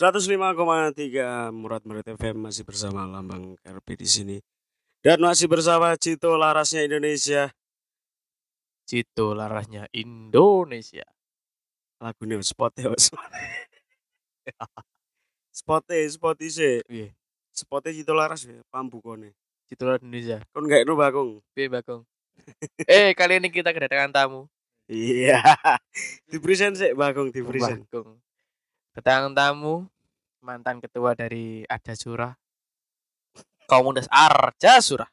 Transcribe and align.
105,3 0.00 1.52
Murad 1.52 1.84
Murid 1.84 2.08
FM 2.16 2.48
masih 2.48 2.64
bersama 2.64 3.04
Lambang 3.04 3.52
KRP 3.60 4.00
di 4.00 4.08
sini. 4.08 4.36
Dan 5.04 5.20
masih 5.20 5.44
bersama 5.44 5.92
Cito 6.00 6.40
Larasnya 6.40 6.88
Indonesia. 6.88 7.52
Cito 8.88 9.36
larasnya 9.36 9.92
Indonesia. 9.92 11.04
Lagunya 12.00 12.40
spotnya 12.40 12.88
Mas. 12.88 13.12
Spotnya, 15.60 16.00
spotnya 16.08 16.48
sih. 16.48 16.80
Iya. 16.88 17.12
Spotnya 17.52 17.92
Cito 17.92 18.16
Laras 18.16 18.48
ya, 18.48 18.56
pambukone. 18.72 19.36
Cito 19.68 19.84
laras 19.84 20.00
Indonesia. 20.00 20.40
Kon 20.56 20.64
gak 20.64 20.88
no 20.88 20.96
bakung. 20.96 21.44
Piye 21.52 21.68
Bagong? 21.68 22.08
eh, 22.88 23.12
kali 23.12 23.36
ini 23.36 23.52
kita 23.52 23.76
kedatangan 23.76 24.16
tamu. 24.16 24.48
Iya. 24.88 25.44
di 26.24 26.40
present 26.40 26.80
sih 26.80 26.96
bakung 26.96 27.28
di 27.28 27.44
present. 27.44 27.84
Bagong. 27.92 28.16
Kedatangan 29.00 29.32
tamu 29.32 29.88
mantan 30.44 30.76
ketua 30.76 31.16
dari 31.16 31.64
Arja 31.64 31.96
Surah. 31.96 32.36
Komunitas 33.64 34.04
Arja 34.12 34.76
Surah. 34.76 35.08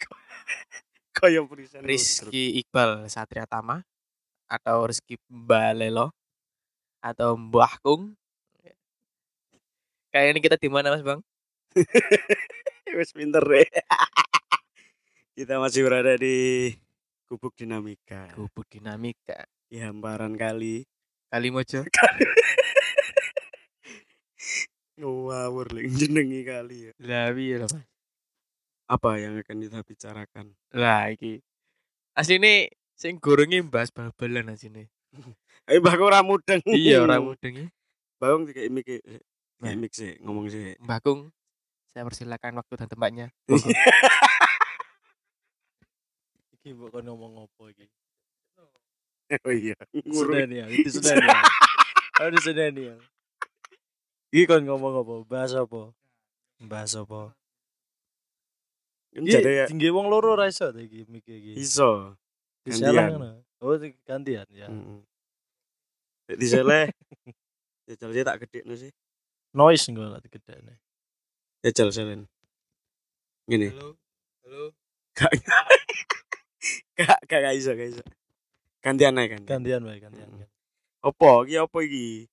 Kaya. 1.20 1.44
Rizky 1.84 2.64
Iqbal 2.64 3.12
Satria 3.12 3.44
Tama 3.44 3.84
atau 4.48 4.88
Rizky 4.88 5.20
Balelo 5.28 6.16
atau 7.04 7.36
Mbah 7.36 7.76
Kung. 7.84 8.16
Kayak 10.08 10.32
ini 10.32 10.40
kita 10.40 10.56
di 10.56 10.72
mana 10.72 10.96
Mas 10.96 11.04
Bang? 11.04 11.20
Wes 12.96 13.12
pinter 13.12 13.44
deh. 13.44 13.68
Kita 15.36 15.60
masih 15.60 15.84
berada 15.84 16.16
di 16.16 16.72
Gubuk 17.28 17.52
Dinamika. 17.52 18.32
Gubuk 18.32 18.64
Dinamika. 18.72 19.44
Di 19.68 19.76
hamparan 19.76 20.40
kali. 20.40 20.88
Kalimojo. 21.32 21.80
Ngawur 25.00 25.72
lagi 25.72 25.88
jenengi 25.96 26.44
kali 26.44 26.76
ya. 26.86 26.92
Lah 27.00 27.32
piye 27.32 27.56
lho, 27.56 27.66
Mas? 27.72 27.88
Apa 28.84 29.16
yang 29.16 29.40
akan 29.40 29.56
kita 29.64 29.80
bicarakan? 29.80 30.52
Lah 30.76 31.08
iki. 31.08 31.40
Asline 32.12 32.68
sing 32.92 33.16
gorenge 33.16 33.64
mbahas 33.64 33.88
bal-balan 33.88 34.52
asline. 34.52 34.92
Eh 35.70 35.78
bakung 35.78 36.10
ora 36.10 36.26
mudeng. 36.26 36.58
iya 36.68 37.00
ora 37.00 37.22
mudeng 37.22 37.54
iki. 37.54 37.68
Bakung 38.18 38.50
kayak 38.50 38.68
mik 38.68 38.84
kayak 38.84 39.22
Nah. 39.62 39.78
mik 39.78 39.94
sih 39.94 40.18
ngomong 40.18 40.50
sih. 40.50 40.74
Mbah 40.82 40.98
Kung, 40.98 41.30
saya 41.86 42.02
persilakan 42.02 42.58
waktu 42.58 42.74
dan 42.82 42.90
tempatnya. 42.90 43.26
Iki 46.58 46.74
mbok 46.74 46.98
kon 46.98 47.06
ngomong 47.06 47.46
apa 47.46 47.62
iki? 47.70 47.86
oh 49.46 49.54
iya. 49.54 49.76
Sudah 50.12 50.44
nih, 50.44 50.68
itu 50.72 51.00
sudah 51.00 51.14
nih. 51.16 51.26
ya. 51.28 51.42
Harus 52.20 52.42
sudah 52.44 52.66
nih. 52.68 52.84
ya. 52.92 52.96
Iki 54.32 54.44
kon 54.48 54.64
ngomong 54.64 55.04
apa? 55.04 55.14
Bahas 55.28 55.52
apa? 55.56 55.92
Bahas 56.60 56.92
apa? 56.96 57.36
Kan 59.12 59.28
Jadi 59.28 59.44
ya 59.44 59.64
Iki 59.68 59.76
tinggi 59.76 59.88
wong 59.92 60.08
loro 60.08 60.32
ra 60.32 60.48
iso 60.48 60.72
ta 60.72 60.80
iki 60.80 61.04
mikir 61.04 61.36
iki. 61.36 61.52
iso. 61.60 62.16
Gantian. 62.64 63.44
Oh, 63.60 63.76
gantian 64.08 64.48
ya. 64.48 64.66
Heeh. 64.72 65.00
Di 66.32 66.46
sele. 66.48 66.88
Jajal 67.84 68.10
dia 68.16 68.24
tak 68.24 68.48
gede 68.48 68.64
sih. 68.78 68.92
Noise 69.52 69.92
engko 69.92 70.08
lak 70.08 70.24
gedene. 70.32 70.80
Jajal 71.60 71.92
selen. 71.92 72.20
Gini. 73.44 73.68
Halo. 73.68 74.00
Halo. 74.48 74.62
Gak 75.12 75.32
gak 77.28 77.40
gak 77.44 77.52
iso 77.52 77.76
gak 77.76 77.90
iso. 77.92 78.04
Gantian 78.82 79.14
aja 79.14 79.38
kan. 79.38 79.42
Gantian 79.46 79.82
wae, 79.86 80.02
gantian. 80.02 80.26
Mm. 80.26 80.46
Apa? 81.02 81.46
Iki 81.46 81.56
apa 81.58 81.78
iki? 81.82 82.26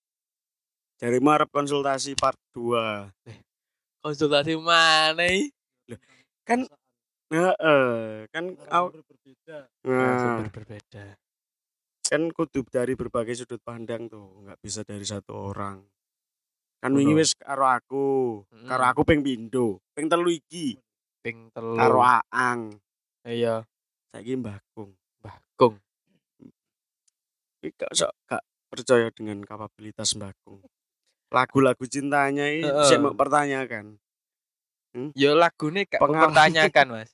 Dari 1.00 1.20
marep 1.22 1.50
konsultasi 1.54 2.18
part 2.18 2.36
2. 2.58 3.08
Konsultasi 4.02 4.58
mana 4.58 5.24
iki? 5.24 5.54
Kan 6.44 6.66
Heeh, 7.30 8.26
kan 8.34 8.58
au- 8.74 8.90
berbeda. 8.90 9.70
nah, 9.86 10.50
berbeda. 10.50 11.14
kan 12.10 12.26
kudu 12.34 12.66
dari 12.66 12.98
berbagai 12.98 13.38
sudut 13.38 13.62
pandang 13.62 14.10
tuh, 14.10 14.42
nggak 14.42 14.58
bisa 14.58 14.82
dari 14.82 15.06
satu 15.06 15.54
orang. 15.54 15.78
Kan 16.82 16.98
wingi 16.98 17.14
wis 17.14 17.38
karo 17.38 17.70
aku, 17.70 18.42
karo 18.66 18.82
Mm. 18.82 18.90
aku 18.90 19.02
ping 19.06 19.22
pindho, 19.22 19.78
ping 19.94 20.10
telu 20.10 20.34
iki, 20.34 20.74
Ping 21.22 21.54
telu. 21.54 21.78
karo 21.78 22.02
Aang, 22.02 22.74
Iya, 23.22 23.62
saiki 24.10 24.34
Mbah 24.34 24.58
Kung. 24.74 24.98
Mbah 25.22 25.38
Kung. 25.54 25.78
Gak 27.60 27.92
sok 27.92 28.12
gak 28.28 28.44
percaya 28.72 29.12
dengan 29.12 29.44
kapabilitas 29.44 30.16
Mbah 30.16 30.32
Kung. 30.48 30.64
Lagu-lagu 31.30 31.84
cintanya 31.86 32.48
ini 32.50 32.66
Heeh. 32.66 32.86
saya 32.88 33.04
mempertanyakan. 33.04 34.00
Ya 35.14 35.36
lagune 35.38 35.86
gak 35.86 36.00
Pengalaman. 36.02 36.32
mempertanyakan, 36.34 36.86
Mas. 36.96 37.12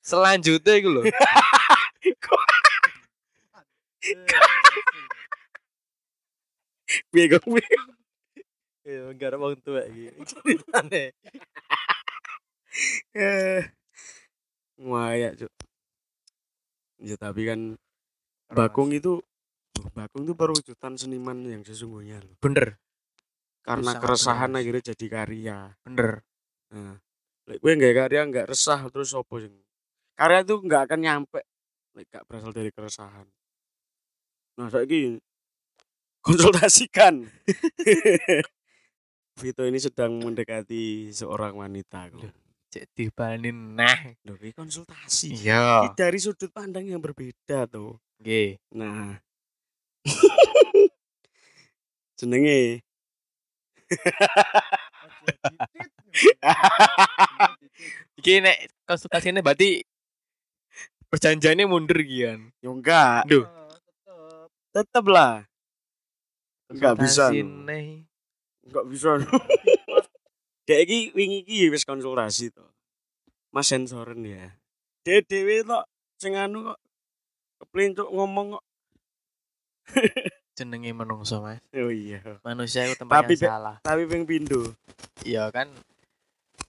Selanjutnya 0.00 0.74
iku 0.78 0.88
lho. 0.88 1.02
Piye? 7.12 7.28
Iya, 8.88 9.12
enggak 9.12 9.28
ada 9.28 9.36
wong 9.36 9.60
tuwek 9.60 9.84
iki. 9.92 10.08
Ceritane. 10.24 11.12
Eh. 13.12 13.60
Wah, 14.80 15.12
Cuk. 15.36 15.52
Ya 16.96 17.20
tapi 17.20 17.44
kan 17.44 17.76
Bakung 18.48 18.96
itu 18.96 19.20
Bakung 19.94 20.26
itu 20.26 20.34
perwujudan 20.34 20.94
seniman 20.98 21.38
yang 21.46 21.62
sesungguhnya 21.62 22.22
loh. 22.22 22.34
Bener, 22.42 22.78
Karena 23.62 23.94
sangat 23.94 24.02
keresahan 24.02 24.50
benar. 24.50 24.60
akhirnya 24.62 24.82
jadi 24.94 25.06
karya. 25.06 25.58
bener. 25.84 26.10
Nah, 26.74 26.96
gue 27.48 27.72
nggak 27.78 27.94
karya 27.94 28.20
nggak 28.28 28.46
resah 28.50 28.80
terus 28.92 29.14
opo 29.16 29.40
sing. 29.40 29.54
Karya 30.18 30.42
itu 30.42 30.54
nggak 30.58 30.82
akan 30.90 31.00
nyampe 31.00 31.40
gak 32.06 32.22
berasal 32.30 32.54
dari 32.54 32.70
keresahan. 32.70 33.26
Nah, 34.58 34.70
saiki 34.70 35.18
konsultasikan. 36.26 37.26
Vito 39.38 39.62
ini 39.62 39.78
sedang 39.78 40.18
mendekati 40.18 41.14
seorang 41.14 41.54
wanita. 41.54 42.10
Loh. 42.10 42.26
Cek 42.68 42.90
dibanin 42.94 43.78
nah. 43.78 44.14
Loh, 44.26 44.34
ini 44.38 44.50
konsultasi. 44.54 45.46
Iya. 45.46 45.86
Ini 45.86 45.94
dari 45.94 46.18
sudut 46.18 46.50
pandang 46.50 46.86
yang 46.86 46.98
berbeda 47.02 47.70
tuh. 47.70 47.98
Nggih. 48.22 48.58
Nah. 48.74 49.18
Jenenge 52.18 52.82
Iki 58.18 58.42
nek 58.42 58.58
konsultasine 58.84 59.40
berarti 59.40 59.86
perjanjiannya 61.08 61.64
mundur 61.70 62.02
gian. 62.04 62.52
yo 62.60 62.74
enggak, 62.74 63.24
Duh, 63.30 63.46
tetep 64.74 65.04
lah. 65.08 65.48
Enggak 66.68 66.94
bisa. 67.00 67.32
Enggak 67.32 68.84
bisa. 68.90 69.16
Dek 70.68 70.84
iki 70.84 71.16
wingi 71.16 71.48
iki 71.48 71.72
wis 71.72 71.88
konsultasi 71.88 72.52
to. 72.52 72.66
Mas 73.48 73.72
sensoren 73.72 74.20
ya. 74.20 74.52
Dek 75.00 75.24
dhewe 75.24 75.64
tok 75.64 75.88
sing 76.20 76.36
anu 76.36 76.74
kok 76.74 76.78
keplincuk 77.64 78.08
ngomong 78.12 78.60
kok. 78.60 78.64
Jenenge 80.58 80.90
menungso, 80.90 81.38
Mas. 81.38 81.62
Oh 81.70 81.92
iya. 81.92 82.18
Manusia 82.42 82.82
itu 82.82 82.98
tempat 82.98 83.22
Tapi, 83.22 83.38
yang 83.38 83.46
salah. 83.46 83.76
Tapi 83.86 84.10
ping 84.10 84.26
pindho. 84.26 84.74
Iya 85.22 85.54
kan. 85.54 85.70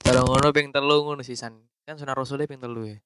Kalau 0.06 0.30
ngono 0.30 0.54
ping 0.54 0.70
telu 0.70 1.02
ngono 1.02 1.26
sisan. 1.26 1.58
Kan 1.82 1.98
sunah 1.98 2.14
rasulnya 2.14 2.46
ping 2.46 2.62
telu 2.62 2.86
ya. 2.86 2.98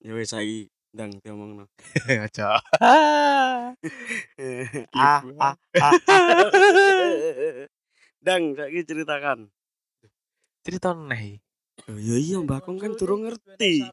Ya 0.00 0.12
wis 0.16 0.32
saiki 0.32 0.68
ndang 0.92 1.16
diomongno. 1.24 1.72
Aja. 2.24 2.56
ah, 2.76 3.72
ah, 4.92 5.20
ah, 5.40 5.56
ah. 5.80 5.94
Dang, 8.26 8.52
saiki 8.52 8.84
ceritakan. 8.84 9.48
Cerita 10.60 10.92
neh. 10.92 11.40
Oh, 11.88 11.96
ya 11.96 12.20
iya 12.20 12.36
Mbak 12.44 12.68
Kong 12.68 12.76
kan 12.76 12.92
durung 12.92 13.24
ngerti. 13.24 13.88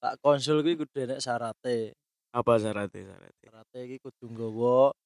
Tak 0.00 0.16
konsul 0.24 0.64
kuwi 0.64 0.80
kudu 0.80 0.96
enek 1.04 1.20
syarate. 1.20 1.92
Apa 2.32 2.56
syaratnya 2.56 3.04
syaratnya? 3.04 3.36
Syarate 3.44 3.78
iki 3.84 3.96
kudu 4.00 4.24
nggawa 4.32 4.96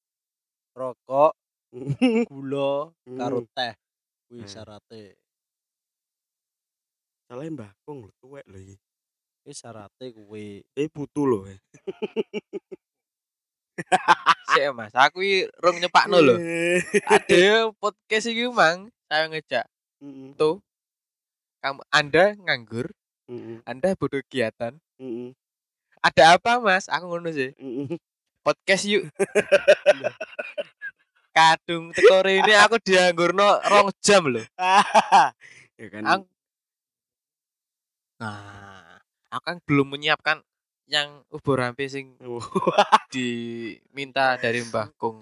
rokok, 0.75 1.31
gula, 2.31 2.91
karo 3.19 3.43
teh. 3.51 3.73
Kuwi 4.31 4.43
Hmm. 4.43 4.51
syarate. 4.51 5.03
Salah 7.27 7.45
Mbak 7.49 7.71
Kong 7.83 8.07
lho, 8.07 8.11
tuwek 8.23 8.45
lho 8.47 8.57
iki. 8.61 8.75
Kuwi 9.43 9.53
syarate 9.53 10.05
kuwi. 10.15 10.63
Eh 10.79 10.87
putu 10.87 11.27
lho. 11.27 11.39
Sik 14.55 14.71
Mas, 14.71 14.95
aku 14.95 15.19
iki 15.19 15.51
rung 15.59 15.75
nyepakno 15.83 16.23
lho. 16.23 16.35
Ada 17.11 17.75
podcast 17.75 18.31
iki 18.31 18.47
Mang, 18.47 18.87
saya 19.11 19.27
ngejak 19.27 19.67
tuh 20.39 20.63
kamu 21.59 21.81
Anda 21.89 22.37
nganggur, 22.39 22.87
mm-mm, 23.27 23.65
Anda 23.65 23.97
butuh 23.97 24.21
kegiatan. 24.29 24.77
Mm-mm, 24.97 25.29
Ada 26.01 26.37
apa 26.37 26.57
Mas? 26.59 26.87
Aku 26.87 27.09
ngono 27.09 27.29
sih. 27.29 27.53
podcast 28.45 28.85
yuk. 28.85 29.09
Kadung 31.35 31.91
teko 31.91 32.23
ini 32.23 32.53
aku 32.55 32.79
dianggurno 32.79 33.59
rong 33.65 33.89
jam 33.99 34.23
loh. 34.29 34.45
ya 35.81 35.87
kan. 35.91 36.03
Ang- 36.05 36.29
Nah, 38.15 38.95
aku 39.27 39.43
kan 39.43 39.57
belum 39.67 39.91
menyiapkan 39.91 40.39
yang 40.87 41.27
ubur 41.27 41.59
rampe 41.59 41.83
sing 41.91 42.15
diminta 43.13 44.39
dari 44.39 44.63
Mbah 44.63 44.95
Kung. 44.95 45.19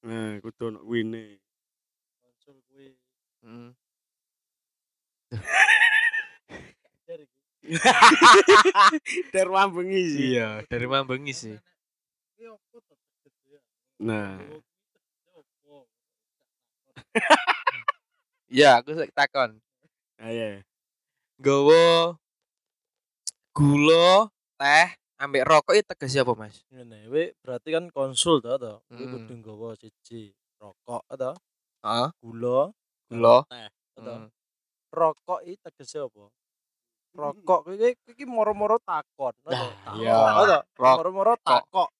Nah, 0.00 0.40
kudu 0.40 0.72
ono 0.72 0.80
wine. 0.88 1.36
konsul 2.24 2.56
kuwi. 2.72 2.96
Mm. 3.44 3.76
Dari 9.32 9.32
Der 9.34 9.48
wambengi 9.48 10.02
sih. 10.08 10.22
Iya, 10.32 10.48
dari 10.66 10.86
Mambengi 10.88 11.32
sih. 11.32 11.56
Ya? 12.38 12.52
Nah? 14.00 14.38
Iya, 18.48 18.80
aku 18.80 18.96
sek 18.96 19.12
takon. 19.12 19.60
ayo. 20.16 20.64
Gowo 21.36 22.16
gula, 23.52 24.32
teh, 24.56 24.88
ambek 25.20 25.44
rokok 25.44 25.76
itu 25.76 25.84
tegese 25.84 26.24
apa, 26.24 26.32
Mas? 26.32 26.64
Ngene, 26.72 27.04
kuwi 27.12 27.36
berarti 27.44 27.68
kan 27.76 27.84
konsul 27.92 28.40
to 28.40 28.56
to. 28.56 28.80
Kuwi 28.88 29.04
Mm. 29.04 29.12
kudu 29.12 29.32
nggawa 29.36 29.68
siji 29.76 30.32
rokok 30.56 31.04
to, 31.12 31.30
Heeh, 31.84 32.08
gula, 32.24 32.72
gula. 33.12 33.36
teh 33.52 33.68
to. 34.00 34.14
Mm. 34.16 34.26
Rokok 34.96 35.40
iki 35.44 35.60
tegese 35.60 36.00
apa? 36.00 36.32
Rokok 37.18 37.60
kuwi 37.66 37.98
iki 38.14 38.22
moro-moro 38.22 38.78
takon. 38.78 39.34
Nah, 39.42 39.74
Takon, 39.82 39.98
iya. 39.98 40.62
Moro-moro 40.78 41.34
takok. 41.42 41.90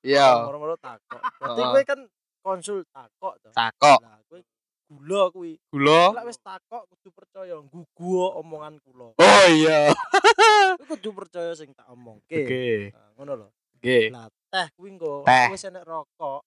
Iya, 0.00 0.26
Moro-moro 0.48 0.76
takok. 0.80 1.20
Berarti 1.36 1.60
kuwi 1.60 1.84
kan 1.84 2.00
konsul 2.40 2.88
takok 2.88 3.36
to. 3.44 3.52
takok. 3.52 4.00
Nah, 4.00 4.16
kuwi 4.32 4.40
gula 4.88 5.22
kuwi. 5.28 5.52
Gula. 5.68 6.16
Lek 6.16 6.24
wis 6.32 6.40
takok 6.40 6.88
kudu 6.88 7.08
percaya 7.12 7.54
nggugu 7.60 8.32
omongan 8.40 8.80
kula. 8.80 9.12
Oh 9.12 9.44
iya. 9.52 9.92
Kudu 10.90 11.12
percaya 11.12 11.52
sing 11.52 11.76
tak 11.76 11.84
omongke. 11.92 12.40
Oke. 12.40 12.66
Nah, 12.96 13.08
ngono 13.20 13.32
lho. 13.44 13.48
Oke. 13.76 14.08
Lah 14.08 14.26
teh 14.48 14.66
kuwi 14.72 14.96
engko 14.96 15.28
wis 15.52 15.68
enek 15.68 15.84
rokok. 15.84 16.40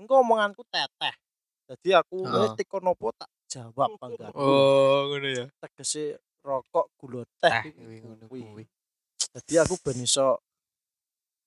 Engko 0.00 0.14
omonganku 0.24 0.64
teteh. 0.72 1.12
Jadi 1.68 1.88
aku 1.92 2.24
wis 2.24 2.56
teko 2.56 2.80
nopo 2.80 3.12
tak 3.12 3.28
jawab 3.52 4.00
bangga. 4.00 4.32
Oh, 4.32 5.12
ngono 5.12 5.28
ya. 5.28 5.44
Tegese 5.60 6.16
rokok 6.46 6.86
gula 6.94 7.26
teh 7.42 7.50
Teh 7.50 7.62
kuwi 7.66 7.74
kuwi 7.74 7.96
ngono 8.06 8.24
kuwi. 8.30 8.40
kuwi. 8.46 8.64
Jadi 9.34 9.54
aku 9.58 9.74
ben 9.82 9.98
iso 9.98 10.38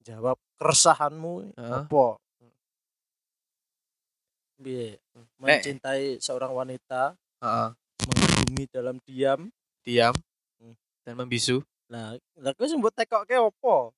jawab 0.04 0.36
keresahanmu 0.60 1.56
apa? 1.56 2.06
Piye? 4.60 5.00
Mencintai 5.40 6.20
seorang 6.20 6.52
wanita, 6.52 7.16
Heeh. 7.40 7.70
mengagumi 8.04 8.64
dalam 8.68 9.00
diam. 9.08 9.48
Diam 9.88 10.12
Hmm. 10.60 10.76
dan 11.08 11.16
membisu. 11.16 11.64
Nah, 11.88 12.20
lah 12.36 12.52
kuwi 12.52 12.68
sing 12.68 12.84
mbok 12.84 12.92
tekokke 12.92 13.40
apa? 13.40 13.96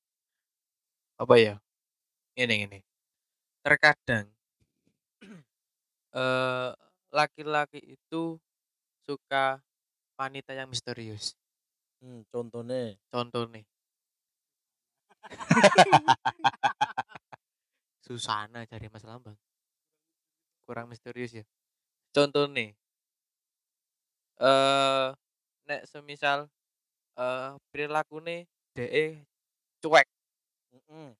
Apa 1.17 1.33
ya? 1.41 1.55
Ini 2.37 2.69
ini. 2.69 2.79
Terkadang 3.65 4.29
eh 6.21 6.69
laki-laki 7.11 7.81
itu 7.81 8.37
suka 9.03 9.59
wanita 10.17 10.55
yang 10.55 10.69
misterius. 10.69 11.35
Hmm, 12.01 12.25
contohnya 12.33 12.97
Contoh 13.13 13.45
nih. 13.45 13.65
Susana 18.05 18.65
cari 18.65 18.89
Mas 18.89 19.05
Lambang. 19.05 19.37
Kurang 20.65 20.89
misterius 20.89 21.31
ya. 21.31 21.45
Contoh 22.11 22.49
nih. 22.49 22.73
Eh 24.41 25.07
nek 25.69 25.85
semisal 25.85 26.49
eh 27.15 27.53
perilaku 27.69 28.19
nih 28.19 28.49
DE 28.73 29.21
cuek, 29.81 30.07
Mm-mm. 30.71 31.11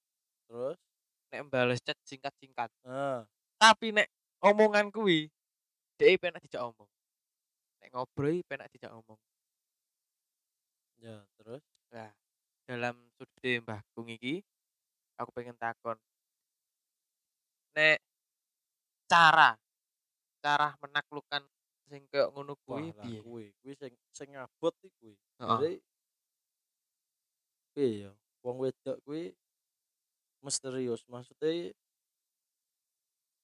Terus, 0.48 0.78
nek 1.32 1.42
bales 1.52 1.80
chat 1.84 1.98
singkat-singkat. 2.08 2.72
nah, 2.88 3.28
Tapi 3.60 3.92
nek 3.92 4.08
omongan 4.42 4.90
kuwi 4.90 5.30
DE 6.00 6.18
penak 6.18 6.42
dijak 6.42 6.66
omong. 6.66 6.90
Nek 7.82 7.90
ngobrol 7.98 8.46
penak 8.46 8.70
dijak 8.70 8.94
omong. 8.94 9.18
ya 11.02 11.18
terus, 11.34 11.66
Nah, 11.90 12.14
dalam 12.70 12.94
sudut 13.18 13.42
Mbah 13.66 13.82
Gung 13.98 14.14
iki 14.14 14.46
aku 15.18 15.34
pengen 15.34 15.58
takon. 15.58 15.98
Nek 17.74 17.98
cara 19.10 19.58
cara 20.46 20.78
menaklukkan 20.78 21.44
sing 21.90 22.06
kayak 22.14 22.30
ngono 22.32 22.54
kuwi 22.64 22.94
piye? 23.02 23.20
kuwi, 23.26 23.46
kuwi 23.60 23.74
sing 23.76 23.94
sing 24.14 24.30
ngabot 24.38 24.74
iki 24.80 24.90
kuwi. 25.02 25.16
Heeh. 25.42 25.50
Jadi, 25.50 25.74
piye 27.74 27.90
ya, 28.08 28.12
wong 28.46 28.58
wedok 28.62 28.98
kuwi 29.04 29.34
misterius, 30.46 31.02
maksudnya 31.10 31.74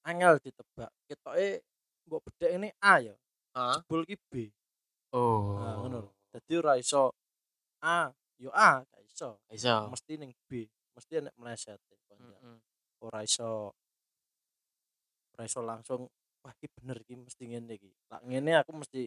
angel 0.07 0.39
ditebak. 0.39 0.91
Ketoke 1.09 1.65
mbok 2.07 2.21
bedhek 2.25 2.51
ini 2.55 2.69
A 2.79 3.01
ya. 3.03 3.15
Jebul 3.57 4.01
ki 4.05 4.15
B. 4.29 4.33
Oh. 5.15 5.57
Nah, 5.61 5.73
ngono 5.81 5.97
lho. 6.05 6.11
Dadi 6.29 6.53
ora 6.59 6.73
iso 6.77 7.15
A, 7.81 8.11
yo 8.37 8.49
A, 8.53 8.83
gak 8.83 9.03
iso. 9.05 9.29
Iso. 9.49 9.89
Mesti 9.89 10.13
ning 10.19 10.31
B, 10.45 10.67
mesti 10.93 11.13
enek 11.21 11.35
meleset. 11.37 11.81
Mm-mm. 12.17 12.57
ora 13.05 13.21
iso 13.21 13.77
ora 15.37 15.43
iso 15.45 15.61
langsung 15.61 16.09
wah 16.41 16.53
iki 16.57 16.65
bener 16.73 16.97
iki 17.05 17.13
mesti 17.13 17.43
ngene 17.45 17.77
iki. 17.77 17.91
Lah 18.09 18.21
ngene 18.25 18.57
aku 18.57 18.73
mesti 18.73 19.05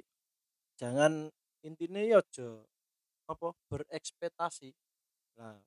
jangan 0.78 1.26
intine 1.66 2.06
ya 2.06 2.22
aja 2.22 2.62
apa 3.26 3.50
berekspektasi. 3.70 4.70
Nah, 5.38 5.58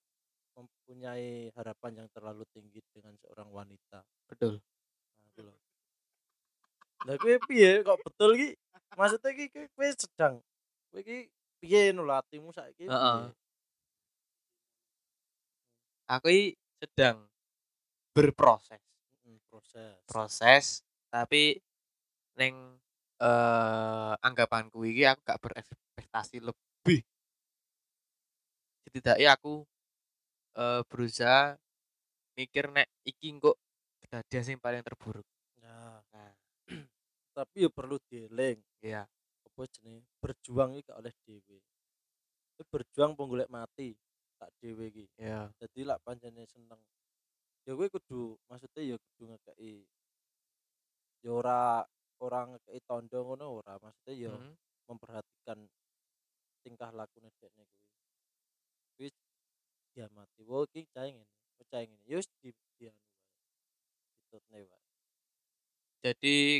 mempunyai 0.53 1.49
harapan 1.57 2.03
yang 2.03 2.07
terlalu 2.13 2.45
tinggi 2.53 2.79
dengan 2.93 3.17
seorang 3.19 3.49
wanita. 3.51 4.05
Betul. 4.29 4.61
Nah, 5.19 5.25
itu 5.27 5.41
loh. 5.43 5.57
Lah 7.03 7.15
kowe 7.19 7.35
piye 7.49 7.83
kok 7.83 7.99
betul 8.05 8.39
iki? 8.39 8.49
Maksudnya 8.93 9.29
iki 9.33 9.45
kowe- 9.49 9.71
kowe 9.73 9.89
sedang 9.93 10.35
kowe 10.93 10.99
iki 11.01 11.29
piye 11.59 11.89
lho 11.95 12.03
atimu 12.13 12.53
saiki? 12.53 12.85
Heeh. 12.85 13.21
Aku 16.11 16.27
iki 16.29 16.53
sedang 16.83 17.25
berproses. 18.13 18.81
Mm, 19.25 19.39
proses. 19.49 19.97
Proses 20.05 20.65
tapi 21.09 21.57
neng 22.37 22.81
eh 23.23 24.13
anggapanku 24.19 24.83
iki 24.85 25.07
aku 25.07 25.21
gak 25.25 25.41
berekspektasi 25.41 26.43
lebih. 26.43 27.01
Setidaknya 28.85 29.33
aku 29.33 29.63
eh 30.53 30.81
berusaha 30.85 31.57
mikir 32.37 32.69
nek 32.69 32.89
iki 33.05 33.33
kok 33.41 33.57
kejadian 34.05 34.43
sing 34.45 34.57
paling 34.61 34.85
terburuk. 34.85 35.25
Tapi 37.33 37.65
ya 37.65 37.69
perlu 37.73 37.97
dieling. 38.07 38.61
iya. 38.85 39.09
apa 39.53 39.69
jenenge 39.69 40.01
berjuang 40.17 40.73
iki 40.81 40.89
oleh. 40.97 41.13
Kowe 42.57 42.63
berjuang 42.73 43.13
apa 43.13 43.23
golek 43.25 43.49
mati 43.53 43.93
tak 44.41 44.49
dhewe 44.57 44.89
iki. 44.89 45.05
Iya. 45.21 45.49
Dadi 45.61 45.81
lak 45.85 46.01
pancene 46.01 46.45
seneng. 46.49 46.81
Ya 47.65 47.77
kowe 47.77 47.85
kudu 47.89 48.37
maksudnya 48.49 48.81
ya 48.81 48.95
kudu 48.97 49.23
ngekeki 49.29 49.85
ya 51.23 51.31
ora 51.31 51.85
orang 52.19 52.57
ngekeki 52.57 52.81
tondo 52.83 53.19
ngono 53.23 53.45
ora 53.63 53.79
maksudnya 53.79 54.13
ya 54.13 54.33
Mhm. 54.35 54.53
memperhatikan 54.91 55.59
tingkah 56.65 56.91
lakune 56.91 57.29
dekne 57.39 57.63
kuwi. 57.63 57.87
Kuwi 58.97 59.07
dia 59.95 60.07
mati. 60.11 60.41
Wo 60.43 60.65
iki 60.67 60.83
cah 60.91 61.07
ngene, 61.07 61.23
cah 61.69 61.81
ngene. 61.85 62.03
Ya 62.03 62.19
di 62.41 62.49
di 62.51 62.83
wae. 62.89 63.05
Ditutne 64.27 64.59
wae. 64.67 64.83
Jadi 66.03 66.59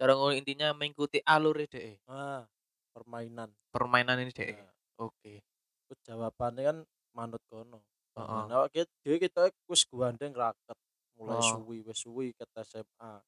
cara 0.00 0.16
ngono 0.16 0.32
intinya 0.32 0.72
mengikuti 0.72 1.20
alur 1.28 1.60
DE. 1.68 2.00
Ah, 2.08 2.48
permainan. 2.96 3.52
Permainan 3.68 4.16
ini 4.24 4.32
DE. 4.32 4.56
Nah, 4.56 4.72
Oke. 5.04 5.44
Terus 5.84 6.00
jawabannya 6.08 6.62
kan 6.64 6.78
manut 7.12 7.44
kono. 7.52 7.84
Heeh. 8.16 8.42
Nah, 8.48 8.64
kita 8.72 8.88
kita 9.04 9.52
wis 9.68 9.84
gandeng 9.92 10.32
raket 10.32 10.78
mulai 11.20 11.36
Oh. 11.36 11.60
suwi 11.60 11.84
wis 11.84 12.00
suwi 12.00 12.32
ket 12.32 12.48
SMA. 12.64 13.20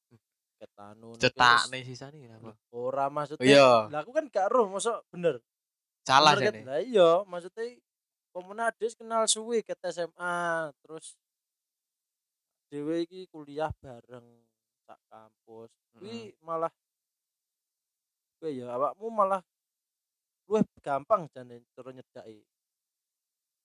Ket 0.57 0.73
anu. 0.81 1.13
niki 1.13 1.29
Cetak 1.29 1.69
nih 1.69 1.83
sisa 1.85 2.09
nih 2.09 2.33
apa? 2.33 2.57
Ora 2.73 3.13
maksudnya. 3.13 3.45
Iya. 3.45 3.93
Lah 3.93 4.01
aku 4.01 4.17
kan 4.17 4.33
gak 4.33 4.49
roh 4.49 4.73
mosok 4.73 5.05
bener. 5.13 5.45
Salah 6.09 6.41
sih. 6.41 6.49
Lah 6.65 6.81
iya, 6.81 7.21
maksudnya 7.29 7.77
Ades 8.73 8.97
kenal 8.97 9.29
suwi 9.29 9.61
ket 9.61 9.77
SMA, 9.93 10.73
terus 10.81 11.21
dhewe 12.73 13.05
iki 13.05 13.29
kuliah 13.29 13.69
bareng 13.77 14.25
sak 14.93 15.01
kampus. 15.09 15.73
Kuwi 15.97 16.37
malah 16.45 16.73
kowe 18.37 18.51
ya 18.53 18.77
awakmu 18.77 19.09
malah 19.09 19.41
luwih 20.45 20.67
gampang 20.85 21.25
jane 21.33 21.65
cara 21.73 21.91
nyedaki. 21.97 22.45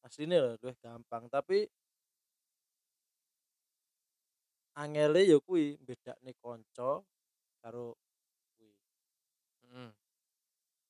Asline 0.07 0.37
lho 0.39 0.51
luwih 0.63 0.77
gampang, 0.79 1.27
tapi 1.27 1.67
angele 4.79 5.27
ya 5.27 5.37
kuwi 5.43 5.75
bedakne 5.83 6.31
kanca 6.39 7.03
karo 7.59 7.97
kuwi 8.55 8.71
Heeh. 9.67 9.91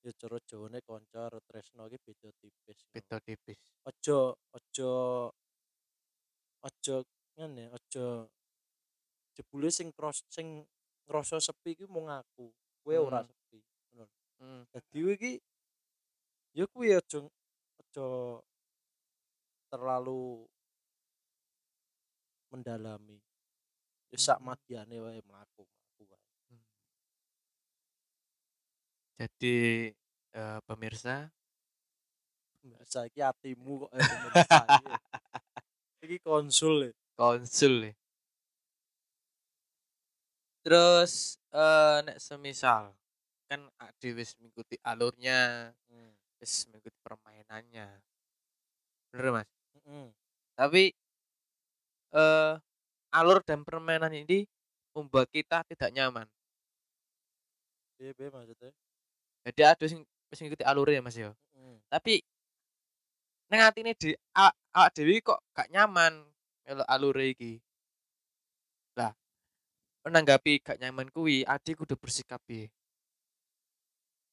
ya 0.05 0.11
cara 0.21 0.37
Jawane 0.45 0.79
kanca 0.85 1.31
karo 1.31 1.39
tresno 1.47 1.89
iki 1.89 1.97
beda 2.05 2.29
tipis. 2.37 2.79
Beda 2.93 3.17
tipis. 3.25 3.57
aja 3.89 4.35
aja 4.53 4.91
aja 6.67 6.95
ngene 7.39 7.71
aja 7.73 8.27
jebule 9.37 9.69
sing 9.69 9.93
kros 9.93 10.25
sing 10.33 10.65
ngrasa 11.05 11.37
sepi 11.37 11.77
iki 11.77 11.85
mung 11.85 12.09
aku 12.09 12.49
kowe 12.81 12.95
ora 12.97 13.21
Hmm. 13.21 13.29
sepi 13.29 13.59
ngono 13.93 14.05
Hmm. 14.41 14.61
dadi 14.73 14.99
iki 15.13 15.31
ya 16.57 16.65
kuwi 16.73 16.89
aja 16.97 17.21
aja 17.81 18.07
terlalu 19.69 20.49
mendalami 22.49 23.17
ya 24.11 24.17
sak 24.17 24.39
Hmm. 24.41 24.49
madyane 24.49 24.97
wae 25.05 25.21
mlaku 25.29 25.61
mlaku 25.69 26.03
wae 26.09 26.25
Jadi 29.17 29.55
eh, 30.37 30.59
pemirsa 30.69 31.29
saiki 32.85 33.21
atimu 33.25 33.87
kok 33.87 33.91
eh, 33.97 34.05
pemirsa 34.05 34.57
iki. 34.77 34.91
iki 36.05 36.17
konsul 36.21 36.75
ya 36.85 36.91
konsul 37.17 37.73
ya. 37.89 37.93
Terus 40.67 41.39
eh 41.55 42.03
nek 42.03 42.19
semisal 42.19 42.91
kan 43.47 43.63
Ade 43.79 44.11
wis 44.11 44.35
mengikuti 44.35 44.75
alurnya, 44.83 45.71
hmm. 45.87 46.11
wis 46.43 46.67
mengikuti 46.67 46.99
permainannya. 46.99 47.87
Bener 49.15 49.31
Mas? 49.31 49.47
hmm. 49.87 50.11
Tapi 50.59 50.91
eh 52.11 52.53
alur 53.15 53.39
dan 53.47 53.63
permainan 53.63 54.11
ini 54.11 54.43
membuat 54.91 55.31
kita 55.31 55.63
tidak 55.71 55.87
nyaman. 55.95 56.27
piye 57.95 58.11
piye 58.11 58.27
maksudnya 58.27 58.69
Jadi 59.47 59.87
sing 59.87 60.03
wis 60.03 60.39
ngikuti 60.43 60.67
alurnya 60.67 60.99
Mas 60.99 61.15
ya. 61.15 61.31
hmm. 61.55 61.79
Tapi 61.87 62.19
neng 63.47 63.63
atine 63.63 63.95
di 63.95 64.11
awak 64.35 64.91
dhewe 64.91 65.23
kok 65.23 65.39
gak 65.55 65.71
nyaman 65.71 66.27
melo 66.67 66.83
alure 66.91 67.31
iki. 67.31 67.63
Menanggapi 70.07 70.63
gak 70.63 70.79
nyaman 70.79 71.11
kuwi, 71.11 71.43
Ade 71.43 71.75
kudu 71.75 71.99
bersikap 71.99 72.39
piye? 72.47 72.71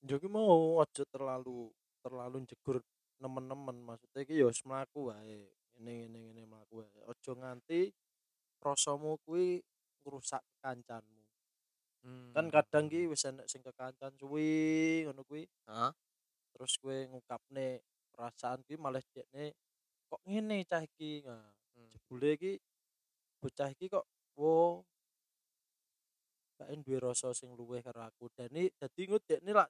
Yo 0.07 0.23
ki 0.23 0.31
mau 0.31 0.78
aja 0.78 1.02
terlalu 1.11 1.75
terlalu 1.99 2.47
jegur 2.47 2.78
nemen-nemen 3.19 3.83
maksudnya 3.83 4.23
iki 4.23 4.38
ya 4.38 4.47
wis 4.47 4.61
mlaku 4.62 5.11
wae 5.11 5.50
ngene 5.75 6.07
ngene 6.07 6.19
ngene 6.31 6.43
mlaku 6.45 6.85
wae 6.85 7.00
aja 7.09 7.33
nganti 7.33 7.88
rasamu 8.61 9.16
kuwi 9.25 9.64
ngrusak 10.04 10.45
kancanmu 10.61 11.25
kan 12.37 12.47
kadang 12.52 12.93
ki 12.93 13.09
wis 13.09 13.25
enek 13.25 13.49
sing 13.49 13.64
kekancan 13.64 14.12
suwi 14.21 15.09
ngono 15.09 15.25
kuwi 15.25 15.49
Heeh. 15.49 15.93
terus 16.52 16.76
kowe 16.76 16.93
ngungkapne 17.09 17.81
perasaan 18.12 18.61
ki 18.69 18.76
malah 18.76 19.00
dekne 19.00 19.57
kok 20.12 20.21
ngene 20.28 20.69
cah 20.69 20.85
iki 20.85 21.25
nah 21.25 21.49
Hmm. 21.75 21.90
jebule 21.90 22.38
iki 22.38 22.52
bocah 23.43 23.66
iki 23.75 23.90
kok 23.90 24.07
wo 24.38 24.85
gak 26.58 26.68
duwe 26.87 26.99
rasa 27.02 27.34
sing 27.34 27.50
luwih 27.58 27.82
karo 27.82 28.00
aku. 28.08 28.30
Dani 28.37 28.70
dadi 28.80 29.02
ngudekne 29.11 29.50
lak 29.54 29.68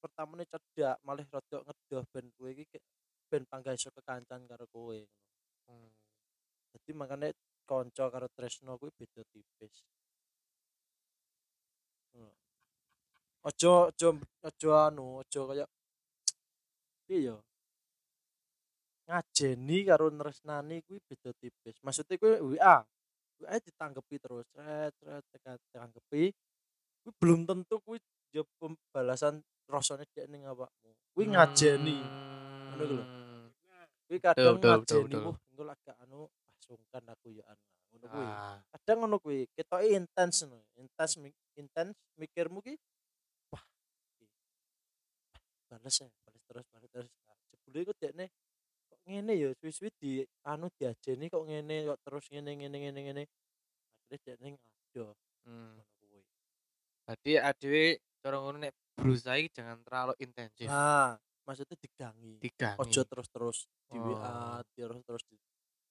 pertamane 0.00 0.44
cedak 0.52 0.96
malah 1.06 1.26
rada 1.32 1.58
ngedoh 1.66 2.04
ben 2.12 2.26
kowe 2.36 2.50
iki 2.52 2.78
ben 3.30 3.42
panggah 3.50 3.74
iso 3.74 3.88
kekancan 3.96 4.44
karo 4.50 4.64
kowe. 4.68 4.98
Hmm. 5.68 5.90
dadi 6.72 6.92
makane 6.96 7.28
kanca 7.68 8.04
karo 8.12 8.26
tresno 8.36 8.72
kuwi 8.80 8.90
beda 8.98 9.22
tipis. 9.32 9.76
Aja 13.42 13.90
aja 13.90 14.08
aja 14.46 14.70
anu 14.86 15.18
aja 15.20 15.40
kaya 15.48 15.66
piye 17.06 17.20
ya? 17.26 17.36
Ngajeni 19.06 19.78
karo 19.88 20.06
nresnani 20.14 20.76
kuwi 20.86 20.98
beda 21.08 21.30
tipis. 21.40 21.76
Maksudnya 21.82 22.14
kuwi 22.22 22.38
WA 22.54 22.76
WA 23.42 23.58
ditanggepi 23.58 24.16
terus 24.22 24.46
cret 24.54 24.94
cret 25.02 25.24
tekan 25.34 25.58
tanggepi. 25.74 26.30
Kuwi 27.02 27.12
belum 27.18 27.40
tentu 27.42 27.82
kuwi 27.82 27.98
ya 28.30 28.46
pembalasan 28.62 29.42
rasane 29.66 30.06
dek 30.14 30.30
ning 30.30 30.46
awakmu. 30.46 30.90
Kuwi 31.12 31.26
ngajeni 31.34 31.98
Ngono 32.72 32.84
lho. 32.88 33.04
Hmm. 33.04 33.46
kuwi 34.06 34.18
kadang 34.22 34.56
ngajeni 34.62 35.14
wah 35.18 35.36
engko 35.50 35.62
lagi 35.66 35.90
anu 35.98 36.30
ah 36.30 36.56
sungkan 36.62 37.04
aku 37.10 37.28
ya 37.34 37.44
anu. 37.50 37.64
Ngono 37.90 38.06
kuwi. 38.06 38.24
Ah, 38.24 38.56
kadang 38.78 38.96
ngono 39.02 39.16
kuwi 39.18 39.38
ketoke 39.52 39.86
intens 39.90 40.46
ngono. 40.46 40.62
Intens 40.78 41.12
intens 41.58 41.98
mikirmu 42.14 42.62
ki 42.62 42.78
wah 43.50 43.64
iki, 44.22 44.26
bales 45.66 45.94
ya 45.98 46.06
bales 46.22 46.42
terus 46.46 46.64
bales 46.70 46.88
terus. 46.94 47.10
Nah, 47.26 47.36
jebule 47.50 47.78
iku 47.82 47.92
dekne 47.98 48.30
ngene 49.02 49.32
ya 49.34 49.48
suwi-suwi 49.58 49.90
di 49.98 50.12
anu 50.46 50.70
diajeni 50.78 51.26
kok 51.26 51.42
ngene 51.42 51.90
kok 51.90 51.98
terus 52.06 52.24
ngene 52.30 52.50
ngene 52.54 52.76
ngene 52.78 53.00
ngene 53.02 53.22
akhirnya 54.12 54.18
dekne 54.22 54.48
ngadoh 54.54 55.12
hmm. 55.48 55.76
Berarti 57.02 57.34
adewe 57.34 57.98
cara 58.22 58.38
ngono 58.38 58.62
nek 58.62 58.72
berusaha 58.94 59.34
jangan 59.50 59.82
terlalu 59.82 60.14
intensif. 60.22 60.70
nah 60.70 61.18
maksudnya 61.42 61.74
digangi 61.74 62.38
Tiga. 62.38 62.78
ojo 62.78 63.02
terus-terus 63.02 63.66
di 63.90 63.98
Oh. 63.98 64.14
WA 64.14 64.62
terus-terus 64.78 65.24
di 65.26 65.36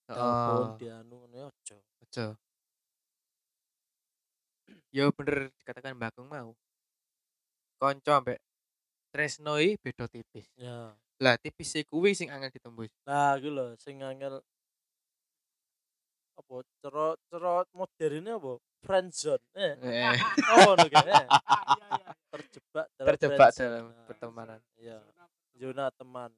telepon 0.07 0.55
Oh, 0.63 0.67
di 0.79 0.87
anu 0.87 1.13
ngono 1.27 1.35
ya 1.35 1.45
ojo 1.51 1.75
aja. 1.99 2.25
Ya 4.95 5.05
bener 5.11 5.51
dikatakan 5.59 5.99
Mbak 5.99 6.09
Agung 6.15 6.29
mau. 6.31 6.51
Konco 7.75 8.11
ambek 8.15 8.39
Tresnoi 9.11 9.75
beda 9.83 10.07
tipis. 10.07 10.47
ya 10.55 10.95
Lah 11.21 11.37
tipis 11.37 11.77
kuwi 11.85 12.17
sing 12.17 12.33
angel 12.33 12.49
ditembus. 12.49 12.89
Nah, 13.05 13.37
iki 13.37 13.49
lho 13.53 13.77
sing 13.77 14.01
angel 14.01 14.41
apa 16.33 16.55
cara 16.81 17.05
cara 17.29 17.53
moderne 17.77 18.31
apa? 18.33 18.53
Friendzone. 18.81 19.45
Eh, 19.53 19.73
Eh, 19.77 20.17
oh 20.57 20.73
ngono 20.73 20.85
kae. 20.89 21.13
eh. 21.13 21.25
Terjebak 22.33 22.85
dalam 22.97 23.07
terjebak 23.13 23.49
dalam 23.53 23.83
Nah, 23.93 24.05
pertemanan. 24.09 24.59
Iya, 24.81 24.97
zona 25.53 25.93
teman, 25.93 26.31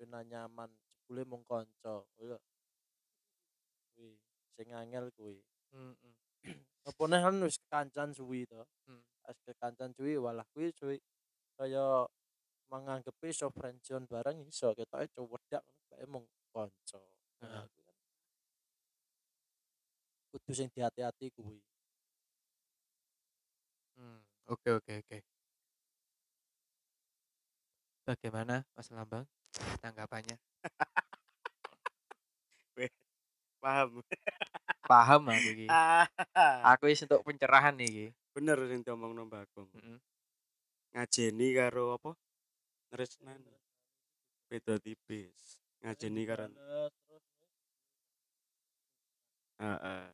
zona 0.00 0.24
nyaman, 0.24 0.72
jebule 0.72 1.22
mung 1.28 1.44
kanca. 1.44 2.00
Iya. 2.16 2.40
Kuwi 3.92 4.16
sing 4.56 4.72
angel 4.72 5.12
kuwi. 5.12 5.36
Mm-mm. 5.76 6.12
Apa 6.88 7.02
neh 7.10 7.20
kan 7.20 7.36
wis 7.44 7.60
kekancan 7.60 8.16
suwi 8.16 8.48
to. 8.48 8.64
Hmm. 8.88 9.04
Wis 9.28 9.38
kekancan 9.44 9.92
suwi 9.92 10.16
walah 10.16 10.48
kuwi 10.56 10.72
suwi 10.72 10.96
kaya 11.60 12.08
manganggepi 12.72 13.26
iso 13.34 13.46
friendzone 13.56 14.06
bareng 14.10 14.38
iso 14.50 14.68
ketoke 14.78 15.06
cuwedak 15.14 15.62
ngono 15.64 15.84
bae 15.90 16.04
mung 16.12 16.26
kanca. 16.52 16.98
Nah, 17.42 17.64
kan 17.68 17.94
kudu 20.32 20.50
sing 20.56 20.68
dihati-hati 20.74 21.26
kuwi. 21.36 21.58
Hmm, 23.96 24.20
Oke 24.52 24.68
oke 24.78 24.92
oke. 25.00 25.18
Bagaimana 28.06 28.62
Mas 28.76 28.88
Lambang 28.94 29.26
tanggapannya? 29.82 30.36
Paham. 33.62 33.90
Paham 34.90 35.22
aku 35.26 35.48
iki. 35.58 35.66
Ah, 35.66 36.06
Aku 36.76 36.86
wis 36.86 37.02
untuk 37.02 37.24
pencerahan 37.26 37.74
iki. 37.82 38.14
bener 38.36 38.60
sing 38.68 38.84
diomongno 38.84 39.24
Mbak 39.26 39.42
Agung. 39.48 39.68
Heeh. 39.80 39.98
Ngajeni 40.94 41.48
karo 41.56 41.96
apa? 41.96 42.10
Tresnani. 42.90 43.56
Beda 44.46 44.78
tipis. 44.78 45.58
Ngajeni 45.82 46.22
karo 46.26 46.46
Heeh. 49.56 50.04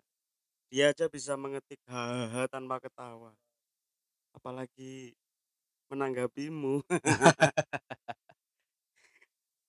Dia 0.73 0.95
aja 0.95 1.11
bisa 1.11 1.35
mengetik 1.37 1.83
hahaha 1.85 2.47
tanpa 2.49 2.79
ketawa. 2.81 3.35
Apalagi 4.33 5.13
menanggapimu. 5.93 6.81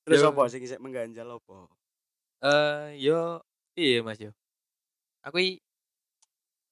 Terus 0.03 0.19
Yo. 0.23 0.31
apa 0.31 0.51
sing 0.51 0.63
isek 0.63 0.79
mengganjal 0.83 1.27
apa? 1.27 1.67
Eh 2.43 2.99
yo 3.03 3.39
iya 3.75 4.03
Mas 4.03 4.19
yo. 4.19 4.31
Aku 5.23 5.39
i 5.39 5.59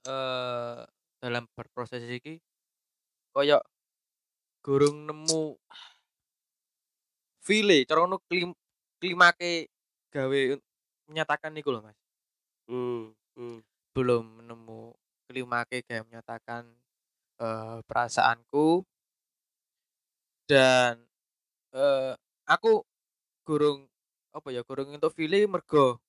eh 0.07 0.79
dalam 1.21 1.45
berproses 1.55 2.03
iki 2.07 2.41
koyo 3.31 3.63
gurung 4.59 5.07
nemu 5.07 5.55
file 7.41 7.83
cara 7.89 7.99
ngono 8.05 8.17
klim 8.29 8.51
klimake 9.01 9.67
gawe 10.13 10.41
menyatakan 11.09 11.51
niku 11.53 11.69
loh 11.73 11.81
Mas. 11.85 11.97
Hmm, 12.69 13.13
hmm. 13.37 13.59
Belum 13.95 14.23
menemu 14.41 14.95
klimake 15.29 15.83
gawe 15.87 16.01
menyatakan 16.07 16.63
eh 17.41 17.79
perasaanku 17.89 18.85
dan 20.49 21.01
eh 21.75 22.13
aku 22.49 22.83
gurung 23.47 23.87
apa 24.35 24.49
ya 24.55 24.61
gurung 24.67 24.89
untuk 24.95 25.13
file 25.17 25.47
mergo 25.49 25.99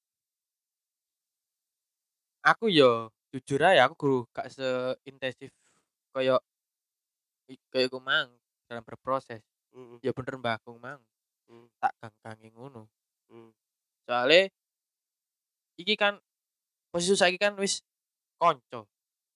aku 2.43 2.67
yo 2.71 3.11
jujur 3.33 3.61
aja 3.63 3.87
aku 3.87 3.95
guru 4.03 4.19
gak 4.35 4.47
seintensif 4.55 5.51
kayak 6.15 6.41
kayak 7.73 7.89
gue 7.93 8.03
mang 8.03 8.29
dalam 8.69 8.85
berproses 8.85 9.43
Mm, 9.73 10.05
ya 10.05 10.13
bener 10.13 10.37
mbak 10.37 10.61
aku 10.61 10.77
mang 10.77 11.01
mm, 11.53 11.67
tak 11.77 11.93
ganggangi 12.01 12.49
ngono. 12.57 12.89
Mm. 13.29 13.53
soalnya 14.09 14.49
iki 15.81 15.95
kan 15.97 16.17
posisi 16.93 17.17
saya 17.17 17.37
kan 17.37 17.57
wis 17.61 17.81
konco 18.41 18.89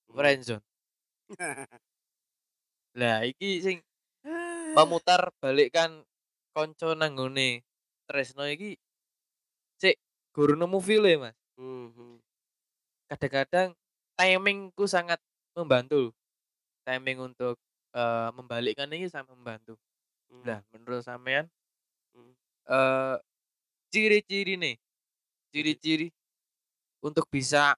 Hmm. 0.06 0.16
friendzone 0.22 0.64
lah 3.00 3.26
iki 3.26 3.60
sing 3.60 3.78
memutar 4.76 5.34
balik 5.42 5.74
kan 5.74 5.90
konco 6.54 6.94
nanggone 6.96 7.62
Tresno 8.06 8.46
iki 8.46 8.78
sik 9.82 9.96
guru 10.32 10.54
nemu 10.56 10.78
feel 10.78 11.04
mas. 11.18 11.34
Mhm. 11.58 12.22
kadang-kadang 13.10 13.74
timingku 14.18 14.84
sangat 14.86 15.18
membantu. 15.58 16.10
Timing 16.86 17.18
untuk 17.34 17.58
eh, 17.94 18.30
membalikkan 18.34 18.86
ini 18.94 19.10
sangat 19.10 19.34
membantu. 19.34 19.74
Mm, 20.30 20.42
lah 20.46 20.60
menurut 20.74 21.02
sampean 21.02 21.46
eh 22.66 23.16
ciri-ciri 23.92 24.54
nih 24.58 24.76
ciri-ciri 25.54 26.08
untuk 27.02 27.26
bisa 27.30 27.74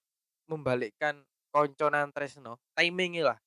membalikkan 0.49 1.21
konconan 1.52 2.09
Tresno 2.14 2.57
timingnya 2.76 3.35
lah 3.35 3.38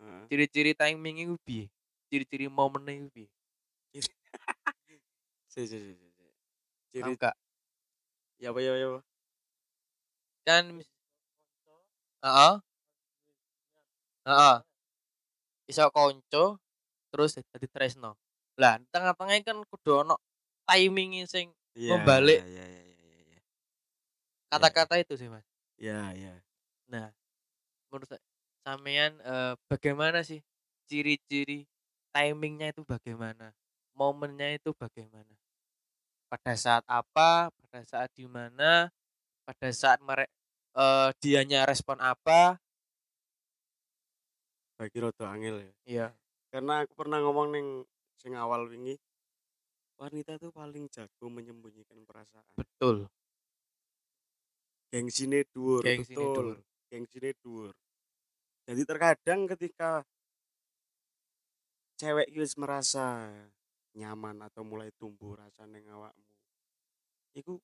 Heeh. 0.00 0.22
ciri-ciri 0.30 0.72
timing 0.76 1.16
itu 1.26 1.34
piye 1.46 1.64
ciri-ciri 2.10 2.46
momennya 2.46 3.10
piye 3.10 3.28
Si, 5.56 5.64
si, 5.66 5.78
si, 5.80 5.92
si. 5.96 6.24
Ciri 6.92 7.16
gak? 7.16 7.32
ya 8.36 8.52
apa 8.52 8.60
ya 8.60 8.70
apa, 8.76 8.78
ya 8.78 8.86
apa? 8.92 9.00
kan 10.46 10.64
mis- 10.76 10.92
Heeh. 12.22 12.54
Heeh. 14.26 14.56
Iso 15.70 15.84
konco 15.90 16.44
terus 17.10 17.38
dadi 17.38 17.66
tresno. 17.66 18.10
Lah, 18.56 18.80
tengah-tengah 18.88 19.36
kan 19.44 19.58
kudu 19.68 20.04
ono 20.04 20.16
timing 20.64 21.28
sing 21.28 21.52
Iya, 21.76 22.00
Membalik. 22.00 22.40
Ya, 22.40 22.48
ya, 22.48 22.66
ya, 22.72 22.82
ya, 22.88 23.16
ya. 23.36 23.40
kata-kata 24.48 24.96
itu 24.96 25.12
sih, 25.20 25.28
Mas. 25.28 25.44
Ya, 25.76 26.08
ya. 26.16 26.32
Nah, 26.88 27.12
menurut 27.92 28.08
sa- 28.08 28.24
sampean 28.64 29.20
eh, 29.20 29.52
bagaimana 29.68 30.24
sih 30.24 30.40
ciri-ciri 30.88 31.68
timingnya 32.16 32.72
itu 32.72 32.80
bagaimana? 32.88 33.52
Momennya 33.92 34.56
itu 34.56 34.72
bagaimana? 34.72 35.36
Pada 36.32 36.56
saat 36.56 36.84
apa? 36.88 37.52
Pada 37.52 37.84
saat 37.84 38.08
di 38.16 38.24
mana? 38.24 38.88
Pada 39.44 39.68
saat 39.68 40.00
mere 40.00 40.32
eh, 40.72 41.08
dianya 41.20 41.68
respon 41.68 42.00
apa? 42.00 42.56
Bagi 44.80 44.96
rada 44.96 45.28
angel 45.28 45.56
ya. 45.60 45.72
Iya. 45.84 46.06
Karena 46.48 46.84
aku 46.88 46.92
pernah 46.96 47.20
ngomong 47.20 47.52
ning 47.52 47.84
sing 48.16 48.32
awal 48.34 48.66
wingi 48.66 48.96
wanita 49.96 50.36
tuh 50.36 50.52
paling 50.52 50.88
jago 50.92 51.26
menyembunyikan 51.32 52.04
perasaan. 52.04 52.44
Betul. 52.56 53.08
Gengsine 54.92 55.44
dhuwur, 55.48 55.82
Gengsine 55.82 56.20
betul. 56.20 56.48
Gengsine 56.92 57.30
dhuwur. 57.40 57.74
Jadi 58.68 58.82
terkadang 58.84 59.48
ketika 59.56 60.04
cewek 61.96 62.28
wis 62.36 62.54
merasa 62.60 63.32
nyaman 63.96 64.44
atau 64.44 64.62
mulai 64.62 64.92
tumbuh 65.00 65.36
rasa 65.36 65.64
ning 65.64 65.88
awakmu. 65.88 66.28
Iku 67.36 67.56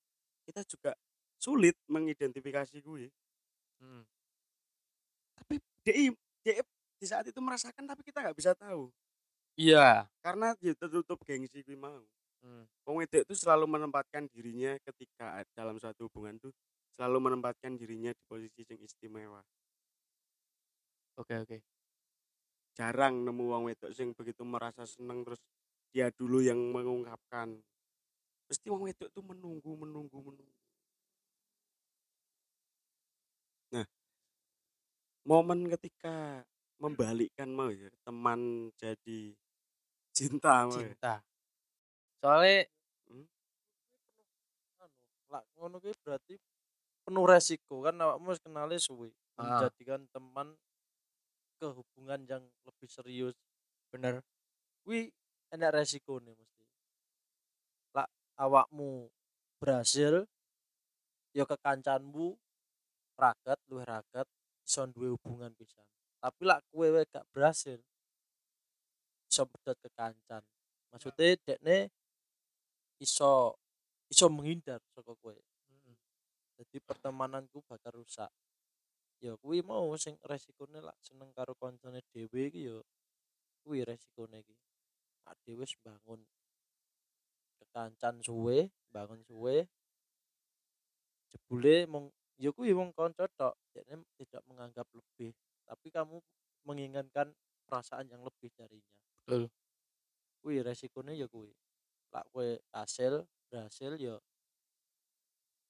kita 0.48 0.64
juga 0.64 0.96
sulit 1.36 1.76
mengidentifikasi 1.88 2.80
gue. 2.80 3.12
Hmm. 3.82 4.02
Tapi 5.36 5.60
dia, 5.84 6.12
dia 6.40 6.64
di 6.96 7.06
saat 7.06 7.28
itu 7.28 7.40
merasakan 7.42 7.84
tapi 7.84 8.06
kita 8.06 8.22
nggak 8.22 8.38
bisa 8.38 8.54
tahu 8.54 8.88
Iya. 9.52 10.08
karena 10.24 10.56
dia 10.56 10.72
tertutup 10.72 11.20
gengsi 11.28 11.60
gue 11.60 11.76
mau. 11.76 12.00
Hmm. 12.42 12.64
Wong 12.88 13.04
wedok 13.04 13.22
itu 13.22 13.34
selalu 13.38 13.70
menempatkan 13.70 14.26
dirinya 14.32 14.74
ketika 14.82 15.46
dalam 15.54 15.78
suatu 15.78 16.10
hubungan 16.10 16.40
tuh 16.42 16.52
selalu 16.90 17.30
menempatkan 17.30 17.78
dirinya 17.78 18.10
di 18.10 18.22
posisi 18.26 18.66
yang 18.66 18.80
istimewa. 18.82 19.40
Oke, 21.20 21.38
oke. 21.38 21.58
Jarang 22.72 23.22
nemu 23.22 23.44
wong 23.52 23.62
wedok 23.68 23.92
sing 23.92 24.16
begitu 24.16 24.42
merasa 24.42 24.88
seneng 24.88 25.22
terus 25.22 25.38
dia 25.92 26.08
dulu 26.08 26.40
yang 26.40 26.58
mengungkapkan. 26.72 27.60
Mesti 28.48 28.66
wong 28.72 28.88
wedok 28.88 29.08
tuh 29.12 29.22
menunggu, 29.22 29.70
menunggu, 29.76 30.18
menunggu. 30.18 30.60
Nah, 33.72 33.86
momen 35.28 35.68
ketika 35.78 36.42
membalikkan 36.82 37.46
mau 37.54 37.70
ya 37.70 37.86
teman 38.02 38.72
jadi 38.74 39.36
cinta. 40.12 40.68
Cinta. 40.70 41.14
Soalnya 42.22 42.68
Hmm? 43.09 43.27
anu 44.81 45.01
lak 45.29 45.44
ngono 45.59 45.77
kuwi 45.83 45.94
berarti 46.01 46.35
penuh 47.03 47.25
resiko 47.27 47.83
kan 47.83 47.98
awakmu 47.98 48.33
kenale 48.38 48.77
suwe 48.79 49.11
Ah. 49.37 49.59
menjadikan 49.59 50.05
teman 50.12 50.55
ke 51.59 51.66
hubungan 51.72 52.20
yang 52.29 52.44
lebih 52.62 52.88
serius 52.88 53.35
bener 53.90 54.20
kuwi 54.85 55.09
enak 55.51 55.72
resiko 55.83 56.20
nih 56.20 56.37
mesti 56.37 56.64
lak 57.96 58.09
awakmu 58.38 59.09
berhasil 59.59 60.25
ya 61.33 61.44
kekancanmu 61.48 62.37
ragat 63.18 63.59
luwih 63.72 63.85
ragat 63.88 64.29
iso 64.62 64.85
duwe 64.88 65.16
hubungan 65.16 65.51
pisan 65.59 65.85
tapi 66.22 66.42
lak 66.46 66.61
kowe 66.70 66.87
wae 66.87 67.05
gak 67.09 67.27
berhasil 67.35 67.81
iso 69.32 69.48
pedot 69.48 69.80
kekancan. 69.80 70.44
Maksudnya 70.92 71.40
dekne 71.40 71.88
iso 73.00 73.56
iso 74.12 74.28
menghindar 74.28 74.84
saka 74.92 75.16
kowe. 75.16 75.32
Jadi 76.60 76.76
pertemananku 76.84 77.64
bakal 77.64 78.04
rusak. 78.04 78.28
Ya 79.24 79.32
kuwi 79.40 79.64
mau 79.64 79.88
sing 79.96 80.20
resikone 80.20 80.84
lak 80.84 81.00
seneng 81.00 81.32
karo 81.32 81.56
koncone 81.56 82.04
dhewe 82.12 82.52
iki 82.52 82.68
ya 82.68 82.76
kuwi 83.64 83.88
resikone 83.88 84.44
iki. 84.44 84.52
Ak 85.24 85.40
dhewe 85.48 85.64
wis 85.64 85.72
bangun 85.80 86.20
kekancan 87.56 88.20
suwe 88.20 88.68
bangun 88.92 89.24
suwe. 89.24 89.64
Jebule 91.32 91.88
mung 91.88 92.12
ya 92.36 92.52
kuwi 92.52 92.76
wong 92.76 92.92
kanca 92.92 93.24
tok 93.32 93.56
tidak 93.72 94.44
menganggap 94.44 94.84
lebih. 94.92 95.32
Tapi 95.64 95.88
kamu 95.88 96.20
menginginkan 96.68 97.32
perasaan 97.64 98.12
yang 98.12 98.20
lebih 98.20 98.52
darinya 98.52 98.92
Betul. 99.22 99.46
kuwi 100.42 100.58
resikone 100.66 101.14
ya 101.14 101.30
kuwi 101.30 101.54
lak 102.11 102.26
kowe 102.35 102.58
hasil 102.74 103.22
berhasil 103.46 103.94
ya 103.94 104.18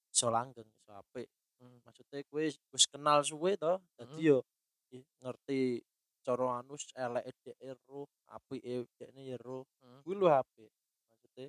iso 0.09 0.27
langgeng 0.33 0.65
iso 0.81 0.91
apik 0.93 1.29
Hmm. 1.61 1.79
maksudnya 1.85 2.19
kowe 2.27 2.43
wis 2.73 2.85
kenal 2.91 3.21
suwe 3.23 3.53
to 3.55 3.77
dadi 3.95 4.09
Hmm. 4.09 4.19
yo 4.19 4.37
i- 4.91 5.05
ngerti 5.21 5.79
cara 6.25 6.59
anu 6.59 6.73
eleke 6.97 7.53
dhek 7.53 7.57
ero 7.61 8.09
apike 8.27 8.89
dekne 8.99 9.21
ya 9.29 9.37
ero 9.37 9.63
Hmm. 9.79 10.01
kuwi 10.03 10.15
lho 10.17 10.27
apik 10.33 10.71
maksudnya 11.07 11.47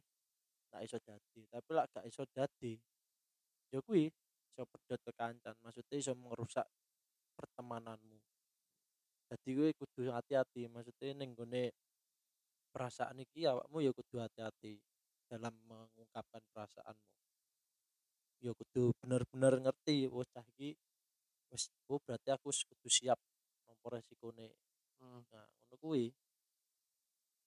gak 0.71 0.83
iso 0.85 0.99
dadi 1.03 1.41
tapi 1.51 1.71
lak 1.75 1.87
gak 1.97 2.05
iso 2.07 2.23
dadi 2.31 2.77
ya 3.73 3.81
kuwi 3.83 4.13
iso 4.53 4.63
pedhot 4.71 5.01
kekancan 5.03 5.57
maksudnya 5.65 5.97
iso 5.99 6.13
merusak 6.15 6.69
pertemananmu 7.35 8.21
jadi 9.33 9.51
kowe 9.57 9.71
kudu 9.83 10.01
hati-hati 10.15 10.69
maksudnya 10.71 11.11
ning 11.17 11.33
gone 11.35 11.73
perasaan 12.75 13.23
iki 13.23 13.47
awakmu 13.47 13.79
ya 13.79 13.95
kudu 13.95 14.19
hati-hati 14.19 14.83
dalam 15.31 15.55
mengungkapkan 15.71 16.43
perasaanmu. 16.51 17.11
Ya 18.43 18.51
kudu 18.51 18.91
bener-bener 18.99 19.63
ngerti 19.63 20.11
wis 20.11 20.27
cah 20.35 20.43
iki 20.59 20.75
wis 21.55 21.71
oh 21.87 22.03
berarti 22.03 22.35
aku 22.35 22.51
kudu 22.51 22.89
siap 22.91 23.23
nampa 23.71 23.95
resikone. 23.95 24.51
Hmm. 24.99 25.23
nah 25.31 25.47
ngono 25.47 25.75
kuwi. 25.79 26.11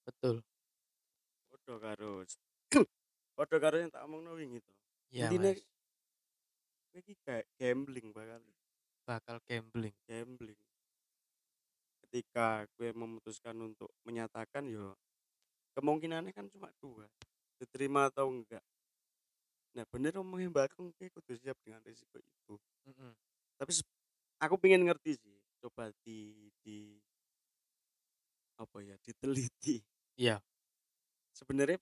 Betul. 0.08 0.40
Padha 1.52 1.76
karo 1.84 2.24
padha 3.38 3.58
karo 3.60 3.76
yang 3.84 3.92
tak 3.92 4.08
omongno 4.08 4.40
wingi 4.40 4.63
to. 4.63 4.74
ya 5.12 5.28
Intine 5.28 5.60
iki 6.96 7.13
kayak 7.28 7.46
gambling 7.60 8.16
bakal. 8.16 8.42
Bakal 9.04 9.38
gambling. 9.44 9.96
Gambling. 10.08 10.60
Ketika 12.08 12.63
gue 12.80 12.96
memutuskan 12.96 13.60
untuk 13.60 13.92
menyatakan 14.08 14.63
yo 14.72 14.96
kemungkinannya 15.78 16.34
kan 16.34 16.50
cuma 16.50 16.74
dua 16.82 17.06
diterima 17.62 18.10
atau 18.10 18.34
enggak. 18.34 18.66
Nah 19.78 19.86
bener 19.94 20.18
ngomongin 20.18 20.50
bakung 20.50 20.90
gue 20.98 21.10
kudu 21.13 21.38
siap 21.38 21.58
dengan 21.62 21.82
risiko 21.86 22.18
itu. 22.18 22.58
Mm-mm. 22.90 23.13
Tapi 23.62 23.72
se- 23.78 23.86
aku 24.42 24.58
pengen 24.58 24.90
ngerti 24.90 25.22
sih, 25.22 25.38
coba 25.62 25.94
di 26.02 26.50
di 26.66 26.98
apa 28.58 28.82
ya 28.82 28.98
diteliti. 29.06 29.86
Iya. 30.18 30.42
Sebenarnya 31.38 31.78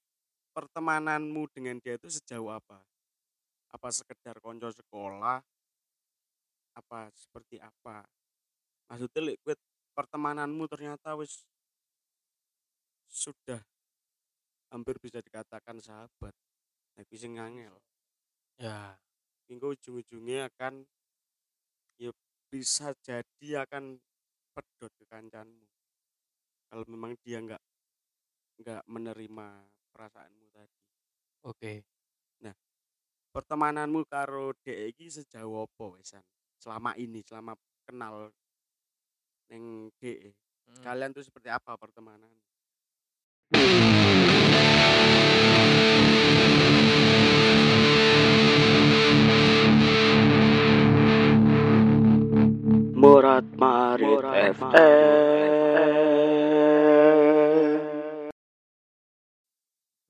pertemananmu 0.52 1.48
dengan 1.56 1.80
dia 1.80 1.96
itu 1.96 2.12
sejauh 2.12 2.52
apa? 2.52 2.84
Apa 3.72 3.88
sekedar 3.96 4.44
konco 4.44 4.68
sekolah 4.72 5.40
apa 6.76 7.08
seperti 7.16 7.56
apa 7.64 8.04
maksudnya 8.92 9.32
kowe 9.40 9.56
pertemananmu 9.96 10.68
ternyata 10.68 11.16
wis 11.16 11.48
sudah 13.08 13.64
hampir 14.76 15.00
bisa 15.00 15.24
dikatakan 15.24 15.80
sahabat. 15.80 16.36
Nah 16.96 17.04
kuwi 17.08 17.16
sing 17.16 17.40
angel. 17.40 17.80
Ya. 18.60 19.00
Hingga 19.48 19.72
ujung-ujungnya 19.72 20.52
akan 20.52 20.84
ya 21.96 22.12
bisa 22.52 22.92
jadi 23.00 23.64
akan 23.64 23.96
pedot 24.52 24.92
ke 25.00 25.06
kancanmu. 25.08 25.66
Kalau 26.68 26.84
memang 26.92 27.16
dia 27.24 27.40
nggak 27.40 27.64
nggak 28.60 28.84
menerima 28.92 29.48
perasaanmu 29.96 30.46
tadi. 30.52 30.80
Oke. 31.48 31.74
Pertemananmu 33.36 34.08
karo 34.08 34.56
dek 34.64 34.96
iki 34.96 35.12
sejauh 35.12 35.68
apa 35.68 35.84
wesan? 35.92 36.24
Selama 36.56 36.96
ini 36.96 37.20
selama 37.20 37.52
kenal 37.84 38.32
neng 39.52 39.92
dek 40.00 40.36
Mm. 40.66 40.82
kalian 40.82 41.14
tuh 41.14 41.22
seperti 41.22 41.50
apa 41.54 41.78
pertemanan 41.78 42.32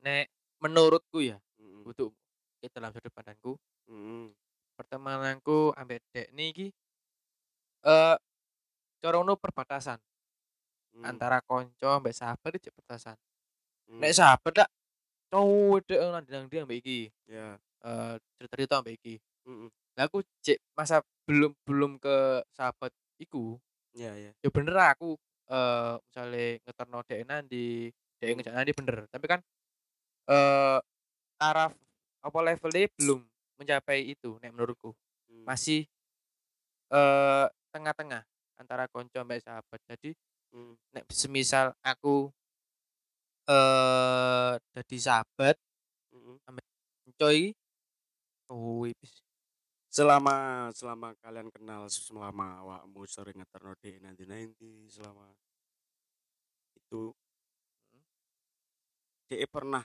nek 0.05 0.25
menurutku 0.61 1.19
ya 1.19 1.37
Mm, 1.55 1.87
untuk 1.87 2.11
kita 2.59 2.83
dalam 2.83 2.91
sudut 2.91 3.09
pandangku 3.15 3.55
mm, 3.87 4.27
pertemananku 4.75 5.71
ambek 5.79 6.03
dek 6.11 6.27
niki 6.35 6.67
eh 7.85 8.15
cara 8.99 9.15
ngono 9.21 9.37
perbatasan. 9.37 10.01
Mm, 10.97 11.03
antara 11.05 11.39
konco 11.45 11.87
ambek 11.87 12.11
sahabat 12.11 12.59
itu 12.59 12.73
perbatasan. 12.75 13.15
Mm, 13.87 13.99
nek 14.03 14.13
sahabat 14.17 14.51
dak 14.65 14.69
cowok 15.31 15.79
dek 15.87 15.99
nang 16.01 16.47
dia 16.51 16.61
ambek 16.65 16.79
iki 16.83 16.99
ya. 17.29 17.55
eh 17.85 18.13
cerita-cerita 18.35 18.81
ambek 18.83 18.99
iki. 18.99 19.15
Mm, 19.47 19.69
mm, 19.69 19.69
aku 20.01 20.19
cek 20.43 20.59
masa 20.75 20.99
belum 21.23 21.55
belum 21.63 22.01
ke 22.01 22.43
sahabat 22.51 22.91
iku 23.21 23.55
ya 23.95 24.11
ya 24.19 24.31
ya 24.43 24.49
bener 24.51 24.73
lah 24.75 24.89
aku 24.93 25.15
eh 25.45 25.93
misalnya 26.03 26.45
ngeterno 26.65 26.99
dek 27.07 27.21
nanti 27.29 27.65
dek 28.19 28.27
Hmm. 28.31 28.35
ngejak 28.39 28.53
nanti 28.55 28.71
bener. 28.75 28.97
Tapi 29.11 29.25
kan 29.29 29.39
eh 30.29 30.79
taraf 31.39 31.71
apa 32.25 32.39
levelnya 32.41 32.89
belum 32.97 33.19
mencapai 33.59 33.99
itu 34.13 34.37
nek 34.41 34.51
menurutku. 34.55 34.91
Mm, 35.31 35.43
masih 35.47 35.85
eh 36.93 37.47
tengah-tengah 37.73 38.23
antara 38.61 38.85
konco 38.89 39.19
mbak 39.25 39.41
sahabat. 39.45 39.79
Jadi 39.89 40.11
mm, 40.55 40.73
nek 40.95 41.05
semisal 41.13 41.73
aku 41.85 42.29
eh 43.45 44.51
jadi 44.73 44.97
sahabat 44.97 45.55
mm, 46.13 46.37
mm. 46.49 47.13
coy 47.19 47.53
oh 48.49 48.85
wis 48.85 49.24
selama 49.95 50.67
selama 50.75 51.15
kalian 51.23 51.47
kenal 51.55 51.87
selama 51.87 52.59
awakmu 52.67 53.07
sering 53.07 53.39
ngeterno 53.39 53.79
dek 53.79 54.03
nanti 54.03 54.27
nanti 54.27 54.91
selama 54.91 55.31
itu 56.75 57.15
dek 59.31 59.47
pernah 59.47 59.79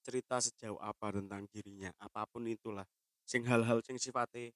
cerita 0.00 0.40
sejauh 0.40 0.80
apa 0.80 1.12
tentang 1.12 1.44
dirinya? 1.52 1.92
Apa 2.00 2.24
pun 2.24 2.48
itulah 2.48 2.88
sing 3.28 3.44
hal-hal 3.44 3.84
sing 3.84 4.00
sifatnya 4.00 4.48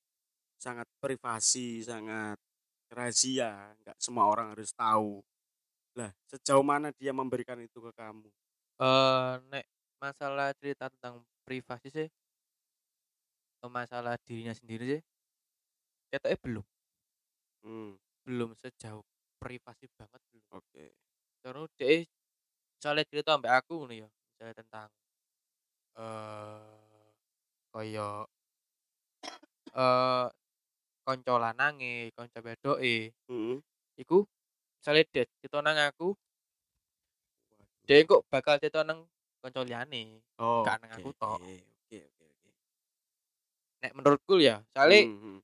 sangat 0.57 0.89
privasi 0.97 1.85
sangat 1.85 2.41
rahasia 2.89 3.77
nggak 3.85 4.01
semua 4.01 4.33
orang 4.33 4.57
harus 4.57 4.73
tahu. 4.73 5.21
Lah 5.93 6.09
sejauh 6.33 6.65
mana 6.65 6.89
dia 6.97 7.13
memberikan 7.13 7.61
itu 7.61 7.85
ke 7.85 7.93
kamu? 7.93 8.33
Eh 8.81 9.33
nek 9.53 9.69
masalah 10.01 10.57
cerita 10.57 10.89
tentang 10.89 11.21
privasi 11.45 11.93
sih 11.93 12.09
masalah 13.71 14.19
dirinya 14.27 14.55
sendiri 14.55 14.99
sih 14.99 15.03
ketoknya 16.13 16.39
belum. 16.45 16.67
Hmm, 17.65 17.93
belum 18.29 18.51
sejauh 18.61 19.01
privasi 19.41 19.89
banget 19.97 20.21
belum. 20.29 20.61
Oke. 20.61 20.87
Terus 21.41 21.69
dia 21.81 22.05
misalnya 22.77 23.05
cerita 23.09 23.35
sampai 23.39 23.53
aku 23.57 23.77
nih 23.89 24.05
ya 24.05 24.09
misalnya 24.11 24.55
tentang 24.61 24.89
eh 25.97 26.81
koyo 27.73 28.27
eh 29.73 30.27
konco 31.03 31.35
lanange 31.41 32.13
konco 32.13 32.39
bedoke. 32.45 33.17
Hmm, 33.27 33.57
iku 33.97 34.27
misalnya 34.79 35.03
dia 35.11 35.25
cerita 35.41 35.59
nang 35.65 35.79
aku 35.81 36.13
dia 37.83 38.05
kok 38.07 38.23
bakal 38.31 38.61
cerita 38.63 38.87
nang 38.87 39.09
konco 39.43 39.67
liyane 39.67 40.23
oh, 40.39 40.63
gak 40.63 40.79
nang 40.83 40.91
aku 40.95 41.11
oke, 41.11 41.19
tok. 41.19 41.41
Nek 43.83 43.93
menurutku 43.97 44.35
ya 44.49 44.63
soalnya 44.75 45.03
Hmm, 45.03 45.19
hmm. 45.23 45.39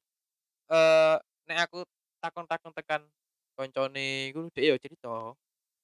eh 0.73 1.17
nek 1.49 1.59
aku 1.69 1.79
takon-takon 2.23 2.73
tekan 2.77 3.03
koncone 3.57 4.31
iku 4.31 4.41
dia 4.55 4.73
ya 4.73 4.77
cerita 4.85 5.35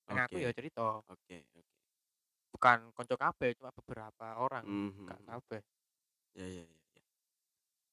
nang 0.09 0.19
aku 0.27 0.37
Oke. 0.37 0.45
ya 0.45 0.51
cerita 0.59 0.83
oke 1.01 1.37
oke 1.57 1.61
bukan 2.55 2.79
konco 2.97 3.17
kabeh 3.25 3.51
cuma 3.59 3.71
beberapa 3.79 4.27
orang 4.45 4.67
Mhm. 4.67 5.09
gak 5.09 5.21
kabeh 5.29 5.63
ya 6.35 6.47
ya 6.47 6.65
ya 6.67 6.79
ya 6.95 7.03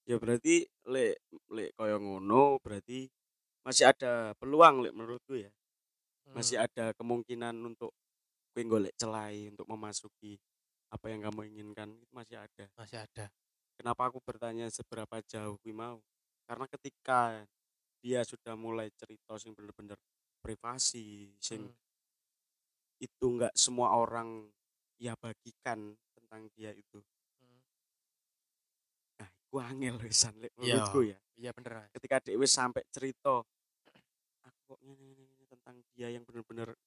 ya 0.09 0.15
berarti 0.21 0.55
lek 0.93 1.15
lek 1.55 1.69
koyo 1.77 1.97
ngono 2.01 2.57
berarti 2.63 3.09
masih 3.67 3.85
ada 3.91 4.33
peluang 4.39 4.75
lek 4.85 4.93
menurutku 4.97 5.35
ya 5.37 5.51
masih 6.37 6.57
Hmm. 6.57 6.65
ada 6.65 6.93
kemungkinan 6.99 7.55
untuk 7.69 7.91
kue 8.53 8.63
golek 8.67 8.95
celai 8.99 9.49
untuk 9.51 9.67
memasuki 9.69 10.39
apa 10.93 11.07
yang 11.13 11.21
kamu 11.27 11.41
inginkan 11.51 11.89
itu 12.03 12.13
masih 12.15 12.37
ada 12.45 12.65
masih 12.77 12.97
ada 13.05 13.25
kenapa 13.81 14.13
aku 14.13 14.21
bertanya 14.21 14.69
seberapa 14.69 15.17
jauh 15.25 15.57
kui 15.57 15.73
mau 15.73 15.97
karena 16.45 16.69
ketika 16.69 17.41
dia 17.97 18.21
sudah 18.21 18.53
mulai 18.53 18.93
cerita 18.93 19.33
sing 19.41 19.57
bener-bener 19.57 19.97
privasi 20.45 21.33
sing 21.41 21.65
Hmm. 21.65 21.77
itu 23.01 23.25
nggak 23.25 23.57
semua 23.57 23.97
orang 23.97 24.45
ya 25.01 25.17
bagikan 25.17 25.97
tentang 26.13 26.45
dia 26.53 26.69
itu 26.69 27.01
Hmm. 27.41 27.61
nah 29.17 29.29
itu 29.33 29.55
angel 29.57 29.95
wisan 29.97 30.37
lek 30.37 30.53
Iya. 30.61 30.77
menurutku 30.85 31.01
ya 31.09 31.17
iya 31.41 31.49
bener 31.49 31.89
ketika 31.97 32.21
Dewi 32.21 32.45
sampai 32.45 32.85
cerita 32.93 33.41
aku 34.45 34.59
kok 34.69 34.79
ini, 34.85 35.17
ini, 35.17 35.25
ini 35.25 35.45
tentang 35.49 35.81
dia 35.97 36.13
yang 36.13 36.21
benar-benar 36.21 36.77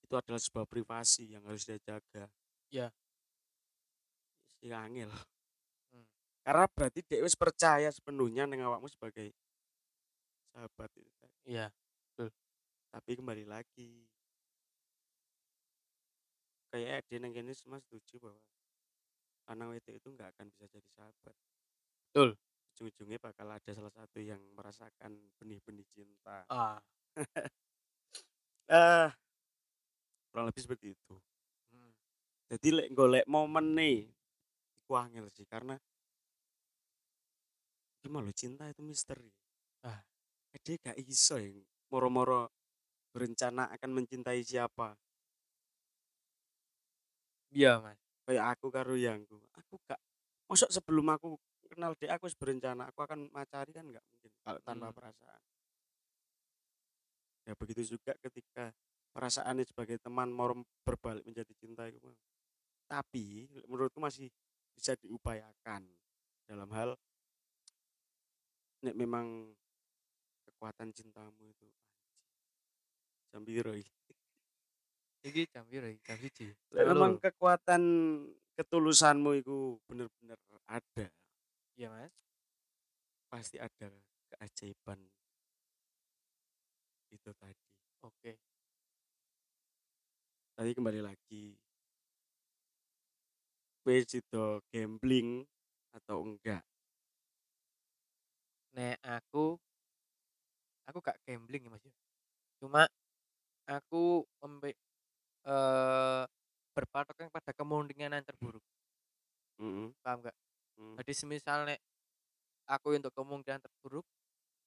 itu 0.00 0.14
adalah 0.16 0.40
sebuah 0.40 0.64
privasi 0.64 1.36
yang 1.36 1.44
harus 1.44 1.68
dia 1.68 1.76
jaga 1.84 2.24
Iya. 2.72 2.88
si 4.56 4.72
angel 4.72 5.12
Hmm. 5.12 5.41
Karena 6.42 6.66
berarti 6.66 7.00
Dewi 7.06 7.30
percaya 7.38 7.88
sepenuhnya 7.90 8.46
dengan 8.50 8.74
awakmu 8.74 8.90
sebagai 8.90 9.30
sahabat 10.52 10.90
itu 10.98 11.26
iya 11.48 11.72
tapi 12.92 13.16
kembali 13.16 13.48
lagi. 13.48 14.04
Kayak 16.68 17.08
dia 17.08 17.18
neng 17.20 17.32
kene 17.32 17.52
semua 17.56 17.80
setuju 17.80 18.20
bahwa 18.20 18.40
anak 19.48 19.80
itu 19.80 19.96
itu 19.96 20.08
nggak 20.12 20.28
akan 20.36 20.46
bisa 20.52 20.68
jadi 20.68 20.88
sahabat. 20.92 21.36
Betul. 22.12 22.36
ujung-ujungnya 22.72 23.20
bakal 23.20 23.52
ada 23.52 23.68
salah 23.76 23.92
satu 23.92 24.16
yang 24.16 24.40
merasakan 24.56 25.12
benih-benih 25.36 25.84
cinta. 25.92 26.48
Ah. 26.48 26.80
Ah 28.68 29.12
kurang 30.32 30.48
lebih 30.48 30.62
seperti 30.64 30.96
itu. 30.96 31.14
Hmm. 31.72 31.92
jadi 32.48 32.68
lek 32.72 32.88
golek 32.96 33.24
momen 33.28 33.76
nih 33.76 34.08
iku 34.84 34.96
angel 34.96 35.28
sih 35.32 35.44
karena 35.44 35.76
gimana 38.02 38.26
lo 38.28 38.34
cinta 38.34 38.66
itu 38.68 38.82
misteri. 38.82 39.30
Ah. 39.86 40.02
dia 40.62 40.76
gak 40.84 40.98
iso 41.00 41.40
yang 41.40 41.56
moro-moro 41.88 42.52
berencana 43.14 43.72
akan 43.72 43.90
mencintai 44.02 44.42
siapa. 44.44 44.98
Iya 47.52 47.80
mas. 47.84 47.98
Kayak 48.26 48.44
aku 48.56 48.66
karo 48.72 48.94
yangku 48.96 49.36
aku 49.56 49.74
gak 49.88 50.00
masuk 50.48 50.70
sebelum 50.72 51.06
aku 51.12 51.36
kenal 51.72 51.96
dia 51.96 52.14
aku 52.16 52.28
berencana 52.36 52.88
aku 52.92 53.00
akan 53.04 53.32
macari 53.32 53.72
kan 53.72 53.88
nggak 53.88 54.04
mungkin 54.12 54.30
kalau 54.44 54.60
tanpa 54.64 54.88
Hmm. 54.92 54.96
perasaan. 54.96 55.42
Ya 57.48 57.52
begitu 57.58 57.82
juga 57.96 58.12
ketika 58.22 58.70
perasaannya 59.12 59.64
sebagai 59.66 59.98
teman 59.98 60.30
mau 60.30 60.52
berbalik 60.86 61.24
menjadi 61.26 61.52
cinta 61.58 61.84
itu 61.90 62.12
tapi 62.88 63.48
menurutku 63.68 63.98
masih 64.00 64.28
bisa 64.76 64.92
diupayakan 65.00 65.84
dalam 66.44 66.68
hal 66.76 66.96
nek 68.82 68.94
memang 68.98 69.50
kekuatan 70.46 70.90
cintamu 70.90 71.42
itu 71.48 71.64
iki. 71.64 71.80
Jam 73.32 73.42
piro 73.46 73.72
iki 75.88 76.02
jam 76.02 76.16
siji. 76.18 76.50
Lek 76.74 76.82
Tanggal 76.82 76.92
memang 76.92 77.12
kekuatan 77.22 77.82
ketulusanmu 78.58 79.38
itu 79.38 79.78
bener-bener 79.88 80.38
ada. 80.68 81.06
Iya 81.78 81.88
mas. 81.88 82.14
Pasti 83.32 83.56
ada 83.56 83.88
keajaiban 84.28 85.00
itu 87.14 87.30
tadi. 87.38 87.66
Oke. 88.02 88.34
tadi 90.52 90.76
kembali 90.76 91.00
lagi 91.00 91.56
gue 93.82 93.96
sido 94.06 94.62
gambling 94.70 95.42
atau 95.90 96.22
enggak 96.22 96.62
Nek 98.76 98.96
aku 99.04 99.56
aku 100.88 100.98
gak 101.04 101.18
gambling 101.26 101.62
ya 101.66 101.70
Mas 101.72 101.84
ya. 101.84 101.92
Cuma 102.60 102.82
aku 103.68 104.24
membe 104.42 104.72
eh 105.46 106.24
berpatokan 106.76 107.28
pada 107.32 107.52
kemungkinan 107.56 108.16
yang 108.16 108.26
terburuk. 108.26 108.64
Mm-mm. 109.60 109.92
Paham 110.02 110.18
gak? 110.26 110.36
Mm. 110.80 110.96
Jadi 111.02 111.12
semisal 111.14 111.58
nek 111.68 111.80
aku 112.68 112.94
untuk 112.96 113.12
kemungkinan 113.14 113.60
terburuk, 113.62 114.06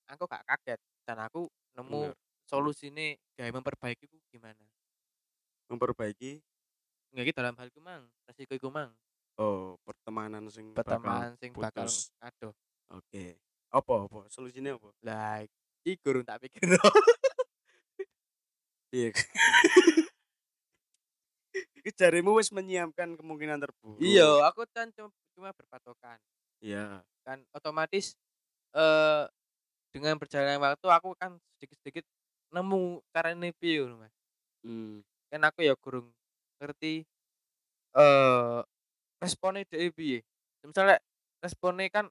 aku 0.10 0.24
gak 0.30 0.44
kaget 0.50 0.80
dan 1.08 1.18
aku 1.24 1.48
nemu 1.78 2.12
Bener. 2.12 2.16
solusi 2.48 2.90
ini 2.94 3.18
gaya 3.38 3.52
memperbaiki 3.54 4.06
ku 4.10 4.18
gimana. 4.32 4.66
memperbaiki 5.70 6.32
Nggak 7.14 7.26
gitu 7.32 7.38
dalam 7.42 7.56
hal 7.60 7.68
iku 7.72 7.82
mang, 7.82 8.04
resiko 8.28 8.54
iku 8.60 8.70
mang. 8.70 8.92
oh 9.42 9.76
pertemanan 9.88 10.46
sing 10.52 10.80
bakal 10.88 10.98
Pertemanan 11.00 11.32
sing 11.40 11.52
bakal 11.56 11.88
putus. 11.88 12.12
aduh. 12.20 12.54
oke 12.92 13.26
apa 13.76 14.08
apa 14.08 14.20
solusinya 14.32 14.72
apa 14.80 14.90
Lah 15.04 15.44
iku 15.84 16.06
urung 16.16 16.26
tak 16.26 16.40
pikir. 16.48 16.60
iya 18.96 19.12
Iki 21.76 21.92
jarimu 21.94 22.36
wis 22.40 22.50
menyiapkan 22.50 23.14
kemungkinan 23.20 23.60
terburuk 23.62 24.00
iya, 24.02 24.48
aku 24.50 24.66
kan 24.74 24.90
cuma, 24.96 25.10
cuma 25.38 25.50
berpatokan. 25.54 26.18
iya 26.64 27.04
kan 27.26 27.42
otomatis 27.54 28.16
eh 28.76 29.26
dengan 29.96 30.20
berjalannya 30.20 30.60
waktu 30.60 30.88
aku 30.92 31.10
kan 31.16 31.40
sedikit-sedikit 31.58 32.04
nemu 32.52 33.00
carane 33.16 33.52
piye 33.56 33.84
Mas. 33.96 34.12
hmm. 34.64 35.04
Kan 35.32 35.42
aku 35.48 35.64
ya 35.68 35.76
kurang 35.80 36.12
ngerti 36.60 37.04
eh 37.96 38.60
responnya 39.24 39.64
dhewe 39.70 39.90
piye. 39.96 40.20
Misalnya 40.66 41.00
responnya 41.40 41.88
kan 41.94 42.06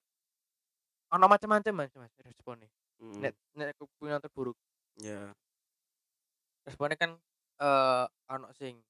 ono 1.14 1.24
macam-macam 1.31 1.72
Mas, 1.79 1.94
Mas 1.94 2.11
responnya. 2.27 2.66
mm. 2.98 3.22
Nek 3.22 3.33
nek 3.55 3.74
kemungkinan 3.79 4.18
terburuk. 4.18 4.59
ya 4.98 5.31
Responnya 6.66 6.96
kan 6.98 7.11
eh 7.62 8.05
ono 8.35 8.50
sing 8.57 8.83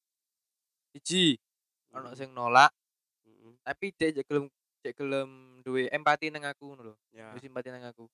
siji, 0.94 1.36
ono 1.92 2.14
sing 2.16 2.30
nolak, 2.32 2.70
Mm-mm. 3.28 3.58
tapi 3.66 3.90
dia 3.98 4.14
jek 4.14 4.24
gelem 4.30 4.46
jek 4.80 4.94
gelem 4.96 5.60
duwe 5.60 5.90
empati 5.90 6.30
nang 6.30 6.46
aku 6.46 6.70
ngono 6.72 6.82
lho. 6.92 6.94
ya 7.12 7.34
Duwe 7.34 7.42
simpati 7.42 7.68
nang 7.68 7.84
aku. 7.84 8.06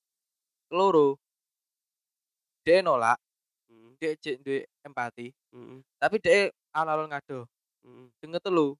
Keloro, 0.67 1.15
dia 2.65 2.81
nolak, 2.81 3.21
Mm. 3.71 3.95
dia 4.01 4.11
cek 4.17 4.41
duwe 4.43 4.65
empati, 4.83 5.31
Mm-mm. 5.55 5.79
tapi 6.01 6.17
dia 6.19 6.49
alon-alon 6.75 7.07
ngado. 7.13 7.45
Mm-mm. 7.85 8.09
Sing 8.19 8.29
ketelu, 8.33 8.75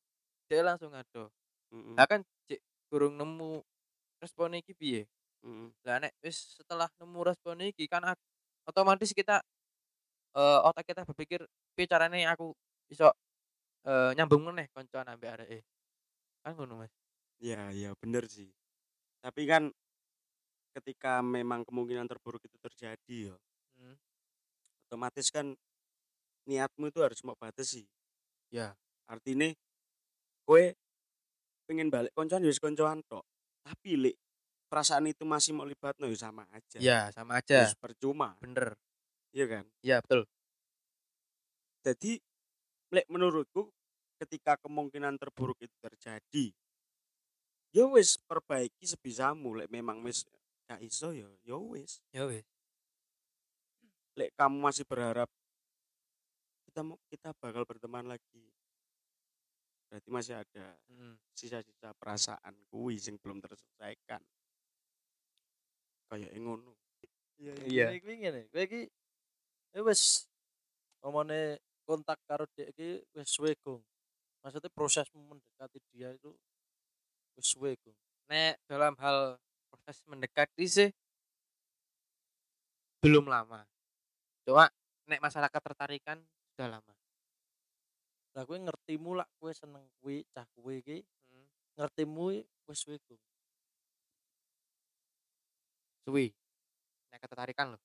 dia 0.49 0.65
langsung 0.65 0.91
ngado. 0.91 1.29
Mm-mm. 1.71 1.93
Lah 1.95 2.09
kan 2.09 2.25
cek 2.49 2.59
kurang 2.91 3.15
nemu 3.15 3.61
respon 4.19 4.57
iki 4.57 4.73
piye? 4.75 5.05
Mm-mm. 5.41 5.73
Lah 5.85 5.97
nek 6.01 6.13
wis 6.21 6.57
setelah 6.61 6.85
nemu 7.01 7.19
respon 7.25 7.57
iki 7.65 7.89
kan 7.89 8.05
ak- 8.05 8.21
otomatis 8.69 9.09
kita 9.13 9.41
eh 10.37 10.59
otak 10.63 10.85
kita 10.87 11.01
berpikir 11.03 11.43
piye 11.75 11.87
carane 11.89 12.23
aku 12.29 12.53
iso 12.87 13.09
eh 13.83 14.11
nyambung 14.13 14.45
meneh 14.53 14.69
koncoan 14.69 15.09
ambek 15.09 15.33
areke. 15.41 15.59
Kan 16.45 16.53
ngono 16.57 16.85
Mas. 16.85 16.93
Ya, 17.41 17.73
ya 17.73 17.97
bener 17.97 18.29
sih. 18.29 18.53
Tapi 19.21 19.49
kan 19.49 19.73
ketika 20.77 21.19
memang 21.25 21.65
kemungkinan 21.67 22.07
terburuk 22.07 22.41
itu 22.47 22.55
terjadi 22.61 23.33
ya, 23.33 23.35
Hmm. 23.75 23.97
otomatis 24.87 25.27
kan 25.33 25.57
niatmu 26.47 26.93
itu 26.93 27.01
harus 27.03 27.19
mau 27.25 27.35
batasi. 27.35 27.83
Ya. 28.53 28.77
Artinya 29.09 29.51
kue 30.47 30.77
pengen 31.67 31.91
balik 31.91 32.13
koncoan 32.15 32.45
ya 32.45 32.49
wis 32.49 32.61
koncoan 32.61 33.03
tok. 33.09 33.25
Tapi 33.65 33.99
lek 33.99 34.15
perasaan 34.71 35.03
itu 35.11 35.27
masih 35.27 35.51
mau 35.51 35.67
libatno 35.67 36.07
ya 36.07 36.15
sama 36.15 36.47
aja. 36.55 36.79
Ya, 36.79 37.11
sama 37.11 37.43
aja. 37.43 37.67
Wis 37.67 37.75
percuma, 37.75 38.39
Bener. 38.39 38.79
iya 39.35 39.45
kan? 39.51 39.63
Ya, 39.83 39.99
betul. 39.99 40.23
Jadi 41.83 42.23
lek 42.95 43.07
menurutku 43.11 43.67
ketika 44.23 44.55
kemungkinan 44.63 45.19
terburuk 45.19 45.59
itu 45.59 45.75
terjadi, 45.83 46.45
ya 47.75 47.83
wis 47.91 48.15
perbaiki 48.15 48.87
sebisamu 48.87 49.59
lek 49.59 49.67
memang 49.67 49.99
wis 50.07 50.23
gak 50.71 50.79
iso 50.79 51.11
ya 51.11 51.27
ya 51.43 51.59
wis. 51.59 51.99
Ya 52.15 52.23
wis. 52.31 52.47
lek 54.15 54.31
kamu 54.35 54.59
masih 54.59 54.83
berharap 54.87 55.27
kita 56.67 56.83
mau 56.83 56.99
kita 57.11 57.31
bakal 57.39 57.63
berteman 57.67 58.07
lagi 58.07 58.43
berarti 59.91 60.07
masih 60.07 60.35
ada 60.39 60.79
Mm. 60.87 61.15
sisa-sisa 61.35 61.91
perasaan 61.99 62.55
kuwi 62.71 62.95
sing 62.99 63.19
belum 63.19 63.39
terselesaikan 63.43 64.19
kayak 66.11 66.35
ngono 66.35 66.75
Iya, 67.41 67.53
Iya. 67.65 67.85
iya. 67.89 68.01
Kuwi 68.03 68.15
ngene, 68.21 68.41
kowe 68.53 68.61
iki 68.61 68.81
eh 69.73 69.81
wis 69.81 70.29
omone 71.01 71.57
kontak 71.89 72.21
karo 72.29 72.45
dek 72.53 72.69
iki 72.77 73.01
wis 73.17 73.29
suwe, 73.33 73.57
Gong. 73.65 73.81
Maksudnya 74.45 74.69
prosesmu 74.69 75.25
mendekati 75.25 75.81
dia 75.89 76.13
itu 76.13 76.29
wis 77.33 77.47
suwe, 77.49 77.73
Gong. 77.81 77.97
Nek 78.29 78.61
dalam 78.69 78.93
hal 79.01 79.41
proses 79.73 80.05
mendekati 80.05 80.65
sih 80.69 80.89
belum 83.01 83.25
lama. 83.25 83.65
Cuma 84.45 84.69
nek 85.09 85.17
masalah 85.25 85.49
ketertarikan 85.49 86.21
sudah 86.53 86.77
lama. 86.77 86.93
Lah 88.37 88.45
kowe 88.45 88.53
ngertimu 88.59 89.17
lah 89.17 89.25
kowe 89.41 89.49
seneng 89.49 89.81
kuwi, 89.97 90.21
cah 90.29 90.45
kowe 90.53 90.69
iki 90.77 91.01
Hmm. 91.31 91.47
ngertimu 91.81 92.37
wis 92.69 92.77
suwe, 92.77 93.01
Gong. 93.09 93.17
Suwi. 96.01 96.33
Nek 97.13 97.19
ketertarikan 97.21 97.77
loh. 97.77 97.81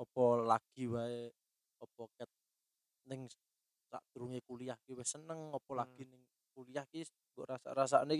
Apa 0.00 0.24
lagi 0.44 0.84
wae 0.88 1.32
apa 1.76 2.02
ket 2.16 2.30
ning 3.08 3.28
sadurunge 3.88 4.40
kuliah 4.44 4.76
ki 4.84 4.96
wis 4.96 5.08
seneng 5.12 5.52
apa 5.52 5.70
Hmm. 5.72 5.80
lagi 5.84 6.02
ning 6.08 6.22
kuliah 6.56 6.84
ki 6.88 7.04
mbok 7.36 7.46
rasa-rasane 7.52 8.16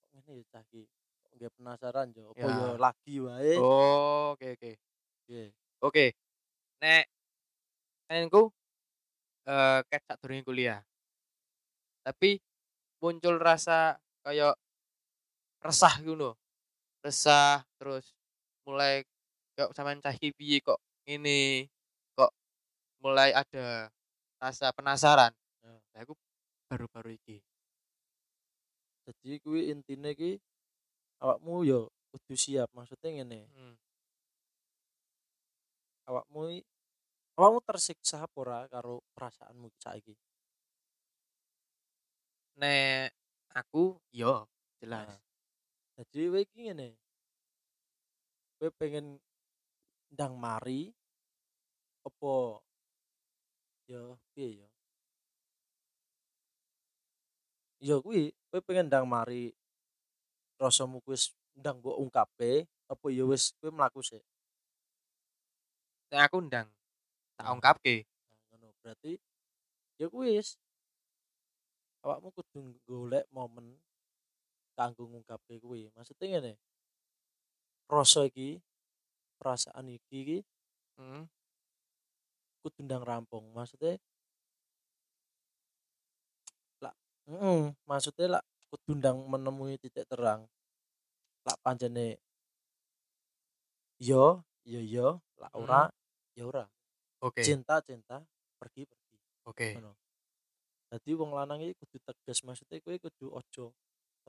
kok 0.00 0.08
ngene 0.12 0.32
ya 0.40 0.44
cah. 0.52 0.62
Kok 0.64 1.32
nggih 1.36 1.50
penasaran 1.56 2.08
yo 2.16 2.32
apa 2.32 2.40
Ya. 2.40 2.48
yo 2.52 2.68
lagi 2.76 3.14
wae. 3.24 3.54
Oh, 3.56 4.36
oke 4.36 4.46
oke. 4.56 4.72
Oke. 5.80 6.04
Nek 6.84 7.04
enku 8.12 8.52
eh 9.48 9.80
ket 9.88 10.02
sadurunge 10.04 10.44
kuliah. 10.44 10.80
Tapi 12.04 12.36
muncul 13.00 13.36
rasa 13.40 13.96
kayak 14.24 14.56
resah 15.60 15.94
gitu 16.00 16.32
Resah 17.00 17.64
terus 17.80 18.12
mulai 18.68 19.04
kok 19.56 19.72
sampean 19.72 20.00
cah 20.04 20.12
iki 20.12 20.36
piye 20.36 20.60
kok 20.60 20.80
ini 21.08 21.64
kok 22.16 22.30
mulai 23.00 23.32
ada 23.32 23.88
rasa 24.40 24.72
penasaran. 24.76 25.32
Ya. 25.64 25.72
Nah, 25.96 26.00
aku 26.04 26.14
baru-baru 26.68 27.16
iki. 27.16 27.40
Jadi 29.08 29.40
kuwi 29.42 29.72
intine 29.72 30.12
ki 30.14 30.38
awakmu 31.24 31.64
yo 31.66 31.80
kudu 32.10 32.34
siap 32.34 32.68
maksudnya 32.74 33.10
ngene 33.22 33.46
Hmm. 33.54 33.74
awakmu 36.10 36.58
awakmu 37.38 37.60
tersiksa 37.62 38.26
apa 38.26 38.36
ora 38.42 38.58
karo 38.66 38.98
perasaanmu 39.14 39.70
saiki 39.78 40.14
Nek 42.60 43.14
aku 43.56 43.96
yo 44.12 44.44
jelas. 44.82 45.08
Nah, 45.08 45.29
jadi 46.00 46.32
kowe 46.32 46.40
iki 46.40 46.58
ngene 46.64 46.88
kowe 48.56 48.72
pengen 48.80 49.20
ndang 50.08 50.40
mari 50.40 50.96
apa 52.08 52.32
yo 53.84 54.16
piye 54.32 54.64
yo 54.64 54.68
yo 57.84 57.96
kuwi 58.00 58.32
kowe 58.48 58.60
pengen 58.64 58.88
ndang 58.88 59.04
mari 59.04 59.52
rasamu 60.56 61.04
wis 61.04 61.36
ndang 61.52 61.76
mbok 61.84 62.00
ungkape 62.00 62.64
apa 62.88 63.06
yo 63.12 63.28
wis 63.28 63.52
kowe 63.60 63.68
mlaku 63.68 64.00
sik 64.00 64.24
Nek 66.10 66.26
aku 66.26 66.42
ndang 66.42 66.66
tak 67.38 67.46
Nah. 67.46 67.54
ungkapke. 67.54 68.02
Nah, 68.02 68.36
ngono 68.50 68.68
berarti 68.82 69.14
ya 69.96 70.10
kuwi 70.10 70.42
awakmu 72.02 72.28
kudu 72.34 72.74
golek 72.84 73.24
momen 73.30 73.78
kanggo 74.80 75.04
ngungkapke 75.04 75.60
kuwi 75.60 75.92
maksudnya 75.92 76.40
ngene 76.40 76.52
rasa 77.84 78.24
iki 78.24 78.56
perasaan 79.36 79.92
iki 79.92 80.16
iki 80.24 80.38
Heeh. 80.96 81.24
kudu 82.64 82.80
ndang 82.88 83.04
rampung 83.04 83.52
maksudnya 83.52 84.00
lah 86.80 86.94
heeh 87.28 87.76
maksudnya 87.84 88.40
lah 88.40 88.42
kudu 88.72 88.96
ndang 88.96 89.20
menemui 89.28 89.76
titik 89.76 90.08
terang 90.08 90.48
lak 91.44 91.58
pancene 91.60 92.16
yo 94.00 94.40
yo 94.64 94.80
yo 94.80 95.08
lak 95.36 95.52
Hmm. 95.52 95.60
ora 95.64 95.82
ya 96.32 96.44
ora 96.48 96.64
Oke. 97.20 97.44
cinta 97.44 97.84
cinta 97.84 98.24
pergi 98.56 98.88
pergi 98.88 99.16
Oke. 99.44 99.68
ngono 99.76 99.92
dadi 100.88 101.10
wong 101.16 101.36
lanang 101.36 101.60
iki 101.60 101.76
kudu 101.84 101.96
tegas 102.00 102.40
maksudnya 102.44 102.80
kowe 102.80 102.96
kudu 102.96 103.26
ojo 103.28 103.76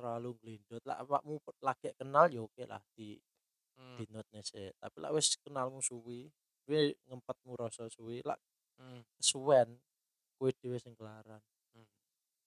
terlalu 0.01 0.33
glendot 0.41 0.81
lah 0.89 0.97
awakmu 1.05 1.37
lagi 1.61 1.93
kenal 1.93 2.25
ya 2.25 2.41
oke 2.41 2.65
lah 2.65 2.81
di 2.97 3.21
Hmm, 3.81 3.97
di 3.97 4.05
note 4.13 4.37
sik 4.45 4.77
tapi 4.77 4.97
lah 5.01 5.09
wis 5.09 5.41
kenalmu 5.41 5.81
suwi 5.81 6.29
kowe 6.69 6.81
ngempetmu 7.09 7.57
rasa 7.57 7.89
suwi 7.89 8.21
lah 8.21 8.37
hmm, 8.77 9.01
kesuwen 9.17 9.81
kowe 10.37 10.49
dhewe 10.61 10.77
sing 10.77 10.93
kelaran. 10.93 11.41
Hmm. 11.73 11.87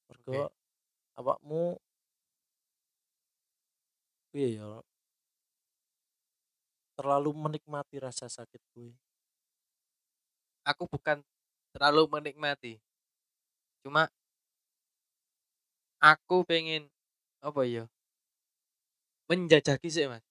mergo 0.06 0.54
awakmu 1.18 1.74
piye 4.30 4.62
ya 4.62 4.78
terlalu 6.94 7.34
menikmati 7.34 7.98
rasa 7.98 8.30
sakit 8.30 8.62
kowe. 8.70 8.90
Aku 10.70 10.86
bukan 10.86 11.18
terlalu 11.74 12.06
menikmati. 12.06 12.78
Cuma 13.82 14.06
aku 15.98 16.46
pengen 16.46 16.93
apa 17.44 17.60
ya? 17.68 17.84
Menjajaki 19.28 19.88
sih, 19.92 20.08
Mas. 20.08 20.24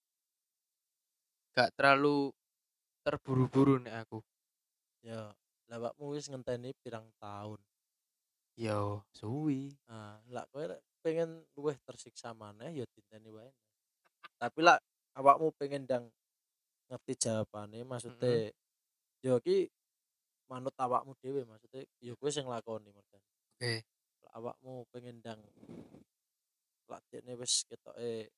Gak 1.53 1.69
terlalu 1.77 2.33
terburu-buru 3.05 3.77
nih 3.83 3.93
aku. 4.01 4.23
ya 5.03 5.35
lah 5.67 5.75
awakmu 5.83 6.15
wis 6.15 6.31
ngenteni 6.31 6.71
pirang 6.79 7.03
tahun 7.19 7.59
Yo, 8.55 9.03
suwi. 9.11 9.75
nah 9.83 10.15
lah 10.31 10.47
kowe 10.47 10.63
pengen 11.03 11.43
luwih 11.59 11.75
tersiksa 11.83 12.31
maneh 12.31 12.71
ya 12.71 12.87
diteni 12.87 13.27
wae 13.27 13.51
tapi 14.39 14.63
lah 14.63 14.79
awakmu 15.19 15.51
pengen 15.59 15.83
ndang 15.83 16.07
ngerti 16.87 17.19
jawabane 17.19 17.83
maksudnya 17.83 18.55
ya 19.19 19.35
ki 19.43 19.67
manut 20.47 20.71
awakmu 20.79 21.11
dhewe 21.19 21.43
maksudnya 21.43 21.83
ya 21.99 22.15
kowe 22.15 22.31
sing 22.31 22.47
lakoni 22.47 22.87
mergo 22.95 23.19
Oke. 23.59 23.83
Lah 24.23 24.31
awakmu 24.39 24.87
pengen 24.87 25.19
ndang 25.19 25.43
lak 26.89 27.01
dekne 27.11 27.33
wis 27.39 27.63
ketoke 27.69 28.29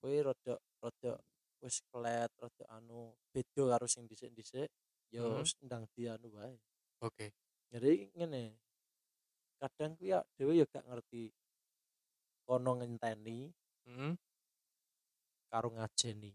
kowe 0.00 0.16
rada 0.26 0.54
rada 0.82 1.12
wis 1.62 1.76
kelet 1.90 2.30
rada 2.40 2.64
anu 2.76 3.12
beda 3.32 3.62
karo 3.72 3.86
sing 3.88 4.04
dhisik-dhisik 4.08 4.68
ya 5.14 5.22
Hmm. 5.24 5.40
wis 5.40 5.54
ndang 5.64 5.84
dianu 5.94 6.28
wae. 6.36 6.56
Oke. 7.04 7.32
jadi 7.72 8.06
ngene 8.14 8.54
kadang 9.58 9.96
ku 9.98 10.04
ya 10.06 10.20
dhewe 10.38 10.54
ya 10.60 10.66
gak 10.68 10.84
ngerti 10.86 11.32
kono 12.46 12.70
ngenteni 12.78 13.50
Hmm, 13.84 14.16
karo 15.52 15.68
ngajeni. 15.76 16.32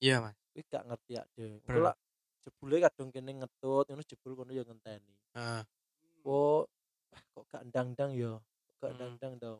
Iya, 0.00 0.24
Mas. 0.24 0.32
kuwi 0.52 0.64
gak 0.64 0.84
ngerti 0.88 1.10
ya 1.16 1.22
dhewe. 1.36 1.60
Lak 1.68 1.96
jebule 2.44 2.76
kadang 2.80 3.08
kene 3.12 3.30
ngetut 3.42 3.84
ngono 3.88 4.02
jebul 4.04 4.32
kono 4.38 4.52
ya 4.56 4.64
ngenteni. 4.64 5.14
Ah, 5.36 5.60
oh 6.24 6.64
ah, 7.12 7.22
kok 7.36 7.44
gak 7.52 7.62
ndang-ndang 7.68 8.12
ya 8.16 8.40
gak 8.82 8.90
Hmm. 8.90 8.98
ndang-ndang 8.98 9.34
to 9.38 9.52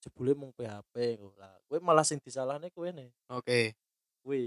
jebule 0.00 0.32
mung 0.32 0.52
PHP 0.56 1.20
ngono 1.20 1.36
lah 1.36 1.52
kowe 1.68 1.76
malah 1.78 2.00
sing 2.00 2.16
disalahne 2.18 2.72
kowe 2.72 2.88
ne 2.88 3.12
Oke. 3.28 3.76
kowe 4.24 4.40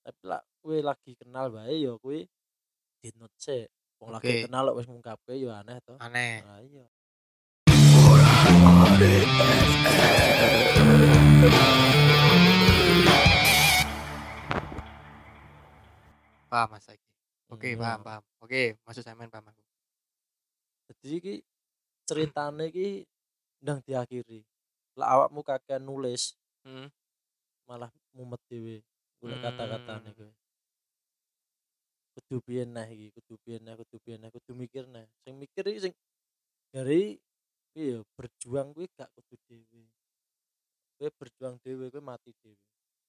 tapi 0.00 0.22
lah 0.24 0.40
kowe 0.58 0.76
lagi 0.80 1.12
kenal 1.12 1.52
bae 1.52 1.76
ya 1.78 1.92
kowe 2.00 2.16
dinut 2.98 3.32
sik 3.36 3.68
wong 4.00 4.08
lagi 4.10 4.32
Oke. 4.32 4.44
kenal 4.48 4.64
kok 4.66 4.78
wis 4.78 4.88
ngungkapke 4.88 5.36
ya 5.36 5.60
aneh 5.60 5.76
to 5.84 5.94
Aneh. 6.00 6.40
nah 6.40 6.60
iya 6.64 6.86
Paham, 16.48 16.68
Mas 16.72 16.82
saiki. 16.82 17.04
Oke, 17.48 17.68
Iya. 17.72 17.78
paham, 17.78 18.00
paham. 18.02 18.22
Oke, 18.40 18.76
maksud 18.84 19.04
sampean 19.04 19.28
paham 19.28 19.48
aku. 19.48 19.62
jadi 20.88 21.20
iki 21.20 21.34
ceritane 22.08 22.72
iki 22.72 23.04
ndang 23.60 23.84
diakhiri 23.84 24.40
lah 24.98 25.08
awakmu 25.14 25.40
kakek 25.44 25.78
nulis 25.78 26.32
Hmm. 26.64 26.88
malah 27.68 27.92
mumet 28.16 28.40
dhewe 28.48 28.80
golek 29.20 29.38
Hmm. 29.38 29.44
kata-katane 29.46 30.10
kowe 30.16 30.32
kudu 32.18 32.36
piye 32.44 32.62
neh 32.66 32.88
iki 32.90 33.08
kudu 33.16 33.34
piye 33.44 33.56
neh 33.62 33.74
kudu 33.78 33.96
piye 34.04 34.16
neh 34.18 34.30
kudu 34.34 34.52
mikir 34.58 34.84
neh 34.90 35.06
sing 35.22 35.38
mikir 35.38 35.64
iki 35.70 35.80
sing 35.88 35.94
dari 36.74 37.16
piye 37.72 37.94
ya, 37.94 37.98
berjuang 38.18 38.74
kuwi 38.74 38.88
gak 38.98 39.08
kudu 39.16 39.36
dhewe 39.46 39.82
kowe 40.98 41.08
berjuang 41.18 41.54
dhewe 41.62 41.84
kowe 41.92 42.02
mati 42.02 42.32
dhewe 42.42 42.58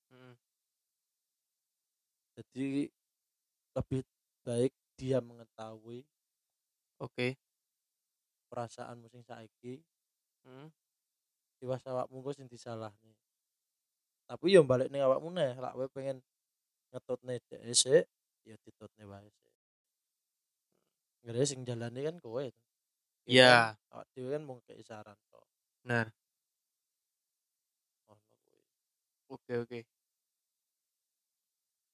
Hmm. 0.09 0.33
jadi 2.37 2.89
lebih 3.77 4.01
baik 4.41 4.73
dia 4.97 5.19
mengetahui 5.21 6.01
Oke. 6.99 7.37
Perasaanmu 8.49 9.07
sing 9.13 9.21
saiki. 9.23 9.79
Hmm. 10.45 10.71
dewasa 11.59 11.91
awakmu 11.91 12.23
kok 12.23 12.35
sing 12.39 12.47
disalahne. 12.47 13.11
Tapi 14.29 14.45
yo 14.55 14.61
balik 14.63 14.87
ning 14.87 15.03
awakmu 15.03 15.27
neh 15.35 15.59
lak 15.59 15.75
kowe 15.75 15.87
pengen 15.91 16.23
ngetutne 16.91 17.35
dhek 17.51 17.61
sik 17.75 18.05
ya 18.47 18.55
ditutne 18.63 19.03
wae 19.11 19.27
sik. 19.27 19.53
Ngene 21.23 21.43
sing 21.43 21.59
jalani 21.67 22.01
kan 22.07 22.17
kowe 22.23 22.45
Iya, 23.29 23.43
kan, 23.45 23.75
awak 23.93 24.07
dhewe 24.15 24.29
kan 24.33 24.43
mung 24.47 24.59
kei 24.65 24.81
saran 24.81 25.19
kok 25.29 25.45
ngono 25.85 26.11
Oke, 29.29 29.53
oke. 29.61 29.79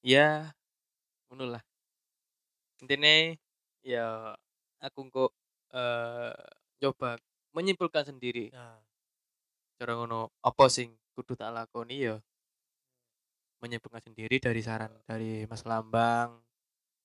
Ya, 0.02 0.54
ngono 1.28 1.44
lah. 1.52 1.62
Intinya 2.80 3.36
ya 3.84 4.36
aku 4.80 5.00
kok 5.14 5.30
eh 5.72 6.34
coba 6.82 7.16
menyimpulkan 7.56 8.04
sendiri. 8.04 8.52
Nah. 8.52 8.78
Cara 9.76 9.92
ngono 9.92 10.32
apa 10.40 10.72
sing 10.72 10.96
kudu 11.12 11.36
tak 11.36 11.52
lakoni 11.52 12.08
ya? 12.08 12.16
Menyimpulkan 13.60 14.00
sendiri 14.00 14.40
dari 14.40 14.60
saran 14.64 14.92
dari 15.04 15.44
Mas 15.44 15.64
Lambang 15.68 16.40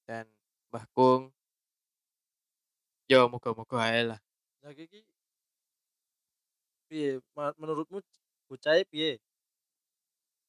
dan 0.08 0.28
Mbah 0.72 0.88
Kung. 0.96 1.32
Ya 3.12 3.28
moga-moga 3.28 3.76
ae 3.92 4.08
lah. 4.08 4.20
Iki 4.64 5.04
piye? 6.88 7.20
Menurutmu 7.60 8.00
bocah 8.48 8.76
e 8.80 8.84
piye? 8.88 9.20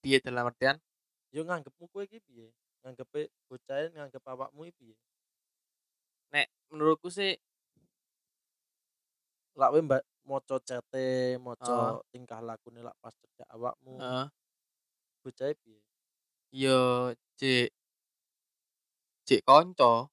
Piye 0.02 0.18
dalam 0.18 0.50
artian? 0.50 0.78
Yo 1.30 1.46
nganggepmu 1.46 1.86
kowe 1.90 2.02
iki 2.02 2.18
piye? 2.26 2.50
Nganggepe 2.82 3.30
bocah 3.46 3.78
e 3.82 3.94
nganggep 3.94 4.22
awakmu 4.26 4.66
iki 4.66 4.74
piye? 4.78 4.96
Nek 6.34 6.46
menurutku 6.70 7.10
sih 7.10 7.38
lak 9.58 9.68
kowe 9.72 9.80
mbak 9.88 10.02
maca 10.28 10.56
cete 10.68 11.06
maca 11.46 11.76
Ah. 11.82 12.02
tingkah 12.10 12.40
lakune 12.48 12.80
lak 12.86 12.96
pas 13.02 13.14
cedak 13.20 13.48
awakmu 13.54 13.96
heeh 13.98 14.28
bocah 15.24 15.48
e 15.52 15.54
piye 15.62 15.80
yo 16.52 17.14
cek 17.38 17.72
cek 19.26 19.42
konco 19.46 20.10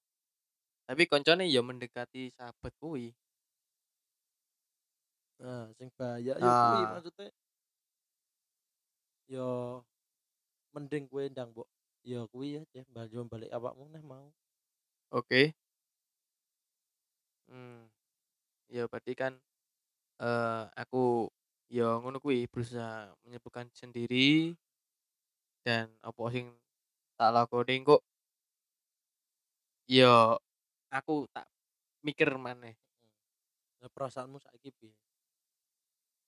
tapi 0.87 1.03
koncone 1.11 1.45
ya 1.49 1.61
mendekati 1.65 2.29
sahabat 2.37 2.73
kuwi 2.81 3.15
Nah, 5.39 5.71
sing 5.79 5.87
bahaya 5.95 6.35
ya 6.35 6.51
kuwi 6.59 6.83
Ah. 6.83 6.91
maksudnya 6.91 7.31
yo 9.29 9.45
mending 10.73 11.05
kowe 11.11 11.23
ndang 11.31 11.49
mbok 11.53 11.69
ya 12.11 12.19
kuwi 12.31 12.47
ya 12.57 12.61
deh 12.73 12.85
balik 13.31 13.51
awakmu 13.57 13.85
neh 13.93 14.03
mau. 14.11 14.29
Oke. 15.11 15.53
Hmm. 17.49 17.89
Ya 18.69 18.85
berarti 18.85 19.17
kan 19.17 19.33
eh 20.21 20.63
aku 20.81 21.29
ya 21.73 21.97
ngono 22.01 22.17
kuwi 22.23 22.45
berusaha 22.51 23.13
menyibukkan 23.25 23.67
sendiri 23.73 24.53
dan 25.65 25.91
apa 26.03 26.23
sing 26.31 26.55
tak 27.19 27.31
lakoni 27.35 27.75
kok 27.87 28.01
ya 29.89 30.37
aku 30.93 31.25
tak 31.33 31.47
mikir 32.05 32.29
maneh 32.39 32.75
Nah, 33.79 33.87
perasaanmu 33.95 34.43
saiki 34.43 34.75
piye? 34.75 34.91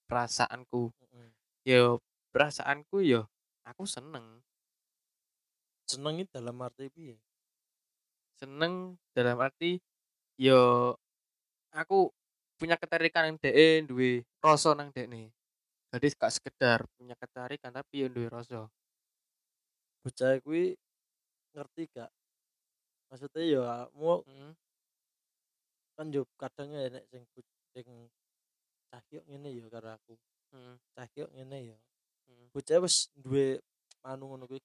perasaanku 0.08 0.92
Heeh. 1.00 1.30
ya 1.68 2.00
perasaanku 2.32 3.04
ya 3.04 3.22
aku 3.68 3.84
seneng 3.88 4.44
Seneng 5.90 6.24
iki 6.24 6.32
dalam 6.32 6.56
arti 6.64 6.88
piye? 6.88 7.16
seneng 8.42 8.98
dalam 9.14 9.38
arti 9.38 9.78
yo 10.40 10.96
aku 11.74 12.12
punya 12.62 12.78
ketarikan 12.78 13.34
yang 13.34 13.38
DE 13.42 13.90
duwe 13.90 14.22
rasa 14.38 14.78
nang 14.78 14.94
dekne 14.94 15.34
jadi 15.90 16.08
gak 16.14 16.30
sekedar 16.38 16.86
punya 16.94 17.18
ketarikan 17.18 17.74
tapi 17.74 18.06
yo 18.06 18.08
duwe 18.14 18.30
rasa 18.30 18.70
Bocah 20.02 20.42
kuwi 20.42 20.74
ngerti 21.54 21.86
gak? 21.94 22.10
Maksudnya 23.14 23.44
ya 23.46 23.66
mu 23.94 24.26
hmm. 24.26 24.52
kan 25.94 26.10
yo 26.10 26.26
kadang 26.42 26.74
sing 27.14 27.22
bu- 27.38 27.46
sing 27.78 27.86
cah 28.90 29.04
yo 29.14 29.22
ngene 29.30 29.50
ya 29.54 29.66
karo 29.70 29.94
aku. 29.94 30.18
Heeh. 30.52 30.76
cah 30.98 31.06
iki 31.06 31.22
kok 31.22 31.32
ngene 31.38 31.58
ya 31.70 31.78
Heeh. 32.26 32.46
bocah 32.50 32.82
wis 32.82 33.14
duwe 33.14 33.62
anu 34.02 34.26
ngono 34.34 34.50
kuwi. 34.50 34.58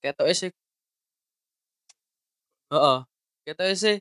Ketoke 0.00 0.32
sih 0.32 0.50
Heeh, 2.72 2.98
ketoke 3.44 3.74
sih 3.76 3.96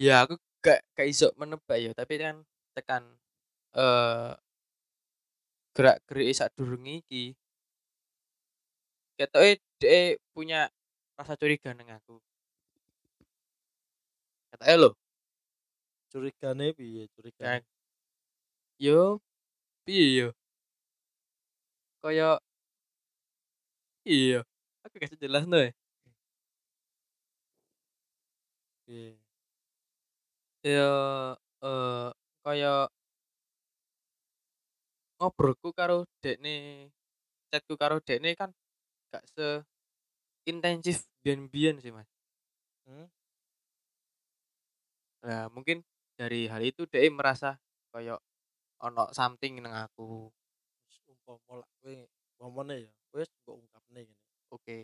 ya 0.00 0.24
aku 0.24 0.34
gak 0.64 0.80
gak 0.96 1.06
iso 1.12 1.26
menebak 1.40 1.78
ya, 1.84 1.90
tapi 1.96 2.14
kan 2.22 2.36
tekan 2.76 3.04
eh 3.76 4.32
gerak-gerike 5.76 6.34
sadurunge 6.38 6.92
iki 7.02 7.22
ketoke 9.18 9.52
dhek 9.80 10.18
punya 10.34 10.60
rasa 11.18 11.34
curiga 11.40 11.70
nang 11.76 11.88
aku. 11.98 12.16
Ketoke 14.52 14.76
lho. 14.76 14.90
curigane 16.10 16.66
piye 16.76 17.02
curigane 17.14 17.58
Kan 17.58 17.62
yo 18.78 19.20
piye 19.84 20.16
yo? 20.16 20.32
Kaya 22.02 22.40
iya, 24.08 24.36
aku 24.84 24.94
gak 25.00 25.08
iso 25.12 25.16
jelasno 25.24 25.56
ya. 25.64 25.70
piye 28.86 29.19
Ya 30.60 30.84
eh 31.64 32.08
kaya 32.44 32.84
ngobrolku 35.16 35.68
karo 35.72 36.04
dekne 36.20 36.52
chatku 37.48 37.74
karo 37.80 37.96
dekne 38.04 38.30
kan 38.40 38.50
gak 39.12 39.24
se 39.34 39.64
intensif 40.50 41.08
biyen-biyen 41.24 41.76
sih, 41.84 41.92
Mas. 41.96 42.08
hmm? 42.88 43.06
Nah, 45.24 45.48
mungkin 45.52 45.84
dari 46.16 46.48
hal 46.48 46.64
itu 46.64 46.88
dhek 46.88 47.12
merasa 47.12 47.56
kaya 47.92 48.16
ono 48.80 49.12
something 49.16 49.60
nang 49.60 49.76
aku. 49.88 50.32
Wis 50.88 50.96
umpama 51.08 51.60
lak 51.60 51.70
kowe 51.80 51.94
umpamane 52.40 52.74
ya 52.88 52.90
kowe 53.12 53.20
wis 53.20 53.30
mbok 53.44 53.56
ungkapne 53.60 54.00
ngene 54.08 54.24
Oke. 54.52 54.76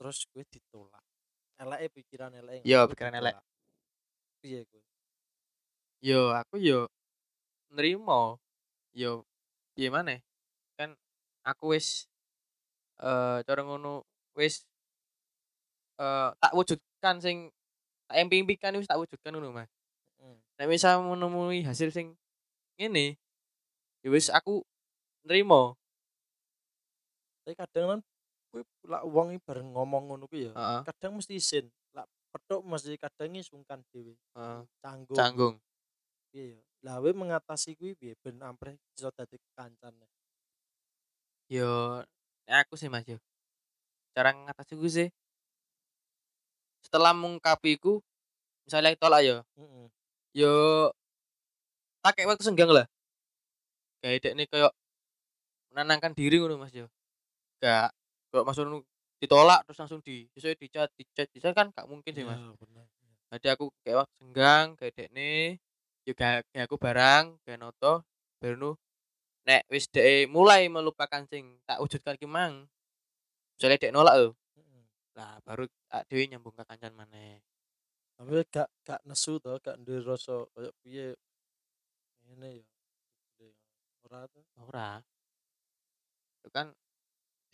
terus 0.00 0.18
kowe 0.32 0.42
ditolak 0.48 1.04
eleke 1.60 1.86
pikiran 2.00 2.32
eleke 2.40 2.64
Iya, 2.64 2.78
ngono, 2.80 2.88
kowe 2.88 2.92
pikiran 2.92 3.14
elek. 3.20 3.36
ditolak. 3.36 3.44
Piye 4.44 4.60
kowe 4.68 4.84
Yo 6.04 6.36
aku 6.36 6.60
yo 6.60 6.84
nrimo. 7.72 8.36
Yo 8.92 9.24
piye 9.72 9.88
maneh? 9.88 10.20
Kan 10.76 10.92
aku 11.48 11.72
wis 11.72 12.04
eh 13.00 13.40
cara 13.48 13.64
ngono 13.64 14.04
wis 14.36 14.68
eh 15.96 16.28
tak 16.36 16.52
wujudkan 16.52 17.24
sing 17.24 17.48
tak 18.04 18.20
impi-impikan 18.20 18.76
wis 18.76 18.84
tak 18.84 19.00
wujudkan 19.00 19.32
ngono, 19.32 19.48
Mas. 19.56 19.72
heeh 20.20 20.36
Nek 20.60 20.68
misal 20.68 21.00
menemui 21.00 21.64
hasil 21.64 21.88
sing 21.88 22.12
ngene, 22.76 23.16
ya 24.04 24.08
wis 24.12 24.28
aku 24.28 24.60
nrimo. 25.24 25.80
tapi 27.44 27.60
kadang 27.60 27.86
kan 27.92 28.00
kowe 28.48 28.60
lak 28.88 29.02
wong 29.04 29.28
bareng 29.44 29.68
ngomong 29.76 30.02
ngono 30.08 30.24
kuwi 30.28 30.48
ya 30.48 30.52
Heeh. 30.56 30.80
kadang 30.88 31.20
mesti 31.20 31.36
isin 31.36 31.68
petuk 32.34 32.60
mesti 32.66 32.98
kadang 32.98 33.38
sungkan 33.46 33.80
dhewe 33.94 34.18
Heeh. 34.34 34.60
canggung 34.82 35.18
Canggung. 35.18 35.54
piye 36.34 36.58
ya 36.58 36.60
lah 36.84 36.94
kowe 37.00 37.12
mengatasi 37.14 37.70
kuwi 37.78 37.94
piye 37.94 38.12
ben 38.22 38.36
ampreh 38.42 38.76
iso 38.98 39.08
dadi 39.14 39.38
kancan 39.56 39.94
Yo 41.52 42.00
nek 42.48 42.64
aku 42.64 42.74
sih, 42.80 42.88
Mas 42.88 43.04
yo. 43.04 43.20
Cara 44.16 44.32
ngatasiku 44.32 44.86
sih 44.88 45.08
setelah 46.84 47.16
mengungkapiku 47.16 48.04
misalnya 48.68 48.92
tolak 49.00 49.20
ya, 49.24 49.36
heeh 49.56 49.86
yo 50.36 50.54
tak 52.04 52.20
kayak 52.20 52.36
waktu 52.36 52.44
senggang 52.44 52.68
lah. 52.68 52.84
Kayak 54.04 54.20
dekne 54.28 54.44
koyo 54.44 54.68
menenangkan 55.72 56.12
diri 56.12 56.36
ngono, 56.38 56.60
Mas 56.60 56.72
yo. 56.76 56.86
Gak 57.60 57.90
kok 58.30 58.44
ngono 58.44 58.84
ditolak 59.22 59.64
terus 59.66 59.78
langsung 59.80 60.00
di 60.04 60.26
sesuai 60.34 60.56
di 60.58 60.68
chat 60.68 60.90
di 60.98 61.04
chat 61.14 61.28
di 61.30 61.38
chat 61.40 61.54
kan 61.56 61.70
gak 61.72 61.86
mungkin 61.88 62.12
sih, 62.12 62.24
Mas. 62.26 62.38
Iya, 62.38 62.52
bener 62.60 62.86
Jadi 63.34 63.46
aku 63.50 63.64
kayak 63.82 63.96
waktu 64.06 64.14
senggang 64.20 64.66
kayak 64.78 64.94
dekne 64.94 65.58
yo 66.06 66.12
kayak 66.14 66.46
kayak 66.52 66.66
aku 66.70 66.76
barang 66.78 67.24
kayak 67.42 67.58
noto 67.58 68.04
baru 68.38 68.54
nu 68.60 68.70
nek 69.48 69.64
wis 69.72 69.88
dek 69.90 70.28
mulai 70.28 70.68
melupakan 70.68 71.24
sing 71.28 71.58
tak 71.68 71.80
wujudkan 71.82 72.14
ki 72.20 72.28
mang. 72.28 72.68
Misalnya 73.56 73.78
dek 73.82 73.94
nolak 73.94 74.14
heeh 74.20 74.32
Lah 75.14 75.38
baru 75.46 75.64
ak 75.94 76.10
dhewe 76.10 76.26
nyambung 76.30 76.54
ke 76.58 76.62
kancan 76.66 76.94
maneh. 76.94 77.42
tapi 78.14 78.30
gak 78.46 78.70
gak 78.86 79.00
nesu 79.06 79.42
to 79.42 79.58
gak 79.58 79.74
duwe 79.82 79.98
rasa 80.06 80.46
koyo 80.54 80.70
piye 80.82 81.18
ngene 82.24 82.50
ya 83.38 83.48
ora 84.06 84.20
to 84.32 84.40
Ora. 84.58 85.02
Itu 86.40 86.48
kan 86.54 86.66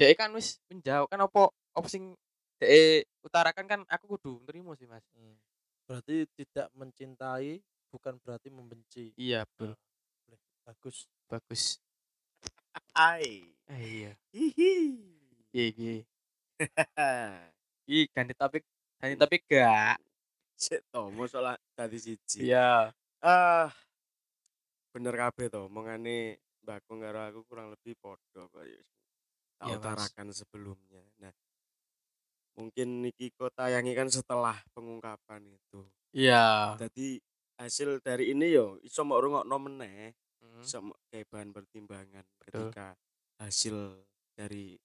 dek 0.01 0.17
kan 0.17 0.33
wis 0.33 0.57
menjauh 0.73 1.05
kan 1.05 1.21
opo 1.21 1.53
opo 1.77 1.85
sing 1.85 2.17
dek 2.57 3.05
utarakan 3.21 3.69
kan 3.69 3.81
aku 3.85 4.17
kudu 4.17 4.41
nrimo 4.49 4.73
sih, 4.73 4.89
Mas. 4.89 5.05
Hmm. 5.13 5.37
berarti 5.85 6.25
tidak 6.39 6.73
mencintai 6.73 7.61
bukan 7.93 8.17
berarti 8.25 8.49
membenci 8.49 9.13
Iya, 9.21 9.45
betul. 9.45 9.77
Boleh. 10.25 10.41
bagus 10.65 11.05
Bagus. 11.29 11.79
Ai. 12.97 13.55
Eh, 13.71 13.83
iya. 13.87 14.13
Hihi. 14.35 14.75
Iya, 15.55 15.67
iya. 15.79 15.95
Ih, 17.91 18.07
ganti 18.11 18.35
topik. 18.35 18.67
Ganti 18.99 19.15
topik 19.15 19.47
gak? 19.47 19.99
Sik 20.59 20.83
to, 20.91 21.11
mosok 21.15 21.43
lah 21.45 21.57
dadi 21.79 21.99
siji. 22.03 22.51
Iya. 22.51 22.91
Ah. 23.23 23.71
Bener 24.91 25.15
kabeh 25.15 25.47
to, 25.51 25.71
omongane 25.71 26.41
Mbak 26.67 26.79
Kung 26.89 26.99
karo 26.99 27.21
aku 27.31 27.41
kurang 27.47 27.71
lebih 27.71 27.95
podo 27.99 28.51
kok 28.51 28.65
ya. 29.61 29.77
Tak 29.77 29.81
Mas. 29.81 29.81
utarakan 29.85 30.29
sebelumnya. 30.33 31.03
Nah, 31.21 31.33
mungkin 32.57 32.89
iki 33.09 33.33
kok 33.33 33.53
tayangi 33.57 33.93
kan 33.97 34.09
setelah 34.09 34.57
pengungkapan 34.73 35.49
itu. 35.49 35.85
Iya. 36.13 36.77
Jadi 36.81 37.21
hasil 37.61 38.01
dari 38.01 38.33
ini 38.33 38.51
yo 38.57 38.81
iso 38.83 39.05
mok 39.05 39.21
rungokno 39.21 39.57
meneh, 39.61 40.17
Hmm. 40.41 40.65
iso 40.65 40.79
kayak 41.13 41.29
bahan 41.29 41.53
pertimbangan 41.53 42.25
Betul. 42.41 42.73
ketika 42.73 42.97
hasil 43.37 43.77
dari 44.33 44.81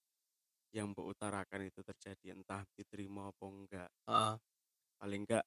yang 0.75 0.91
mbok 0.91 1.15
utarakan 1.15 1.71
itu 1.71 1.79
terjadi 1.79 2.35
entah 2.35 2.67
diterima 2.75 3.31
apa 3.31 3.45
enggak. 3.47 3.89
Heeh. 4.11 4.35
Paling 4.99 5.21
enggak 5.23 5.45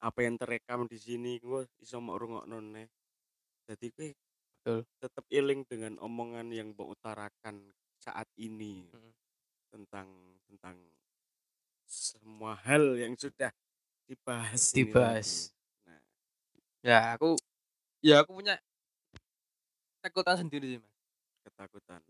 apa 0.00 0.18
yang 0.24 0.36
terekam 0.40 0.88
di 0.88 0.96
sini 0.96 1.36
gue 1.40 1.68
iso 1.80 2.00
mok 2.00 2.16
rungokno 2.16 2.58
neh. 2.64 2.88
Jadi 3.68 3.86
gue 3.92 4.08
Betul. 4.64 4.80
tetap 5.00 5.24
iling 5.28 5.62
dengan 5.68 6.00
omongan 6.00 6.48
yang 6.52 6.72
mbok 6.72 6.96
utarakan 6.96 7.70
saat 8.06 8.30
ini 8.38 8.86
Mm. 8.94 9.10
tentang 9.74 10.08
tentang 10.46 10.76
semua 11.86 12.54
hal 12.62 12.94
yang 12.94 13.18
sudah 13.18 13.50
dibahas 14.06 14.70
Dibahas. 14.70 15.50
Nah, 15.82 15.98
Ya, 16.86 17.18
aku 17.18 17.34
ya 17.98 18.22
aku 18.22 18.38
punya 18.38 18.62
ketakutan 19.98 20.38
sendiri 20.46 20.78
sih, 20.78 20.78
Mas. 20.78 20.94
ketakutan. 21.42 22.00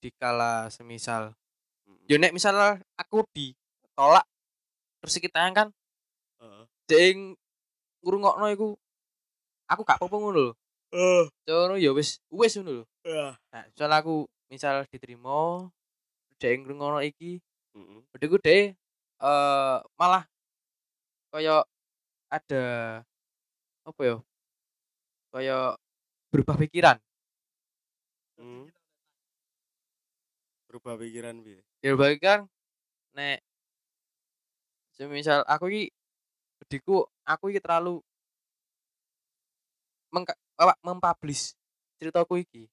Dikala 0.00 0.72
semisal 0.72 1.36
Mm. 1.84 2.04
yo 2.08 2.16
nek 2.16 2.32
misal 2.32 2.56
aku 2.96 3.24
ditolak 3.36 4.24
terus 5.04 5.16
tayang 5.32 5.52
kan 5.56 5.68
Heeh. 6.40 6.64
dek 6.88 7.36
ngrungokno 8.00 8.46
iku 8.56 8.68
aku 9.68 9.80
gak 9.84 10.00
apa-apa 10.00 10.16
ngono 10.16 10.40
lho. 10.40 10.52
Eh, 10.90 11.24
Cara 11.46 11.76
ya 11.76 11.92
wis 11.92 12.18
wis 12.32 12.56
ngono 12.56 12.82
lho. 12.82 12.84
ah. 13.04 13.36
Nah, 13.52 13.64
misal 13.68 13.92
aku 13.92 14.24
misal 14.50 14.82
diterima 14.90 15.70
dek 16.42 16.66
ngrungokno 16.66 17.00
iki, 17.06 17.38
Mm-mm. 17.78 18.02
bedheku 18.10 18.36
dek 18.42 18.74
eh 19.20 19.76
malah 19.94 20.26
kaya 21.30 21.62
ada 22.26 22.64
apa 23.86 24.00
ya? 24.02 24.16
Kaya 25.30 25.58
berubah 26.34 26.58
pikiran. 26.58 26.98
Mm. 28.42 28.66
Berubah 30.66 30.98
pikiran 30.98 31.38
piye? 31.46 31.62
Ya 31.86 31.94
berubah 31.94 32.10
pikiran 32.18 32.40
nek 33.14 33.38
semisal 34.98 35.46
aku 35.46 35.70
iki 35.70 35.84
bedheku 36.58 37.06
aku 37.22 37.54
iki 37.54 37.62
terlalu 37.62 38.02
mengka 40.10 40.34
apa 40.58 40.74
mempublish 40.82 41.54
ceritaku 42.02 42.42
iki. 42.42 42.66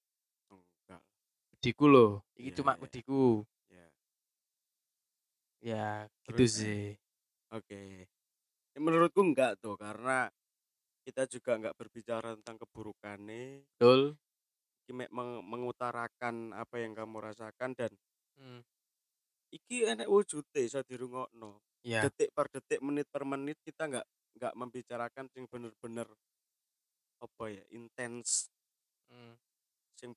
Bedheku 1.57 1.89
lho, 1.89 2.21
iki 2.37 2.53
Iya, 2.53 2.57
cuma 2.61 2.77
iya. 2.77 2.81
bedheku. 2.85 3.23
Ya. 3.73 3.87
Ya, 5.57 5.89
gitu 6.29 6.45
sih. 6.45 6.93
Oke. 7.49 8.05
Ya, 8.77 8.77
menurutku 8.77 9.25
enggak 9.25 9.57
tuh 9.57 9.73
karena 9.73 10.29
kita 11.01 11.25
juga 11.25 11.57
enggak 11.57 11.73
berbicara 11.73 12.37
tentang 12.37 12.61
keburukannya, 12.61 13.65
Betul. 13.73 14.21
meng- 14.93 15.41
mengutarakan 15.49 16.53
apa 16.53 16.77
yang 16.77 16.93
kamu 16.93 17.25
rasakan 17.25 17.73
dan 17.73 17.89
Hmm. 18.37 18.61
iki 19.49 19.89
enek 19.89 20.05
wujude 20.05 20.61
iso 20.61 20.85
dirungokno. 20.85 21.57
Ya, 21.81 22.05
Detik 22.05 22.37
per 22.37 22.53
detik, 22.53 22.85
menit 22.85 23.09
per 23.09 23.25
menit 23.25 23.57
kita 23.65 23.89
enggak 23.89 24.05
enggak 24.37 24.53
membicarakan 24.53 25.25
yang 25.33 25.49
bener-bener 25.49 26.05
apa 27.17 27.43
ya 27.49 27.65
intens 27.73 28.53
Hmm. 29.09 29.33
sing 29.97 30.13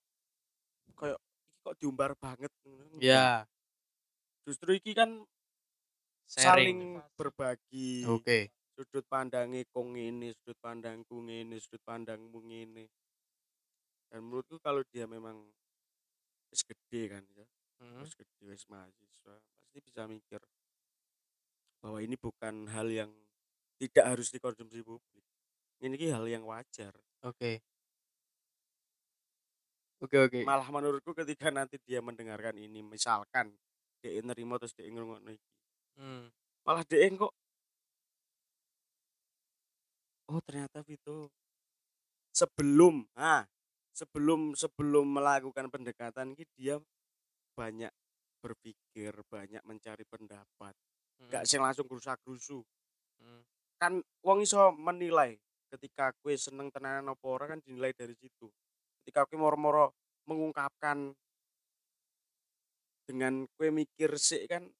koyo 0.93 1.17
kok 1.65 1.77
diumbar 1.81 2.13
banget. 2.19 2.53
Ya, 3.01 3.47
Justru 4.47 4.75
iki 4.77 4.93
kan 4.97 5.25
sharing. 6.27 6.81
saling 6.81 6.81
berbagi 7.19 8.07
Oke. 8.09 8.51
sudut 8.75 9.05
pandangnya 9.11 9.63
kong 9.75 9.93
ini 9.99 10.33
sudut 10.33 10.57
pandangku 10.63 11.21
ini 11.27 11.57
sudut 11.61 11.83
pandangmu 11.85 12.41
ini 12.49 12.85
dan 14.11 14.21
menurutku 14.27 14.57
kalau 14.63 14.83
dia 14.91 15.05
memang 15.07 15.37
wis 16.51 16.63
gede 16.67 17.03
kan 17.13 17.25
ya 17.37 17.47
Hmm. 17.81 18.05
wis 18.05 18.13
gede 18.13 18.45
wis 18.45 18.69
mahasiswa 18.69 19.41
pasti 19.41 19.79
bisa 19.81 20.05
mikir 20.05 20.41
bahwa 21.81 21.99
ini 22.05 22.13
bukan 22.21 22.69
hal 22.69 22.93
yang 22.93 23.09
tidak 23.81 24.05
harus 24.05 24.29
dikonsumsi 24.29 24.85
publik 24.85 25.25
ini 25.81 25.97
hal 26.13 26.29
yang 26.29 26.45
wajar 26.45 26.93
Oke. 27.25 27.61
Oke, 30.01 30.17
oke. 30.17 30.41
malah 30.49 30.65
menurutku 30.73 31.13
ketika 31.13 31.53
nanti 31.53 31.77
dia 31.85 32.01
mendengarkan 32.01 32.57
ini 32.57 32.81
misalkan 32.81 33.53
dia 34.01 34.17
nerima 34.25 34.57
terus 34.57 34.73
dia 34.73 34.89
ngrungokno 34.89 35.37
iki 35.37 35.49
Hmm. 36.01 36.33
malah 36.65 36.81
dia 36.89 37.05
kok 37.13 37.33
oh 40.33 40.41
ternyata 40.41 40.81
Vito 40.81 41.29
sebelum 42.33 43.05
ah 43.19 43.45
sebelum 43.93 44.57
sebelum 44.57 45.05
melakukan 45.05 45.69
pendekatan 45.69 46.33
ini 46.33 46.49
dia 46.57 46.81
banyak 47.53 47.93
berpikir 48.41 49.13
banyak 49.29 49.61
mencari 49.69 50.09
pendapat 50.09 50.73
Hmm. 51.21 51.29
gak 51.29 51.45
sing 51.45 51.61
langsung 51.61 51.85
gerusak 51.85 52.17
gerusu 52.25 52.65
Hmm. 53.21 53.45
kan 53.77 54.01
wong 54.25 54.41
iso 54.41 54.73
menilai 54.73 55.37
ketika 55.69 56.17
kue 56.25 56.41
seneng 56.41 56.73
tenanan 56.73 57.13
apa 57.13 57.27
ora 57.29 57.45
kan 57.53 57.61
dinilai 57.61 57.93
dari 57.93 58.17
situ 58.17 58.49
ketika 59.11 59.27
kue 59.27 59.43
moro-moro 59.43 59.91
mengungkapkan 60.31 61.11
dengan 63.11 63.43
kue 63.59 63.75
mikir 63.75 64.15
sih 64.15 64.47
kan 64.47 64.71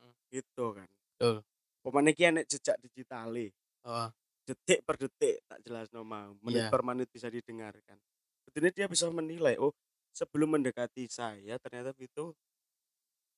Hmm. 0.00 0.16
gitu 0.32 0.72
kan 0.72 0.88
Betul. 1.14 1.44
pemane 1.84 2.16
iki 2.16 2.24
enek 2.24 2.48
jejak 2.48 2.80
digitale 2.80 3.52
Oh, 3.84 4.08
detik 4.48 4.80
per 4.88 4.96
detik 4.96 5.44
tak 5.44 5.60
jelas 5.60 5.92
no 5.92 6.00
mau 6.00 6.32
menit 6.40 6.64
Iya. 6.64 6.72
per 6.72 6.80
menit 6.80 7.12
bisa 7.12 7.28
didengarkan 7.28 8.00
Betulnya 8.48 8.72
dia 8.72 8.88
bisa 8.88 9.04
menilai 9.12 9.60
oh 9.60 9.76
sebelum 10.16 10.56
mendekati 10.56 11.04
saya 11.12 11.60
ternyata 11.60 11.92
itu 12.00 12.32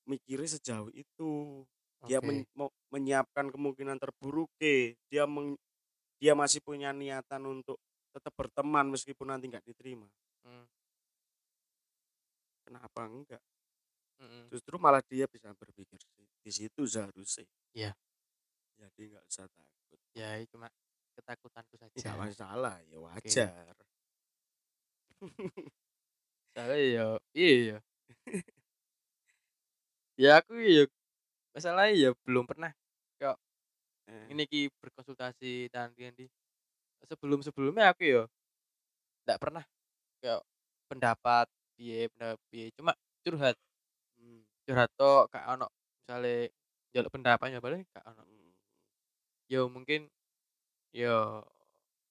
mikirnya 0.07 0.47
sejauh 0.47 0.95
itu 0.95 1.67
dia 2.07 2.23
oke. 2.23 2.31
men- 2.31 2.47
menyiapkan 2.95 3.51
kemungkinan 3.51 3.99
terburuk 3.99 4.47
dia 4.63 5.27
meng- 5.27 5.59
dia 6.23 6.39
masih 6.39 6.63
punya 6.63 6.95
niatan 6.95 7.43
untuk 7.51 7.83
tetap 8.15 8.33
berteman 8.33 8.89
meskipun 8.89 9.29
nanti 9.29 9.53
nggak 9.53 9.67
diterima 9.69 10.09
Hmm. 10.47 10.63
kenapa 12.67 13.01
enggak 13.11 13.43
Mm-mm. 14.23 14.47
justru 14.49 14.75
malah 14.81 15.03
dia 15.05 15.27
bisa 15.29 15.51
berpikir 15.53 15.99
sih, 16.01 16.25
di 16.41 16.51
situ 16.55 16.83
seharusnya 16.87 17.45
Iya. 17.75 17.93
jadi 18.81 19.03
nggak 19.13 19.25
usah 19.29 19.47
takut 19.51 19.99
Ya, 20.17 20.41
itu 20.41 20.57
cuma 20.57 20.69
ketakutanku 21.17 21.75
saja. 21.77 21.97
nggak 22.01 22.17
masalah 22.17 22.75
ya 22.89 22.99
wajar 23.01 23.77
Soalnya 26.55 26.79
ya, 26.97 27.07
iya 27.37 27.53
ya. 27.71 27.79
ya 30.23 30.31
aku 30.41 30.53
ya 30.61 30.85
masalahnya 31.55 31.95
ya 31.97 32.11
belum 32.27 32.45
pernah 32.51 32.73
Eh, 34.07 34.31
ini 34.31 34.47
ki 34.47 34.71
berkonsultasi 34.79 35.67
dan 35.75 35.91
di 35.99 36.31
sebelum 37.11 37.41
sebelumnya 37.43 37.91
aku 37.91 38.03
ya 38.07 38.23
tidak 39.27 39.39
pernah 39.43 39.65
kayak 40.27 40.43
pendapat 40.91 41.47
piye 41.79 42.11
pendapat 42.11 42.39
piye 42.51 42.67
cuma 42.75 42.93
curhat 43.23 43.55
hmm, 44.19 44.43
curhat 44.67 44.91
tok 44.99 45.31
gak 45.31 45.47
ono 45.55 45.71
misalnya 46.03 46.51
jaluk 46.91 47.15
pendapatnya 47.15 47.63
balik 47.63 47.87
gak 47.95 48.03
ono 48.11 48.27
hmm, 48.27 48.51
ya 49.47 49.63
mungkin 49.71 50.11
ya 50.91 51.47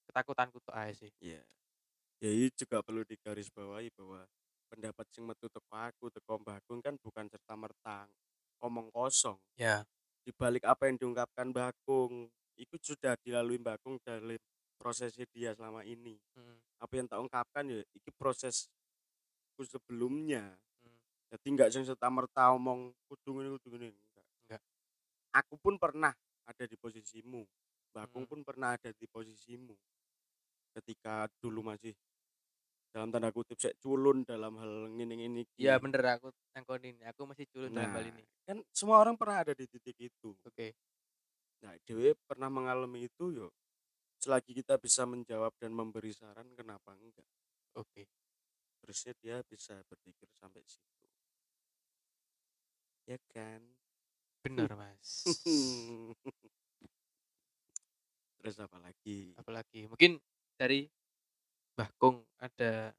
ketakutanku 0.07 0.63
tuh 0.63 0.71
aja 0.71 0.95
sih 0.95 1.11
Iya. 1.19 1.43
Ya 2.23 2.29
ini 2.31 2.47
juga 2.55 2.79
perlu 2.79 3.03
digarisbawahi 3.03 3.91
bahwa 3.91 4.23
pendapat 4.71 5.05
sing 5.11 5.27
metu 5.27 5.51
teko 5.51 5.75
aku 5.75 6.07
teko 6.07 6.39
Mbah 6.39 6.63
Agung 6.63 6.79
kan 6.79 6.95
bukan 6.95 7.27
serta 7.27 7.53
merta 7.59 8.07
omong 8.63 8.87
kosong. 8.95 9.35
ya 9.59 9.83
Di 10.23 10.31
balik 10.31 10.63
apa 10.63 10.87
yang 10.87 10.95
diungkapkan 10.95 11.51
Mbah 11.51 11.75
Agung, 11.75 12.31
itu 12.55 12.75
sudah 12.79 13.19
dilalui 13.19 13.59
Mbah 13.59 13.75
Agung 13.75 13.99
dalam 13.99 14.39
prosesnya 14.85 15.25
dia 15.33 15.57
selama 15.57 15.81
ini. 15.81 16.13
hmm, 16.37 16.77
Apa 16.77 16.93
yang 17.01 17.09
tak 17.09 17.17
ungkapkan 17.25 17.65
ya 17.65 17.81
itu 17.89 18.09
prosesku 18.13 18.69
sebelumnya. 19.65 20.53
hmm, 20.85 20.99
Jadi 21.33 21.47
nggak 21.57 21.69
sing 21.73 21.81
serta 21.89 22.05
merta 22.13 22.53
omong 22.53 22.93
kudu 23.09 23.33
ngene 23.33 23.49
kudu 23.57 23.73
ngene 23.73 23.89
enggak. 23.97 24.25
Enggak. 24.45 24.61
Aku 25.41 25.57
pun 25.57 25.81
pernah 25.81 26.13
ada 26.45 26.69
di 26.69 26.77
posisimu. 26.77 27.41
Mbah 27.97 28.05
Agung 28.05 28.29
Hmm. 28.29 28.29
pun 28.29 28.39
pernah 28.45 28.77
ada 28.77 28.93
di 28.93 29.09
posisimu. 29.09 29.73
Ketika 30.77 31.25
dulu 31.41 31.65
masih 31.65 31.97
dalam 32.93 33.09
tanda 33.09 33.27
kutip 33.33 33.57
saya 33.57 33.73
culun 33.81 34.21
dalam 34.23 34.55
hal 34.61 34.87
ngene-ngene 34.93 35.43
iki. 35.49 35.67
ya 35.67 35.75
bener 35.81 35.99
aku 36.15 36.31
ngangkonin 36.55 36.95
aku 37.03 37.27
masih 37.27 37.43
culun 37.51 37.67
dalam 37.75 37.91
Nah, 37.91 37.95
hal 37.99 38.05
ini 38.07 38.23
kan 38.47 38.57
semua 38.71 39.03
orang 39.03 39.19
pernah 39.19 39.43
ada 39.43 39.51
di 39.51 39.65
titik 39.67 39.97
itu. 39.99 40.31
oke 40.45 40.67
Nah, 41.65 41.73
Dewi 41.83 42.13
pernah 42.29 42.47
mengalami 42.47 43.09
itu 43.09 43.33
yo. 43.33 43.47
Selagi 44.25 44.57
kita 44.57 44.81
bisa 44.81 45.05
menjawab 45.05 45.53
dan 45.61 45.69
memberi 45.69 46.09
saran, 46.09 46.49
kenapa 46.57 46.97
enggak? 46.97 47.29
oke 47.77 48.09
Terusnya 48.81 49.13
dia 49.21 49.37
bisa 49.45 49.77
berpikir 49.85 50.25
sampai 50.33 50.65
situ. 50.65 51.05
Ya 53.05 53.21
kan? 53.29 53.61
bener 54.41 54.73
mas 54.81 55.29
Terus 58.41 58.57
apa 58.57 58.81
lagi? 58.81 59.37
apalagi 59.37 59.85
mungkin 59.85 60.17
dari 60.57 60.89
Mbah 61.77 61.93
Kung 62.01 62.25
ada 62.41 62.97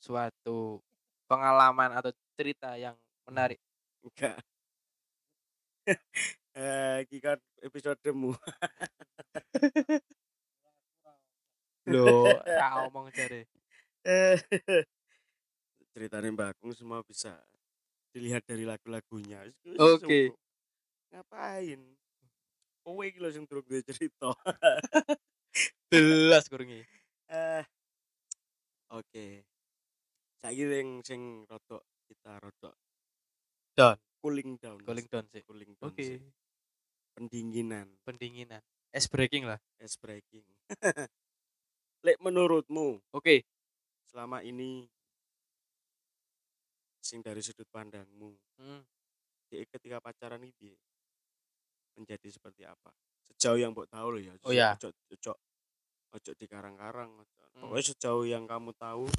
suatu 0.00 0.80
pengalaman 1.28 2.00
atau 2.00 2.16
cerita 2.32 2.80
yang 2.80 2.96
menarik 3.28 3.60
Enggak. 4.00 4.40
eh, 6.56 7.20
kan 7.20 7.36
episodemu. 7.60 8.32
lo 11.90 12.26
tak 12.44 12.72
omong 12.90 13.08
cari 13.10 13.42
ceritanya 15.90 16.28
Mbak 16.28 16.48
Agung 16.52 16.72
semua 16.76 17.00
bisa 17.02 17.32
dilihat 18.12 18.44
dari 18.44 18.64
lagu-lagunya. 18.68 19.44
Oke. 19.76 20.04
cukup. 20.04 20.32
Ngapain? 21.12 21.80
Kowe 22.80 23.02
iki 23.02 23.18
lho 23.18 23.28
sing 23.32 23.44
durung 23.48 23.64
duwe 23.66 23.80
cerita. 23.82 24.30
jelas 25.88 26.46
kurungi 26.46 26.84
Eh. 27.32 27.64
Oke. 28.94 29.42
Saiki 30.38 30.64
sing 30.68 30.88
sing 31.02 31.20
rodok 31.48 31.82
kita 32.06 32.38
rodok 32.38 32.74
Down. 33.74 33.98
cooling 34.22 34.54
down. 34.62 34.78
cooling 34.86 35.08
down 35.10 35.26
sih 35.32 35.42
Cooling 35.42 35.74
down. 35.74 35.90
oke 35.90 35.98
sih. 36.00 36.20
Pendinginan, 37.16 37.88
pendinginan 38.06 38.62
ice 38.94 39.08
breaking 39.10 39.48
lah 39.48 39.58
ice 39.82 39.96
breaking. 39.98 40.44
Lek 42.06 42.22
menurutmu? 42.22 43.02
Oke. 43.10 43.42
Selama 44.06 44.38
ini 44.46 44.86
sing 47.02 47.18
dari 47.18 47.42
sudut 47.42 47.66
pandangmu 47.70 48.30
Hmm, 48.62 48.82
dia 49.50 49.66
ketika 49.66 49.98
pacaran 49.98 50.40
ini 50.42 50.74
menjadi 51.98 52.30
seperti 52.30 52.62
apa? 52.62 52.94
Sejauh 53.26 53.58
yang 53.58 53.74
mbok 53.74 53.90
tahu 53.90 54.16
loh 54.16 54.22
ya 54.22 54.32
Oh 54.46 54.54
ya. 54.54 54.78
ojo 54.78 54.94
ojo 55.10 55.32
ojo 56.14 56.30
di 56.38 56.46
karang-karang. 56.46 57.10
Hmm. 57.58 57.66
pokoknya 57.66 57.84
sejauh 57.90 58.24
yang 58.24 58.46
kamu 58.46 58.70
tahu 58.78 59.10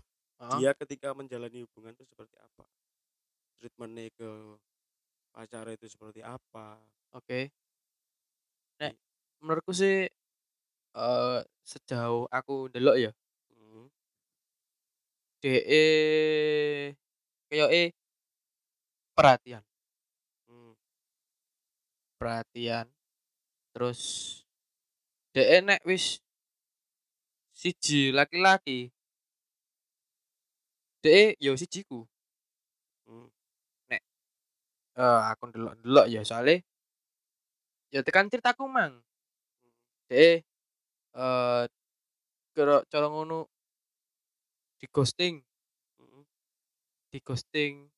oh, 0.42 0.58
dia 0.58 0.72
ketika 0.74 1.12
menjalani 1.12 1.68
hubungan 1.68 1.92
itu 1.92 2.08
seperti 2.08 2.40
apa? 2.40 2.66
Treatmentnya 3.60 4.10
ke 4.16 4.30
pacar 5.36 5.68
itu 5.70 5.86
seperti 5.92 6.24
apa? 6.24 6.80
Oke. 7.14 7.52
Nek 8.80 8.94
menurutku 9.44 9.76
sih 9.76 10.08
eh 10.98 11.40
sejauh 11.72 12.26
aku 12.38 12.56
delok 12.74 12.96
ya. 13.04 13.12
Hmm, 13.54 13.86
DE 15.42 15.84
kayak 17.50 17.70
eh 17.72 17.90
perhatian. 19.18 19.64
Hmm, 20.48 20.74
perhatian. 22.20 22.86
Terus 23.74 24.02
DE 25.34 25.58
nek 25.62 25.82
wis 25.86 26.20
siji 27.60 28.02
laki-laki. 28.18 28.80
DE 31.04 31.36
yo 31.40 31.58
sijiku. 31.58 32.00
Hmm, 33.08 33.28
eh 34.98 35.20
aku 35.32 35.44
delok-delok 35.54 36.06
ya 36.14 36.22
soalnya 36.28 36.58
ya 37.94 38.02
tekan 38.04 38.28
ceritaku 38.32 38.66
mang. 38.68 38.94
DE 40.10 40.44
eh 41.18 41.66
cara 42.54 42.86
cara 42.86 43.08
ngono 43.10 43.50
di 44.78 44.86
ghosting 44.94 45.42
di 47.10 47.20
ghosting 47.26 47.90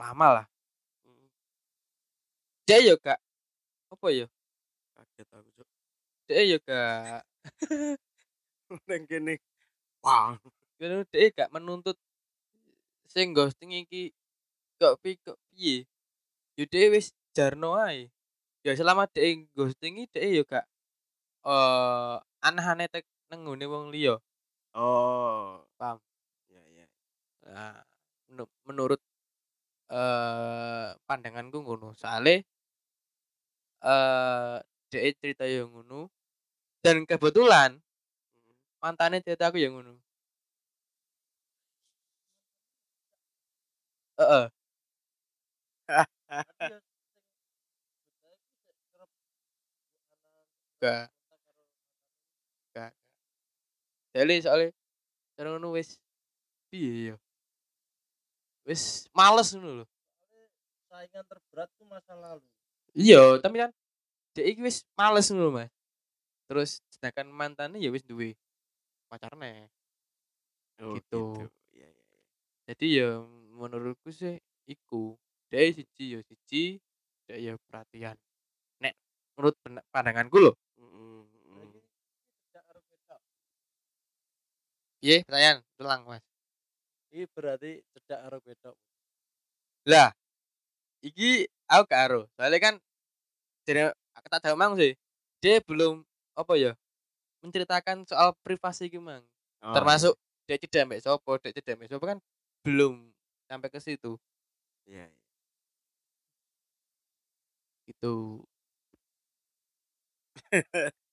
lama 0.00 0.40
lah 0.40 0.46
mhm. 1.04 1.28
dia 2.64 2.80
yo 2.80 2.96
gak 2.96 3.20
apa 3.92 4.08
ya 4.12 4.26
Kaget 4.96 5.28
aku, 5.28 5.48
Cuk. 5.60 5.68
dia 6.24 6.42
yo 6.48 6.58
gak 6.64 7.20
Nang 8.88 9.06
kene. 9.06 9.38
Wah. 10.02 10.34
ngono 10.80 11.04
dia 11.12 11.28
gak 11.32 11.52
menuntut 11.52 11.96
sing 13.08 13.36
ghosting 13.36 13.72
iki 13.72 14.12
kok 14.76 15.00
pi 15.00 15.16
kok 15.20 15.36
piye 15.52 15.88
yo 16.56 16.64
wis 16.92 17.12
jarno 17.36 17.76
ae 17.76 18.08
ya 18.64 18.72
selama 18.76 19.08
dia 19.12 19.36
ghosting 19.56 20.04
iki 20.04 20.20
dia 20.20 20.40
yo 20.40 20.44
gak 20.44 20.64
eh 21.44 22.16
aneh-aneh 22.46 22.88
tek 22.92 23.04
nang 23.30 23.40
nggone 23.44 23.66
wong 23.72 23.86
liya 23.94 24.14
Oh. 24.76 25.64
Paham. 25.80 25.98
Ya, 26.52 26.62
ya. 26.78 26.86
Nah, 27.48 27.74
menu- 28.30 28.52
menurut 28.68 29.00
eh 29.92 30.88
pandanganku 31.08 31.58
ngono. 31.64 31.94
Soale 31.98 32.44
eh 33.84 34.56
dhek 34.90 35.14
cerita 35.20 35.44
yang 35.44 35.68
ngono 35.72 36.08
dan 36.84 37.04
kebetulan 37.10 37.70
Mhm. 37.76 38.54
mantannya 38.82 39.20
cerita 39.24 39.50
aku 39.50 39.58
yang 39.62 39.74
ngono. 39.78 40.00
Heeh. 44.18 44.48
Gak, 50.80 50.90
gak. 50.92 51.10
Jadi 54.16 54.34
soalnya 54.40 54.72
cara 55.36 55.48
ngono 55.52 55.76
wis 55.76 56.00
piye 56.72 57.12
ya? 57.12 57.16
Wis 58.64 59.12
males 59.12 59.52
ngono 59.52 59.84
lho. 59.84 59.86
saingan 60.88 61.28
terberat 61.28 61.68
tuh 61.76 61.84
masa 61.84 62.16
lalu 62.16 62.46
Iya, 62.96 63.36
tapi 63.44 63.60
kan 63.60 63.70
dhek 64.32 64.56
iki 64.56 64.60
wis 64.64 64.88
males 64.96 65.28
ngono, 65.28 65.52
Mas. 65.52 65.68
Terus 66.48 66.80
sedangkan 66.88 67.28
mantannya 67.28 67.76
ya 67.76 67.92
wis 67.92 68.00
duwe 68.08 68.32
pacar 69.12 69.36
neh. 69.36 69.68
Oh, 70.80 70.96
Gitu. 70.96 71.44
Ya, 71.76 71.84
ya, 71.84 71.88
ya. 71.92 72.20
Jadi 72.72 72.86
ya 72.96 73.08
menurutku 73.52 74.08
sih 74.08 74.40
iku. 74.64 75.20
Dhek 75.52 75.76
siji 75.76 76.16
ya 76.16 76.20
siji, 76.24 76.80
dhek 77.28 77.38
ya 77.44 77.52
perhatian. 77.68 78.16
Nek 78.80 78.96
menurut 79.36 79.60
pandanganku 79.92 80.40
loh. 80.40 80.56
Mhm, 80.80 81.20
mhm. 81.52 81.80
Iya, 85.04 85.24
pertanyaan 85.24 85.58
ulang, 85.80 86.00
Mas. 86.08 86.22
ini 87.14 87.24
berarti 87.34 87.70
cedak 87.92 88.18
karo 88.22 88.38
wedok 88.46 88.76
Lah, 89.86 90.10
iki 91.04 91.46
aku 91.70 91.82
gak 91.90 92.02
ero. 92.10 92.20
Soalnya 92.36 92.60
kan 92.62 92.74
jadi 93.68 93.92
aku 94.16 94.26
tak 94.30 94.42
tahu 94.46 94.56
mang 94.58 94.74
sih. 94.78 94.94
Dia 95.42 95.60
belum 95.64 96.04
apa 96.38 96.54
ya? 96.58 96.74
menceritakan 97.44 98.04
soal 98.10 98.34
privasi 98.42 98.90
iki 98.90 98.98
mang. 98.98 99.22
Oh, 99.62 99.72
Termasuk 99.76 100.14
dia 100.50 100.58
tidak 100.58 100.88
ambek 100.90 101.02
sopo, 101.04 101.38
dia 101.38 101.54
tidak 101.54 101.78
ambek 101.78 101.90
sopo 101.92 102.04
kan 102.08 102.18
belum 102.66 103.14
sampai 103.48 103.70
ke 103.70 103.78
situ. 103.80 104.18
Iya, 104.86 105.06
iya. 105.06 105.26
Gitu. 107.86 108.42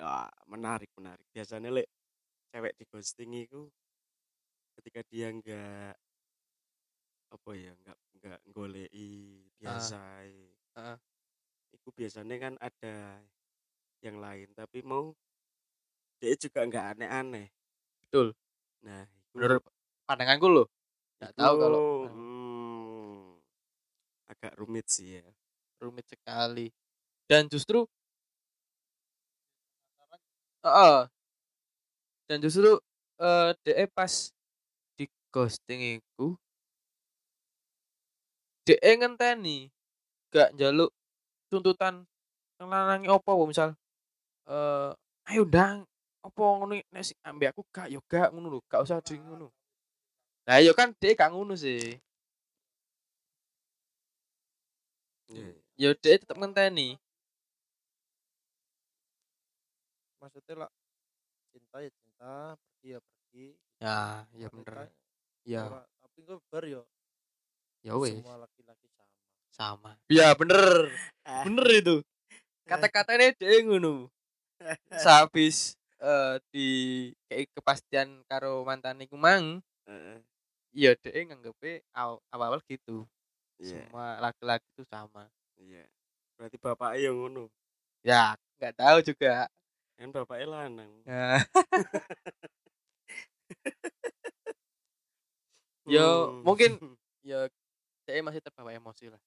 Wah, 0.00 0.30
menarik, 0.52 0.90
menarik. 0.98 1.26
Biasanya 1.34 1.70
lek 1.76 1.88
cewek 2.52 2.74
di 2.78 2.84
ghosting 2.90 3.32
itu 3.44 3.60
ketika 4.76 5.00
dia 5.10 5.26
enggak 5.30 5.94
apa 7.34 7.50
ya, 7.58 7.72
enggak 7.78 7.98
enggak 8.14 8.40
golei 8.54 8.88
biasa. 9.58 9.98
heeh. 10.76 10.96
Itu 11.76 11.88
biasanya 11.98 12.36
kan 12.44 12.54
ada 12.68 12.96
yang 14.04 14.16
lain, 14.24 14.48
tapi 14.58 14.78
mau 14.90 15.06
dia 16.20 16.34
juga 16.42 16.60
enggak 16.64 16.84
aneh-aneh. 16.96 17.46
Betul. 18.04 18.34
Nah, 18.84 19.04
itu 19.40 19.40
Menurut 19.40 19.62
pandanganku 20.06 20.46
loh. 20.50 20.66
Gak 21.20 21.32
tahu 21.36 21.54
kalau 21.60 21.84
hmm, 22.10 23.40
agak 24.32 24.52
rumit 24.60 24.86
sih 24.94 25.20
ya. 25.20 25.26
rumit 25.80 26.06
sekali. 26.08 26.72
Dan 27.30 27.46
justru 27.48 27.86
Heeh. 30.64 31.10
Dan 32.28 32.38
justru 32.44 32.78
eh 33.20 33.50
DE 33.64 33.84
pas 33.90 34.12
di 34.96 35.04
ghosting 35.32 35.98
iku 36.00 36.36
DE 38.68 38.90
ngenteni 39.00 39.72
gak 40.30 40.52
njaluk 40.54 40.92
tuntutan 41.50 42.04
nang 42.60 42.68
lanange 42.68 43.08
opo 43.08 43.30
wo, 43.40 43.44
misal 43.48 43.72
eh 44.46 44.92
ayo 45.32 45.42
ndang 45.48 45.88
opo 46.26 46.42
ngono 46.60 46.74
nek 46.92 47.04
sing 47.08 47.18
ambek 47.24 47.56
aku 47.56 47.62
gak 47.72 47.88
yo 47.88 48.00
gak 48.04 48.30
ngono 48.32 48.46
lho 48.52 48.60
gak 48.68 48.84
usah 48.84 49.00
di 49.00 49.16
ngono 49.16 49.48
lah 50.46 50.60
yo 50.60 50.72
kan 50.76 50.92
DE 51.00 51.16
gak 51.16 51.32
ngono 51.32 51.56
sih 51.56 51.96
iya. 55.32 55.48
yo 55.82 55.90
DE 55.96 56.20
tetep 56.20 56.36
ngenteni 56.36 57.00
maksudnya 60.20 60.54
lah 60.66 60.70
cinta 61.50 61.76
ya 61.80 61.90
cinta 61.90 62.32
pergi 62.60 62.88
ya 62.94 63.00
pergi 63.00 63.46
ya 63.80 63.98
ya 64.36 64.46
Wanita 64.52 64.70
bener. 64.70 64.88
ya. 65.48 65.62
ora- 65.66 65.88
tapi 66.00 66.18
gue 66.22 66.36
bar 66.52 66.64
yo 66.68 66.82
ya 67.80 67.96
wes. 67.96 68.20
semua 68.20 68.36
laki-laki 68.44 68.86
sama. 68.92 69.08
Sama. 69.50 69.90
Ya 70.12 70.36
bener. 70.36 70.92
Bener 71.48 71.66
itu. 71.72 71.96
Kata-katanya 72.68 73.32
dia 73.40 73.64
ngono. 73.64 74.12
Sehabis 75.00 75.74
eh 76.00 76.36
di 76.52 76.68
kayak 77.28 77.48
kepastian 77.56 78.24
karo 78.28 78.64
mantan 78.64 79.00
iku 79.04 79.16
mang 79.20 79.60
Heeh, 79.88 80.20
iya 80.72 80.92
dia 80.96 81.24
nganggepe 81.24 81.82
aw- 81.96 82.20
awal-awal 82.32 82.60
gitu. 82.68 83.04
Iya, 83.60 83.84
semua 83.84 84.16
laki-laki 84.20 84.64
itu 84.76 84.84
sama. 84.88 85.28
Iya. 85.60 85.84
Berarti 86.36 86.56
bapak 86.60 86.96
yang 87.00 87.16
ngono. 87.16 87.48
ya 88.00 88.32
nggak 88.60 88.76
tahu 88.80 88.98
juga 89.04 89.48
Kan 90.00 90.16
lanang. 90.48 90.88
nah, 91.04 91.44
Yo, 95.84 96.08
Hmm. 96.32 96.40
mungkin 96.40 96.70
ya 97.20 97.44
dia 98.08 98.24
masih 98.24 98.40
terbawa 98.40 98.72
emosi 98.72 99.12
lah 99.12 99.20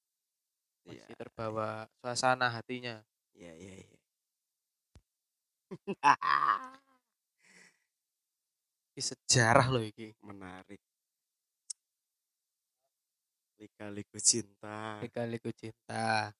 Iya, 0.89 1.05
masih 1.05 1.15
terbawa 1.15 1.86
suasana 2.01 2.49
hatinya 2.49 3.05
iya, 3.38 3.53
iya, 3.53 3.76
iya. 3.86 3.99
Ini 8.93 9.01
sejarah 9.01 9.67
loh 9.74 9.82
iki 9.82 10.13
Menarik. 10.26 10.82
Lika-liku 13.61 14.17
cinta. 14.21 15.01
liku 15.30 15.49
cinta 15.53 16.34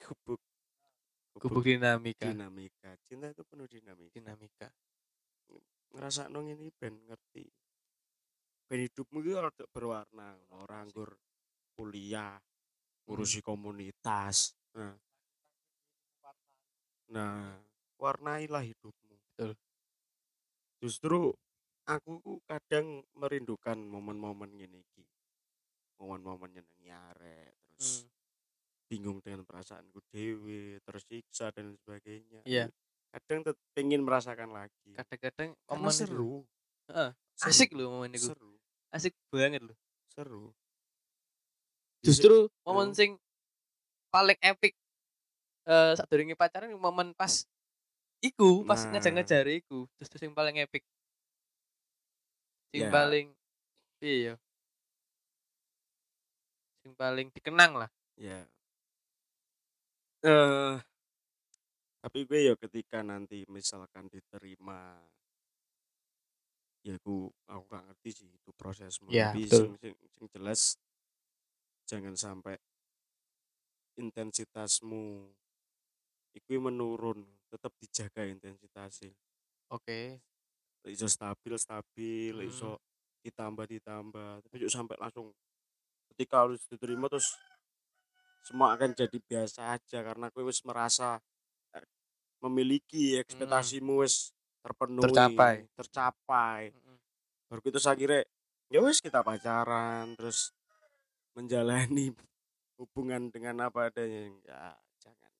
Gubuk. 0.00 0.45
Gubuk 1.36 1.64
dinamika 1.64 2.32
dinamika. 2.32 2.90
Cinta 3.04 3.28
itu 3.28 3.44
penuh 3.44 3.68
dinamika. 3.68 4.12
dinamika 4.16 4.68
Ngerasa 5.96 6.28
nong 6.28 6.52
ini 6.52 6.68
ben 6.72 6.96
ngerti. 7.08 7.46
Ben 8.66 8.80
hidupmu 8.84 9.22
itu 9.22 9.38
harus 9.38 9.54
berwarna. 9.72 10.36
Orang 10.52 10.90
nganggur 10.90 11.16
kuliah, 11.76 12.36
ngurusi 13.06 13.40
komunitas. 13.40 14.52
Nah, 14.76 14.96
nah 17.08 17.56
warnailah 17.96 18.64
hidupmu. 18.66 19.14
Betul. 19.32 19.52
Justru 20.82 21.32
aku 21.88 22.20
ku 22.20 22.34
kadang 22.44 23.00
merindukan 23.16 23.78
momen-momen 23.78 24.52
gini. 24.52 24.82
Momen-momen 25.96 26.60
nyenengi 26.60 26.92
arek, 26.92 27.56
terus 27.72 28.04
Hmm. 28.04 28.05
Bingung 28.86 29.18
dengan 29.22 29.42
perasaanku 29.42 29.98
dewe, 30.14 30.78
tersiksa 30.86 31.50
dan 31.50 31.74
sebagainya. 31.82 32.42
Iya. 32.46 32.70
Kadang 33.10 33.42
pengen 33.74 34.04
merasakan 34.04 34.52
lagi. 34.52 34.92
kadang-kadang 34.94 35.54
momen 35.70 35.92
seru. 35.94 36.44
Heeh, 36.86 37.10
Seru. 37.34 37.48
asik 37.50 37.70
loh 37.74 37.86
momen 37.98 38.12
itu 38.14 38.30
Seru. 38.30 38.52
asik 38.94 39.12
banget 39.32 39.62
loh 39.64 39.76
Seru. 40.12 40.54
Justru 42.04 42.46
momen 42.62 42.94
sing 42.94 43.18
paling 44.14 44.38
epic 44.40 44.72
eh 45.66 45.92
saat 45.98 46.06
pacaran 46.38 46.70
momen 46.78 47.10
pas 47.18 47.42
iku 48.22 48.62
pas 48.62 48.78
Nah. 48.86 48.96
ngejar-ngejar 48.96 49.44
iku 49.50 49.90
justru 49.98 50.16
sing 50.22 50.32
paling 50.32 50.62
epic 50.62 50.86
sing 52.70 52.86
Ya. 52.86 52.90
paling 52.94 53.26
iya 53.98 54.16
ya 54.22 54.34
sing 56.86 56.92
paling 56.94 57.28
dikenang 57.34 57.74
lah 57.74 57.90
ya 58.14 58.46
eh 60.26 60.76
tapi 62.02 62.18
gue 62.28 62.40
ya 62.48 62.54
ketika 62.62 62.98
nanti 63.10 63.38
misalkan 63.56 64.04
diterima 64.14 64.80
ya 66.86 66.94
aku 67.00 67.16
aku 67.52 67.62
gak 67.72 67.84
ngerti 67.86 68.10
sih 68.18 68.28
itu 68.38 68.50
prosesmu 68.60 69.10
Ya, 69.10 69.24
tapi 69.24 69.40
betul. 69.40 69.56
sing, 69.56 69.72
sing, 69.82 69.92
sing 70.14 70.24
jelas 70.34 70.60
jangan 71.86 72.14
sampai 72.18 72.54
intensitasmu 74.02 75.02
itu 76.38 76.54
menurun 76.66 77.18
tetap 77.50 77.72
dijaga 77.82 78.22
intensitasnya 78.34 79.10
Oke. 79.70 80.20
iso 80.86 81.06
stabil 81.10 81.54
stabil 81.58 82.34
Hmm. 82.36 82.46
iso 82.46 82.78
ditambah 83.26 83.66
ditambah 83.66 84.32
tapi 84.46 84.54
juga 84.62 84.72
sampai 84.78 84.96
langsung 85.02 85.34
ketika 86.14 86.46
harus 86.46 86.62
diterima 86.70 87.06
terus 87.10 87.34
semua 88.46 88.78
akan 88.78 88.94
jadi 88.94 89.18
biasa 89.18 89.74
aja 89.74 89.98
karena 90.06 90.30
gue 90.30 90.44
wis 90.46 90.62
merasa 90.62 91.18
eh, 91.74 91.82
memiliki 92.46 93.18
ekspektasimu 93.18 94.06
wis 94.06 94.30
terpenuhi 94.62 95.10
Tercapai. 95.10 95.54
tercapai 95.74 96.60
Mm-mm. 96.70 96.96
baru 97.50 97.60
itu 97.66 97.80
akhirnya 97.82 98.22
ya 98.70 98.78
wis 98.86 99.02
kita 99.02 99.26
pacaran 99.26 100.14
terus 100.14 100.54
menjalani 101.34 102.14
hubungan 102.78 103.34
dengan 103.34 103.66
apa 103.66 103.90
adanya 103.90 104.30
ya 104.46 104.62
jangan 105.02 105.32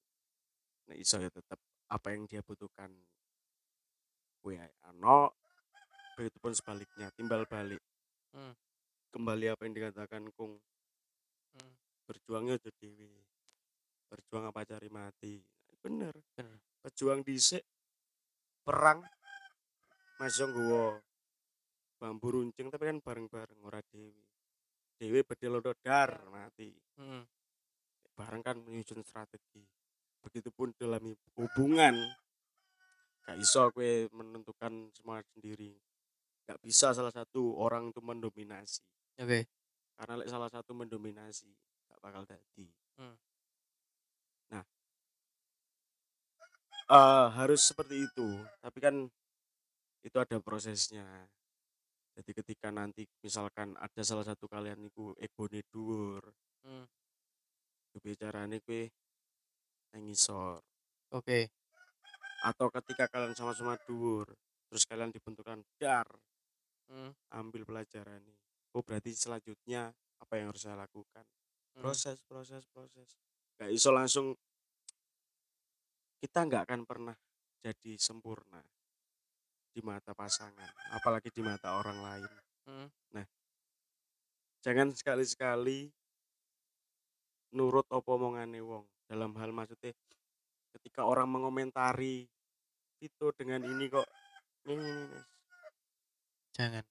nah 0.91 0.97
iso 0.99 1.23
ya 1.23 1.31
tetap 1.31 1.63
apa 1.87 2.07
yang 2.11 2.27
dia 2.27 2.43
butuhkan 2.43 2.91
gue 4.43 4.59
ano 4.83 5.31
begitupun 6.19 6.55
sebaliknya 6.59 7.11
timbal 7.15 7.47
balik 7.47 7.83
Hmm. 8.37 8.53
kembali 9.17 9.49
apa 9.49 9.65
yang 9.65 9.73
dikatakan 9.73 10.29
kung 10.37 10.61
Hmm. 11.57 11.73
Berjuangnya 12.07 12.57
aja 12.57 12.71
dewi 12.79 13.11
berjuang 14.07 14.47
apa 14.49 14.63
cari 14.63 14.89
mati. 14.89 15.43
Bener. 15.83 16.15
Bener. 16.35 16.63
pejuang 16.87 17.27
dhisik 17.27 17.67
perang 18.63 19.03
masih 20.23 20.47
nggowo 20.47 21.03
bambu 21.99 22.31
runcing 22.31 22.71
tapi 22.71 22.87
kan 22.87 23.03
bareng-bareng 23.03 23.59
ora 23.67 23.83
dewi 23.91 24.15
dewi 25.03 25.27
bedel 25.27 25.59
dar 25.83 26.31
mati. 26.31 26.71
Mm-mm. 27.03 27.27
bareng 28.17 28.41
kan 28.41 28.57
menyusun 28.63 29.03
strategi. 29.05 29.61
Begitupun 30.23 30.73
dalam 30.79 31.13
hubungan 31.37 31.95
gak 33.27 33.37
iso 33.37 33.69
kue 33.75 34.09
menentukan 34.15 34.89
semua 34.95 35.21
sendiri. 35.35 35.77
Gak 36.47 36.63
bisa 36.63 36.95
salah 36.97 37.13
satu 37.13 37.59
orang 37.59 37.91
itu 37.91 38.01
mendominasi. 38.01 38.81
Oke. 39.21 39.51
karena 39.97 40.21
lek 40.21 40.29
salah 40.29 40.53
satu 40.53 40.77
mendominasi 40.77 41.49
bakal 42.07 42.23
jadi 42.23 42.67
Hmm. 42.97 43.13
nah 44.49 44.65
eh, 46.89 47.27
harus 47.35 47.61
seperti 47.67 48.07
itu 48.07 48.29
tapi 48.63 48.79
kan 48.79 49.11
itu 50.07 50.17
ada 50.23 50.39
prosesnya 50.39 51.05
jadi 52.17 52.31
ketika 52.41 52.71
nanti 52.71 53.05
misalkan 53.21 53.75
ada 53.77 54.01
salah 54.07 54.23
satu 54.23 54.47
kalian 54.47 54.87
itu 54.87 55.11
egone 55.19 55.67
dhuwur 55.67 56.23
Hmm. 56.63 56.87
bicarane 58.01 58.63
kue 58.63 58.91
ngisor 59.97 60.63
Oke. 61.11 61.49
atau 62.45 62.69
ketika 62.71 63.11
kalian 63.11 63.35
sama-sama 63.35 63.75
dhuwur 63.83 64.31
terus 64.71 64.87
kalian 64.87 65.11
dibentukkan 65.11 65.59
dar 65.83 66.07
Hmm. 66.87 67.11
ambil 67.35 67.67
pelajaran 67.67 68.23
nih 68.23 68.39
oh 68.79 68.83
berarti 68.85 69.11
selanjutnya 69.11 69.91
apa 70.21 70.33
yang 70.41 70.53
harus 70.53 70.63
saya 70.65 70.77
lakukan. 70.77 71.25
Proses 71.77 72.17
proses 72.25 72.65
proses 72.73 73.09
nggak 73.61 73.71
iso 73.73 73.93
langsung 73.93 74.33
kita 76.17 76.49
nggak 76.49 76.63
akan 76.65 76.81
pernah 76.89 77.17
jadi 77.61 77.93
sempurna 78.01 78.65
di 79.77 79.85
mata 79.85 80.17
pasangan 80.17 80.73
apalagi 80.97 81.29
di 81.29 81.45
mata 81.45 81.77
orang 81.77 81.99
lain 82.01 82.31
Hmm. 82.67 82.91
jangan 84.59 84.91
sekali-sekali 84.91 85.87
nurut 87.55 87.87
apa 87.87 88.09
omongane 88.11 88.59
wong 88.59 88.83
dalam 89.07 89.31
hal 89.39 89.55
maksudnya 89.55 89.95
ketika 90.75 91.07
orang 91.07 91.31
mengomentari 91.31 92.27
itu 92.99 93.27
dengan 93.39 93.63
ini 93.63 93.87
kok 93.87 94.03
ini, 94.67 94.83
ini, 94.83 94.91
ini. 95.07 95.21
Jangan. 96.59 96.85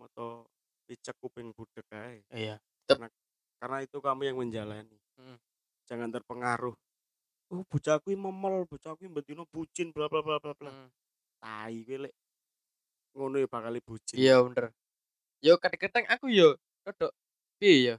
moto 0.00 0.48
picek 0.88 1.20
kuping 1.20 1.52
budek 1.52 1.86
ae 1.92 2.24
Iya. 2.32 2.56
Karena 3.62 3.78
itu 3.86 4.02
kamu 4.02 4.26
yang 4.26 4.36
menjalani 4.42 4.98
Mm. 5.14 5.38
jangan 5.86 6.10
terpengaruh 6.10 6.74
oh 7.54 7.62
bocahku 7.70 8.10
ini 8.10 8.18
memel 8.18 8.66
bocahku 8.66 9.06
ini 9.06 9.12
betino 9.14 9.46
bucin 9.46 9.94
bla 9.94 10.10
bla 10.10 10.18
bla 10.18 10.42
bla 10.42 10.50
bla 10.58 10.70
Mm. 10.74 10.88
tai 11.38 11.86
lek 11.86 12.14
ngono 13.14 13.38
ya 13.38 13.46
bakal 13.46 13.76
bucin 13.84 14.16
Iya 14.18 14.40
bener. 14.42 14.72
Yo 15.44 15.54
kadang-kadang 15.60 16.06
aku 16.10 16.26
yo 16.32 16.56
rodok 16.82 17.12
piye 17.60 17.92
yo 17.92 17.94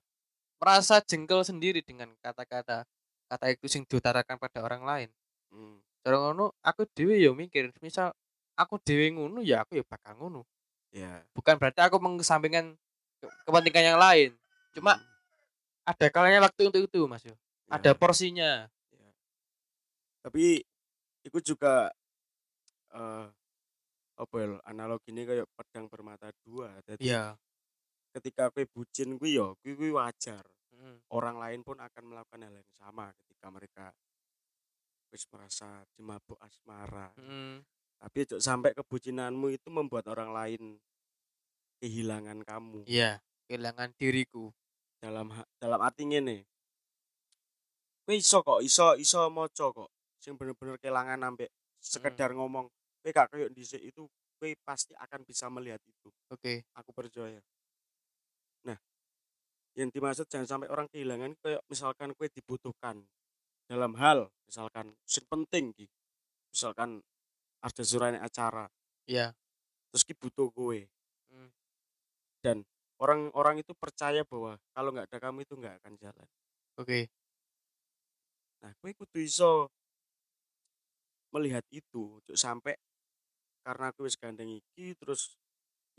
merasa 0.60 1.00
jengkel 1.04 1.44
sendiri 1.48 1.80
dengan 1.84 2.12
kata-kata 2.20 2.84
kata 3.28 3.46
itu 3.52 3.68
sing 3.72 3.84
diutarakan 3.88 4.36
pada 4.40 4.60
orang 4.64 4.84
lain. 4.84 5.10
Hmm, 5.54 5.80
Cara 6.04 6.20
ngono 6.20 6.52
aku 6.60 6.84
dhewe 6.92 7.20
yo 7.20 7.32
mikir, 7.38 7.72
misal 7.80 8.12
aku 8.60 8.80
dhewe 8.84 9.12
ngono 9.16 9.40
ya 9.44 9.64
aku 9.64 9.80
ya 9.80 9.84
bakal 9.88 10.16
ngono. 10.20 10.42
ya 10.92 11.24
Bukan 11.36 11.56
berarti 11.62 11.80
aku 11.84 12.00
mengesampingkan 12.00 12.76
ke- 13.22 13.34
kepentingan 13.48 13.96
yang 13.96 14.00
lain. 14.02 14.30
Cuma 14.74 14.98
hmm, 14.98 15.13
ada 15.84 16.08
kalanya 16.08 16.40
waktu 16.44 16.72
untuk 16.72 16.82
itu, 16.84 17.02
Mas 17.06 17.24
yo. 17.24 17.36
ya, 17.68 17.80
Ada 17.80 17.92
porsinya. 17.96 18.68
ya. 18.92 19.10
tapi 20.24 20.64
itu 21.24 21.38
juga 21.44 21.92
eh 22.94 23.28
apa 24.14 24.36
ya 24.38 24.48
analogi 24.70 25.10
ini 25.10 25.26
kayak 25.26 25.50
pedang 25.58 25.90
bermata 25.90 26.30
dua 26.46 26.70
jadi 26.86 27.02
Iya. 27.02 27.24
ketika 28.14 28.54
kue 28.54 28.70
bucin 28.70 29.18
gue 29.18 29.32
yo 29.34 29.58
gue 29.60 29.90
wajar 29.92 30.46
Mm. 30.74 31.00
orang 31.14 31.38
lain 31.42 31.60
pun 31.66 31.78
akan 31.82 32.04
melakukan 32.06 32.46
hal 32.46 32.54
yang 32.54 32.72
sama 32.78 33.10
ketika 33.26 33.48
mereka 33.50 33.86
wis 35.10 35.26
merasa 35.34 35.82
dimabuk 35.98 36.38
asmara 36.40 37.10
Mm. 37.18 37.66
tapi 37.98 38.20
sampai 38.38 38.78
kebucinanmu 38.78 39.50
itu 39.50 39.68
membuat 39.74 40.06
orang 40.14 40.30
lain 40.30 40.62
kehilangan 41.82 42.46
kamu 42.46 42.86
Iya, 42.86 43.18
kehilangan 43.50 43.92
diriku. 43.98 44.54
Dalam 45.04 45.28
dalam 45.60 45.80
arti 45.84 46.08
ngene 46.08 46.48
kowe 48.08 48.16
iso 48.16 48.40
kok 48.40 48.60
iso 48.64 48.96
iso 48.96 49.28
moco 49.28 49.66
kok 49.76 49.90
sing 50.24 50.40
bener-bener 50.40 50.80
kehilangan 50.80 51.20
ambek 51.28 51.52
sekedar 51.84 52.32
ngomong 52.32 52.72
kowe 53.04 53.10
gak 53.12 53.28
kayak 53.36 53.52
dhisik 53.52 53.84
itu 53.84 54.08
kowe 54.40 54.48
pasti 54.64 54.96
akan 54.96 55.28
bisa 55.28 55.52
melihat 55.52 55.84
itu 55.84 56.08
Oke. 56.32 56.64
aku 56.72 56.96
percaya 56.96 57.44
nah 58.64 58.80
yang 59.76 59.92
dimaksud 59.92 60.24
jangan 60.32 60.48
sampai 60.48 60.72
orang 60.72 60.88
kehilangan 60.88 61.36
kayak 61.44 61.60
misalkan 61.68 62.16
kue 62.16 62.32
dibutuhkan 62.32 63.04
dalam 63.68 64.00
hal 64.00 64.32
misalkan 64.48 64.96
sing 65.04 65.28
penting 65.28 65.76
ki 65.76 65.88
misalkan 66.48 67.04
ada 67.60 67.84
surane 67.84 68.20
acara 68.24 68.72
Iya. 69.04 69.36
terus 69.92 70.08
ki 70.08 70.16
butuh 70.16 70.48
kue 70.56 70.88
Mm. 71.34 71.50
dan 72.46 72.58
orang-orang 73.04 73.60
itu 73.60 73.76
percaya 73.76 74.24
bahwa 74.24 74.56
kalau 74.72 74.96
nggak 74.96 75.12
ada 75.12 75.18
kamu 75.20 75.44
itu 75.44 75.54
nggak 75.60 75.76
akan 75.84 75.94
jalan 76.00 76.28
Oke. 76.80 77.12
nah 78.64 78.72
kue 78.80 78.96
kudu 78.96 79.20
iso 79.20 79.68
melihat 81.36 81.66
itu 81.68 82.24
Cuk, 82.24 82.38
sampai 82.40 82.80
karena 83.66 83.92
kue 83.92 84.08
wis 84.08 84.16
gandeng 84.16 84.48
iki 84.56 84.96
terus 84.96 85.36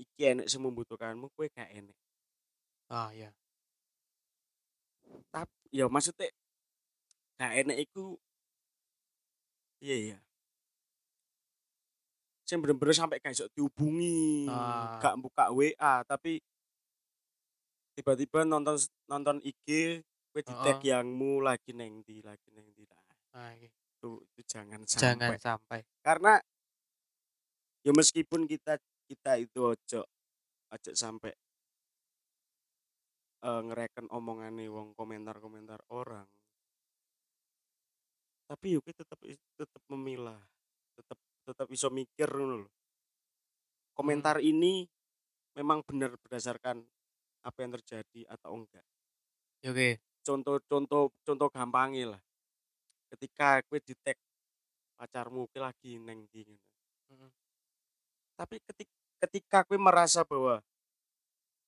iki 0.01 0.33
enek 0.33 0.49
sing 0.49 0.65
membutuhkanmu 0.65 1.29
kue 1.37 1.53
gak 1.53 1.69
enek 1.71 1.97
Ah, 2.89 3.09
iya. 3.17 3.33
tapi 5.33 5.53
ya 5.73 5.89
maksudnya 5.89 6.29
gak 7.41 7.53
enek 7.65 7.79
iku 7.89 8.17
iya 9.85 10.17
ya 10.17 10.19
sing 12.45 12.61
bener-bener 12.61 12.93
sampai 12.97 13.21
gak 13.21 13.33
iso 13.37 13.49
dihubungi 13.57 14.49
Ah. 14.49 15.01
gak 15.01 15.17
buka 15.21 15.49
WA 15.53 16.05
tapi 16.05 16.41
tiba-tiba 17.95 18.43
nonton 18.43 18.77
nonton 19.07 19.39
IG 19.41 19.67
gue 20.35 20.43
di 20.43 20.55
tag 20.67 20.83
Heeh. 20.83 20.91
yangmu 20.91 21.39
lagi 21.39 21.71
neng 21.71 22.03
di 22.03 22.19
lagi 22.19 22.51
neng 22.51 22.67
di 22.75 22.83
nah, 22.91 23.03
Ah, 23.35 23.51
iya. 23.55 23.67
itu, 23.71 24.11
itu 24.31 24.41
jangan 24.47 24.83
sampai 24.87 25.03
Jangan 25.03 25.33
sampai. 25.39 25.81
karena 26.03 26.35
ya 27.87 27.93
meskipun 27.95 28.47
kita 28.47 28.79
kita 29.11 29.39
itu 29.43 29.59
ojo 29.63 30.01
ojo 30.75 30.91
sampai 30.95 31.31
eh, 33.47 33.61
ngereken 33.63 34.11
omongannya 34.11 34.67
wong 34.71 34.95
komentar-komentar 34.99 35.83
orang 35.91 36.27
tapi 38.51 38.77
yuk 38.77 38.85
tetap 38.91 39.19
tetap 39.57 39.83
memilah 39.91 40.39
tetap 40.95 41.19
tetap 41.45 41.67
iso 41.73 41.89
mikir 41.91 42.29
ngono 42.31 42.67
lho. 42.67 42.71
komentar 43.95 44.41
ini 44.43 44.85
memang 45.55 45.83
benar 45.87 46.15
berdasarkan 46.19 46.83
apa 47.45 47.59
yang 47.61 47.73
terjadi 47.77 48.21
atau 48.33 48.51
enggak 48.57 48.85
Ya, 49.65 49.73
Oke. 49.73 49.97
contoh 50.21 50.61
contoh 50.69 51.09
contoh 51.25 51.49
gampangnya 51.49 52.17
lah 52.17 52.23
ketika 53.17 53.65
gue 53.65 53.81
di 53.81 53.95
tag 54.05 54.19
pacarmu 54.99 55.49
ki 55.51 55.59
lagi 55.59 55.97
neng 55.97 56.29
ndi 56.29 56.45
ngono. 56.45 56.61
Mm. 57.11 57.31
Tapi 58.37 58.57
ketik 58.61 58.89
ketika 59.25 59.65
kowe 59.65 59.79
merasa 59.79 60.21
bahwa 60.27 60.61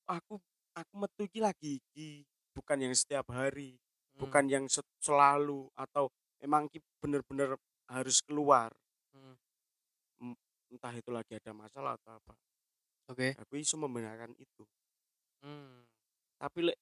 aku 0.07 0.39
aku 0.77 0.93
metu 0.99 1.22
iki 1.27 1.41
lagi 1.41 1.81
iki, 1.81 2.27
bukan 2.53 2.79
yang 2.85 2.95
setiap 2.95 3.31
hari, 3.33 3.79
Mm. 4.16 4.20
bukan 4.20 4.45
yang 4.49 4.64
se- 4.68 4.85
selalu 5.01 5.68
atau 5.77 6.09
emang 6.41 6.68
ki 6.68 6.81
bener-bener 7.01 7.57
harus 7.89 8.20
keluar. 8.24 8.72
Mm. 9.16 9.35
M- 10.33 10.41
Entah 10.72 10.95
itu 10.97 11.11
lagi 11.14 11.33
ada 11.39 11.53
masalah 11.55 11.95
atau 11.97 12.18
apa. 12.18 12.35
Oke. 13.09 13.39
Aku 13.39 13.55
iso 13.57 13.79
membenarkan 13.79 14.35
itu. 14.37 14.66
Hmm. 15.41 15.84
Tapi 16.37 16.59
lek 16.62 16.78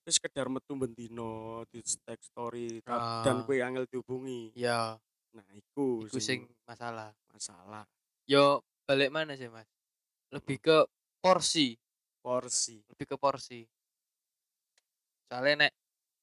wis 0.00 0.16
sekedar 0.16 0.48
metu 0.48 0.74
bendino 0.74 1.62
di 1.68 1.78
tag 2.00 2.18
story 2.18 2.80
ta- 2.80 3.22
dan 3.22 3.36
Ah. 3.36 3.44
kowe 3.44 3.54
angel 3.54 3.84
dihubungi. 3.86 4.50
Ya, 4.54 4.96
Nah, 5.30 5.46
iku, 5.54 6.02
iku 6.02 6.18
sing 6.18 6.42
masalah. 6.66 7.14
masalah 7.30 7.86
Yo 8.26 8.58
balik 8.82 9.10
mana 9.10 9.34
sih, 9.34 9.46
Mas? 9.46 9.66
Lebih 10.28 10.58
ke 10.58 10.76
porsi, 11.18 11.78
porsi. 12.18 12.82
lebih 12.84 13.06
ke 13.06 13.16
porsi. 13.16 13.62
Soalnya 15.24 15.66
nek 15.66 15.72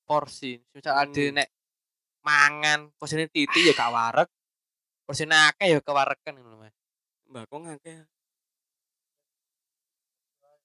porsi, 0.03 0.59
misal 0.71 0.95
ada 0.97 1.11
Hmm. 1.13 1.33
nek 1.33 1.49
mangan 2.19 2.91
porsinya 2.93 3.23
titik 3.25 3.61
ya 3.61 3.71
gak 3.71 3.88
wareg. 3.89 4.29
Porsinya 5.03 5.47
akeh 5.47 5.71
ya 5.71 5.79
kewarekan 5.79 6.35
ngono, 6.35 6.59
Mas. 6.59 6.75
Mbak 7.25 7.43
kok 7.45 7.59
ngakeh. 7.61 7.97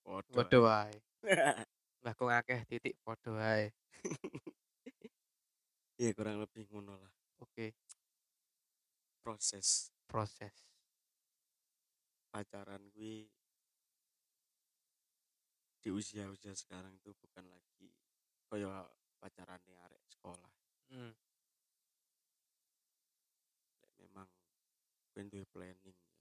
Padha 0.05 0.59
wae. 0.59 0.97
Kok 2.19 2.31
akeh 2.31 2.61
titik 2.67 2.99
padha 3.07 3.31
wae. 3.31 3.67
Iya 6.03 6.11
kurang 6.19 6.43
lebih 6.43 6.67
ngono 6.75 6.99
lah 6.99 7.13
Oke, 7.39 7.79
proses 9.23 9.95
proses. 10.11 10.55
pacaran 12.33 12.81
gue 12.97 13.29
di 15.83 15.91
usia-usia 15.93 16.57
sekarang 16.57 16.97
itu 16.97 17.13
bukan 17.13 17.45
lagi 17.45 17.93
kaya 18.49 18.89
pacaran 19.21 19.61
nih 19.69 19.77
arek 19.85 20.03
sekolah. 20.09 20.53
Hmm. 20.89 21.13
Memang 24.01 24.29
gue 25.13 25.45
planning 25.51 25.99
ya. 25.99 26.17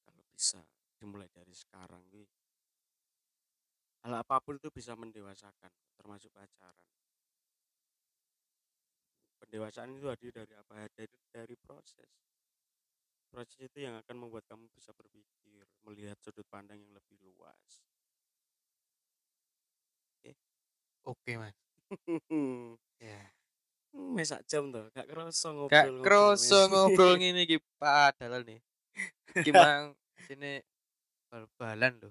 Kalau 0.00 0.24
bisa 0.32 0.64
dimulai 0.96 1.28
dari 1.28 1.52
sekarang 1.52 2.00
gue 2.08 2.24
hal 4.06 4.22
apa 4.22 4.38
pun 4.38 4.54
itu 4.54 4.70
bisa 4.70 4.94
mendewasakan 4.94 5.72
termasuk 5.98 6.30
pacaran. 6.30 6.78
Pendewasaan 9.42 9.98
itu 9.98 10.06
hadir 10.06 10.30
dari 10.30 10.54
apa? 10.54 10.86
Dari 10.94 11.10
dari 11.34 11.54
proses. 11.58 12.08
Proses 13.26 13.58
itu 13.58 13.82
yang 13.82 13.98
akan 13.98 14.16
membuat 14.16 14.46
kamu 14.46 14.70
bisa 14.70 14.94
berpikir, 14.94 15.66
melihat 15.82 16.16
sudut 16.22 16.46
pandang 16.46 16.78
yang 16.78 16.94
lebih 16.94 17.18
luas. 17.26 17.82
Oke, 21.06 21.38
Mas. 21.38 21.54
Ya. 22.98 23.30
Mesak 23.92 24.42
jam 24.48 24.72
tuh, 24.72 24.88
gak 24.92 25.06
kerasa 25.06 25.52
ngobrol. 25.52 25.70
Gak 25.70 25.88
kroso 26.00 26.68
ngobrol 26.68 27.16
iki 27.20 27.60
padahal 27.78 28.42
nih. 28.42 28.60
Iki 29.36 29.52
mang 29.52 29.92
sini 30.26 30.60
bal-balan 31.30 31.92
lho. 32.02 32.10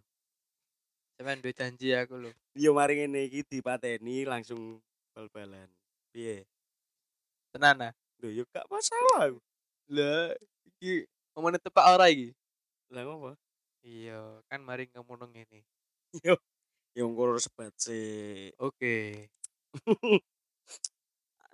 Sampeyan 1.16 1.40
duwe 1.40 1.54
janji 1.56 1.96
aku 1.96 2.20
lho. 2.20 2.32
Yo 2.60 2.76
mari 2.76 3.00
ngene 3.00 3.32
iki 3.32 3.48
dipateni 3.48 4.28
langsung 4.28 4.84
bal-balan. 5.16 5.72
Piye? 6.12 6.44
Tenan 7.56 7.88
ah. 7.88 7.94
Lho 8.20 8.30
yo 8.32 8.44
gak 8.52 8.68
masalah. 8.68 9.32
Lah, 9.88 10.36
iki 10.76 11.08
ngomongnya 11.32 11.64
tepak 11.64 11.86
ora 11.88 12.12
iki? 12.12 12.36
Lah 12.92 13.08
ngopo? 13.08 13.32
Iya, 13.86 14.44
kan 14.52 14.60
mari 14.60 14.92
ngomong 14.92 15.32
ngene. 15.32 15.64
Yo 16.24 16.36
yo 16.96 17.08
ngurus 17.12 17.48
sebat 17.48 17.72
sih. 17.80 18.52
Oke. 18.60 19.32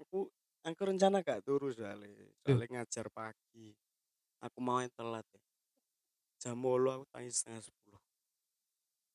aku 0.01 0.29
aku 0.61 0.81
rencana 0.85 1.25
gak 1.25 1.41
turu 1.41 1.73
soalnya 1.73 2.09
soalnya 2.43 2.67
ngajar 2.69 3.07
pagi 3.09 3.73
aku 4.43 4.59
mau 4.61 4.81
telat 4.93 5.25
ya 5.33 5.41
jam 6.41 6.57
8 6.57 6.97
aku 6.97 7.05
tangi 7.13 7.31
setengah 7.33 7.61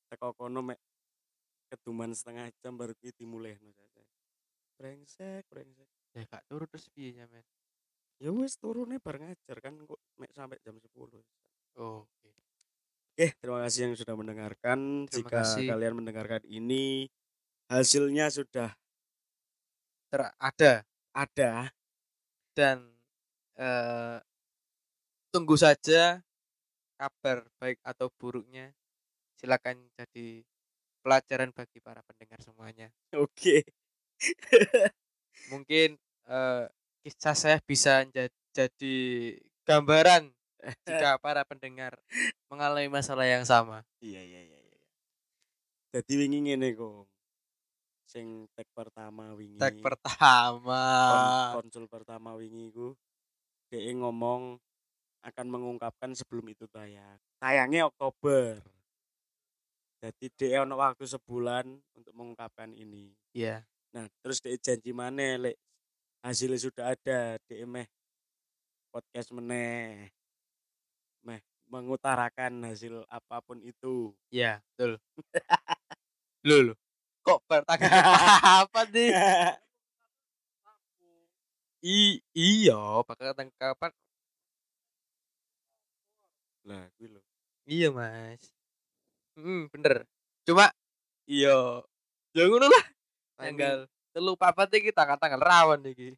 teko 0.09 0.27
kono 0.39 0.59
mek 0.69 0.79
keduman 1.71 2.11
setengah 2.19 2.47
jam 2.61 2.73
baru 2.79 2.93
kuwi 2.99 3.11
dimulai 3.19 3.53
no 3.63 3.71
saja 3.79 4.01
brengsek 4.79 5.43
brengsek 5.51 5.89
Ya 6.15 6.21
gak 6.31 6.43
turu 6.49 6.65
terus 6.71 6.87
piye 6.93 7.11
sampean? 7.17 7.45
ya 8.23 8.29
wis 8.37 8.53
turunnya 8.61 8.97
bar 9.05 9.15
ngajar 9.21 9.57
kan 9.65 9.73
kok 9.89 10.01
mek 10.19 10.31
sampai 10.37 10.57
jam 10.65 10.75
10 10.85 11.21
Oh, 11.77 12.07
Oke. 12.07 12.31
Oke, 13.17 13.27
terima 13.41 13.59
kasih 13.65 13.79
yang 13.89 13.93
sudah 13.97 14.15
mendengarkan. 14.17 14.79
Terima 15.11 15.29
Jika 15.29 15.39
kasih. 15.41 15.67
kalian 15.69 15.93
mendengarkan 15.97 16.41
ini, 16.45 17.09
hasilnya 17.71 18.29
sudah 18.33 18.77
Ter 20.11 20.21
ada 20.39 20.73
ada. 21.11 21.67
dan 22.57 22.79
eh 23.59 24.19
tunggu 25.33 25.55
saja 25.59 26.23
kabar 26.99 27.45
baik 27.61 27.79
atau 27.83 28.07
buruknya. 28.15 28.73
Silakan 29.37 29.85
jadi 29.93 30.41
pelajaran 31.05 31.53
bagi 31.53 31.77
para 31.79 32.01
pendengar 32.03 32.41
semuanya. 32.41 32.89
Oke. 33.13 33.61
Mungkin 35.53 35.95
eh 36.27 36.65
kisah 37.05 37.37
saya 37.37 37.57
bisa 37.63 38.03
ja- 38.11 38.33
jadi 38.51 38.97
gambaran 39.63 40.33
jika 40.83 41.15
para 41.23 41.45
pendengar 41.45 41.95
mengalami 42.49 42.89
masalah 42.89 43.29
yang 43.29 43.45
sama. 43.45 43.85
Iya 44.01 44.25
iya 44.25 44.41
iya 44.41 44.59
iya. 44.59 44.79
Jadi 45.93 46.13
wingi 46.17 46.39
ngene 46.49 46.73
kok. 46.73 47.05
Sing 48.09 48.49
tag 48.57 48.65
pertama 48.73 49.37
wingi. 49.37 49.61
Tag 49.61 49.77
pertama. 49.79 50.83
kon- 51.53 51.61
konsul 51.61 51.85
pertama 51.85 52.33
wingi 52.33 52.73
ku 52.73 52.97
dia 53.69 53.83
ngomong 53.93 54.57
akan 55.27 55.45
mengungkapkan 55.51 56.15
sebelum 56.15 56.47
itu 56.49 56.65
tayang. 56.71 57.19
Tayangnya 57.37 57.85
Oktober. 57.91 58.63
Jadi 59.97 60.25
dia 60.37 60.61
ono 60.61 60.77
waktu 60.77 61.09
sebulan 61.09 61.65
untuk 61.97 62.13
mengungkapkan 62.13 62.69
ini. 62.77 63.09
Iya. 63.33 63.65
Nah, 63.97 64.05
terus 64.21 64.37
dia 64.37 64.53
janji 64.61 64.93
mana 64.93 65.41
lek 65.41 65.57
hasilnya 66.21 66.59
sudah 66.61 66.85
ada, 66.93 67.41
dia 67.49 67.65
meh 67.65 67.89
podcast 68.93 69.33
meneh. 69.33 70.13
Meh 71.25 71.41
mengutarakan 71.65 72.61
hasil 72.69 73.09
apa 73.09 73.41
pun 73.41 73.57
itu. 73.65 74.13
Iya, 74.29 74.61
betul. 74.73 75.01
Loh, 76.47 76.61
loh. 76.71 76.77
Kok 77.25 77.41
pertanyaan 77.49 78.05
apa 78.63 78.81
nih? 78.93 79.11
I 81.85 82.21
iya, 82.33 83.01
bakal 83.05 83.33
tangkapan. 83.37 83.91
lah, 86.67 86.83
gue 86.99 87.07
lo. 87.07 87.23
Iya, 87.63 87.87
Mas. 87.95 88.56
Hmm, 89.37 89.69
bener. 89.69 90.03
Cuma 90.43 90.73
iya. 91.23 91.85
Ya 92.33 92.43
ngono 92.45 92.65
lah. 92.65 92.85
Tanggal 93.37 93.85
telu 94.09 94.33
papat 94.33 94.69
iki 94.73 94.89
tanggal-tanggal 94.89 95.37
rawan 95.37 95.81
iki. 95.85 96.17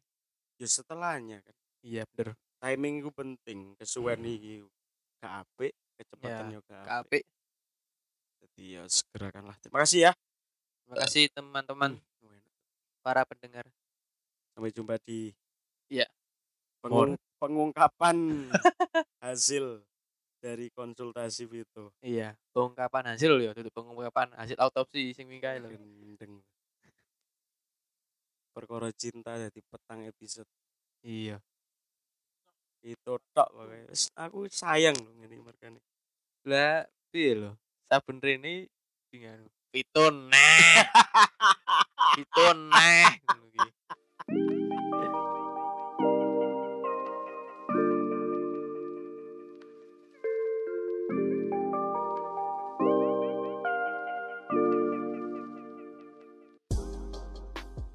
ya 0.56 0.66
setelahnya 0.66 1.40
kan. 1.40 1.56
Iya, 1.80 2.04
bener. 2.06 2.36
Timing 2.60 3.00
itu 3.00 3.10
penting, 3.10 3.58
kesuwen 3.74 4.20
iki 4.22 4.60
gak 5.16 5.44
apik, 5.44 5.72
kecepatan 5.96 6.48
Ya, 6.48 6.54
yo 6.54 6.60
gak 6.62 6.84
apik. 7.00 7.24
Jadi 8.40 8.76
ya 8.76 8.82
segerakanlah. 8.84 9.56
Terima 9.60 9.80
kasih 9.80 10.00
ya. 10.08 10.12
Terima 10.84 10.96
kasih 11.00 11.24
teman-teman 11.30 11.96
Hmm, 11.96 12.40
para 13.00 13.24
pendengar. 13.24 13.64
Sampai 14.52 14.68
jumpa 14.70 15.00
di 15.00 15.32
Iya. 15.88 16.04
pengung- 16.80 17.16
pengungkapan 17.36 18.16
hasil 19.24 19.80
dari 20.40 20.72
konsultasi 20.72 21.44
itu. 21.46 21.84
Iya, 22.00 22.34
pengungkapan 22.56 23.14
hasil 23.14 23.36
ya, 23.44 23.52
itu 23.52 23.70
pengungkapan 23.70 24.32
hasil 24.34 24.56
autopsi 24.56 25.12
sing 25.12 25.28
mingkae 25.28 25.60
lho. 25.60 25.68
Gendeng. 25.70 26.40
Perkara 28.50 28.90
cinta 28.96 29.38
jadi 29.38 29.60
petang 29.70 30.02
episode 30.08 30.48
Iya. 31.00 31.40
itu 32.80 33.12
tok 33.36 33.48
pokoknya. 33.52 33.92
Aku 34.24 34.48
sayang 34.48 34.96
loh 34.96 35.12
ini 35.20 35.36
mereka 35.36 35.68
nih. 35.68 35.84
Lah, 36.48 36.88
piye 37.12 37.36
lho? 37.36 37.52
Saben 37.84 38.16
rene 38.24 38.72
dengan 39.12 39.44
pitun 39.68 40.32
neh. 40.32 40.80
pitun 42.16 42.72
neh 42.72 43.20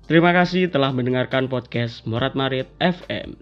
Terima 0.05 0.29
kasih 0.37 0.69
telah 0.69 0.93
mendengarkan 0.93 1.49
podcast 1.49 2.05
Morat 2.05 2.37
Marit 2.37 2.69
FM. 2.77 3.33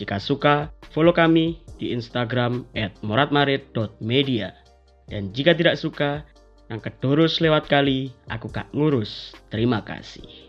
Jika 0.00 0.16
suka, 0.16 0.72
follow 0.88 1.12
kami 1.12 1.60
di 1.76 1.92
Instagram 1.92 2.64
@moratmarit.media. 3.04 4.56
Dan 5.04 5.36
jika 5.36 5.52
tidak 5.52 5.76
suka, 5.76 6.24
yang 6.72 6.80
kedurus 6.80 7.44
lewat 7.44 7.68
kali, 7.68 8.16
aku 8.32 8.48
gak 8.48 8.72
ngurus. 8.72 9.36
Terima 9.52 9.84
kasih. 9.84 10.45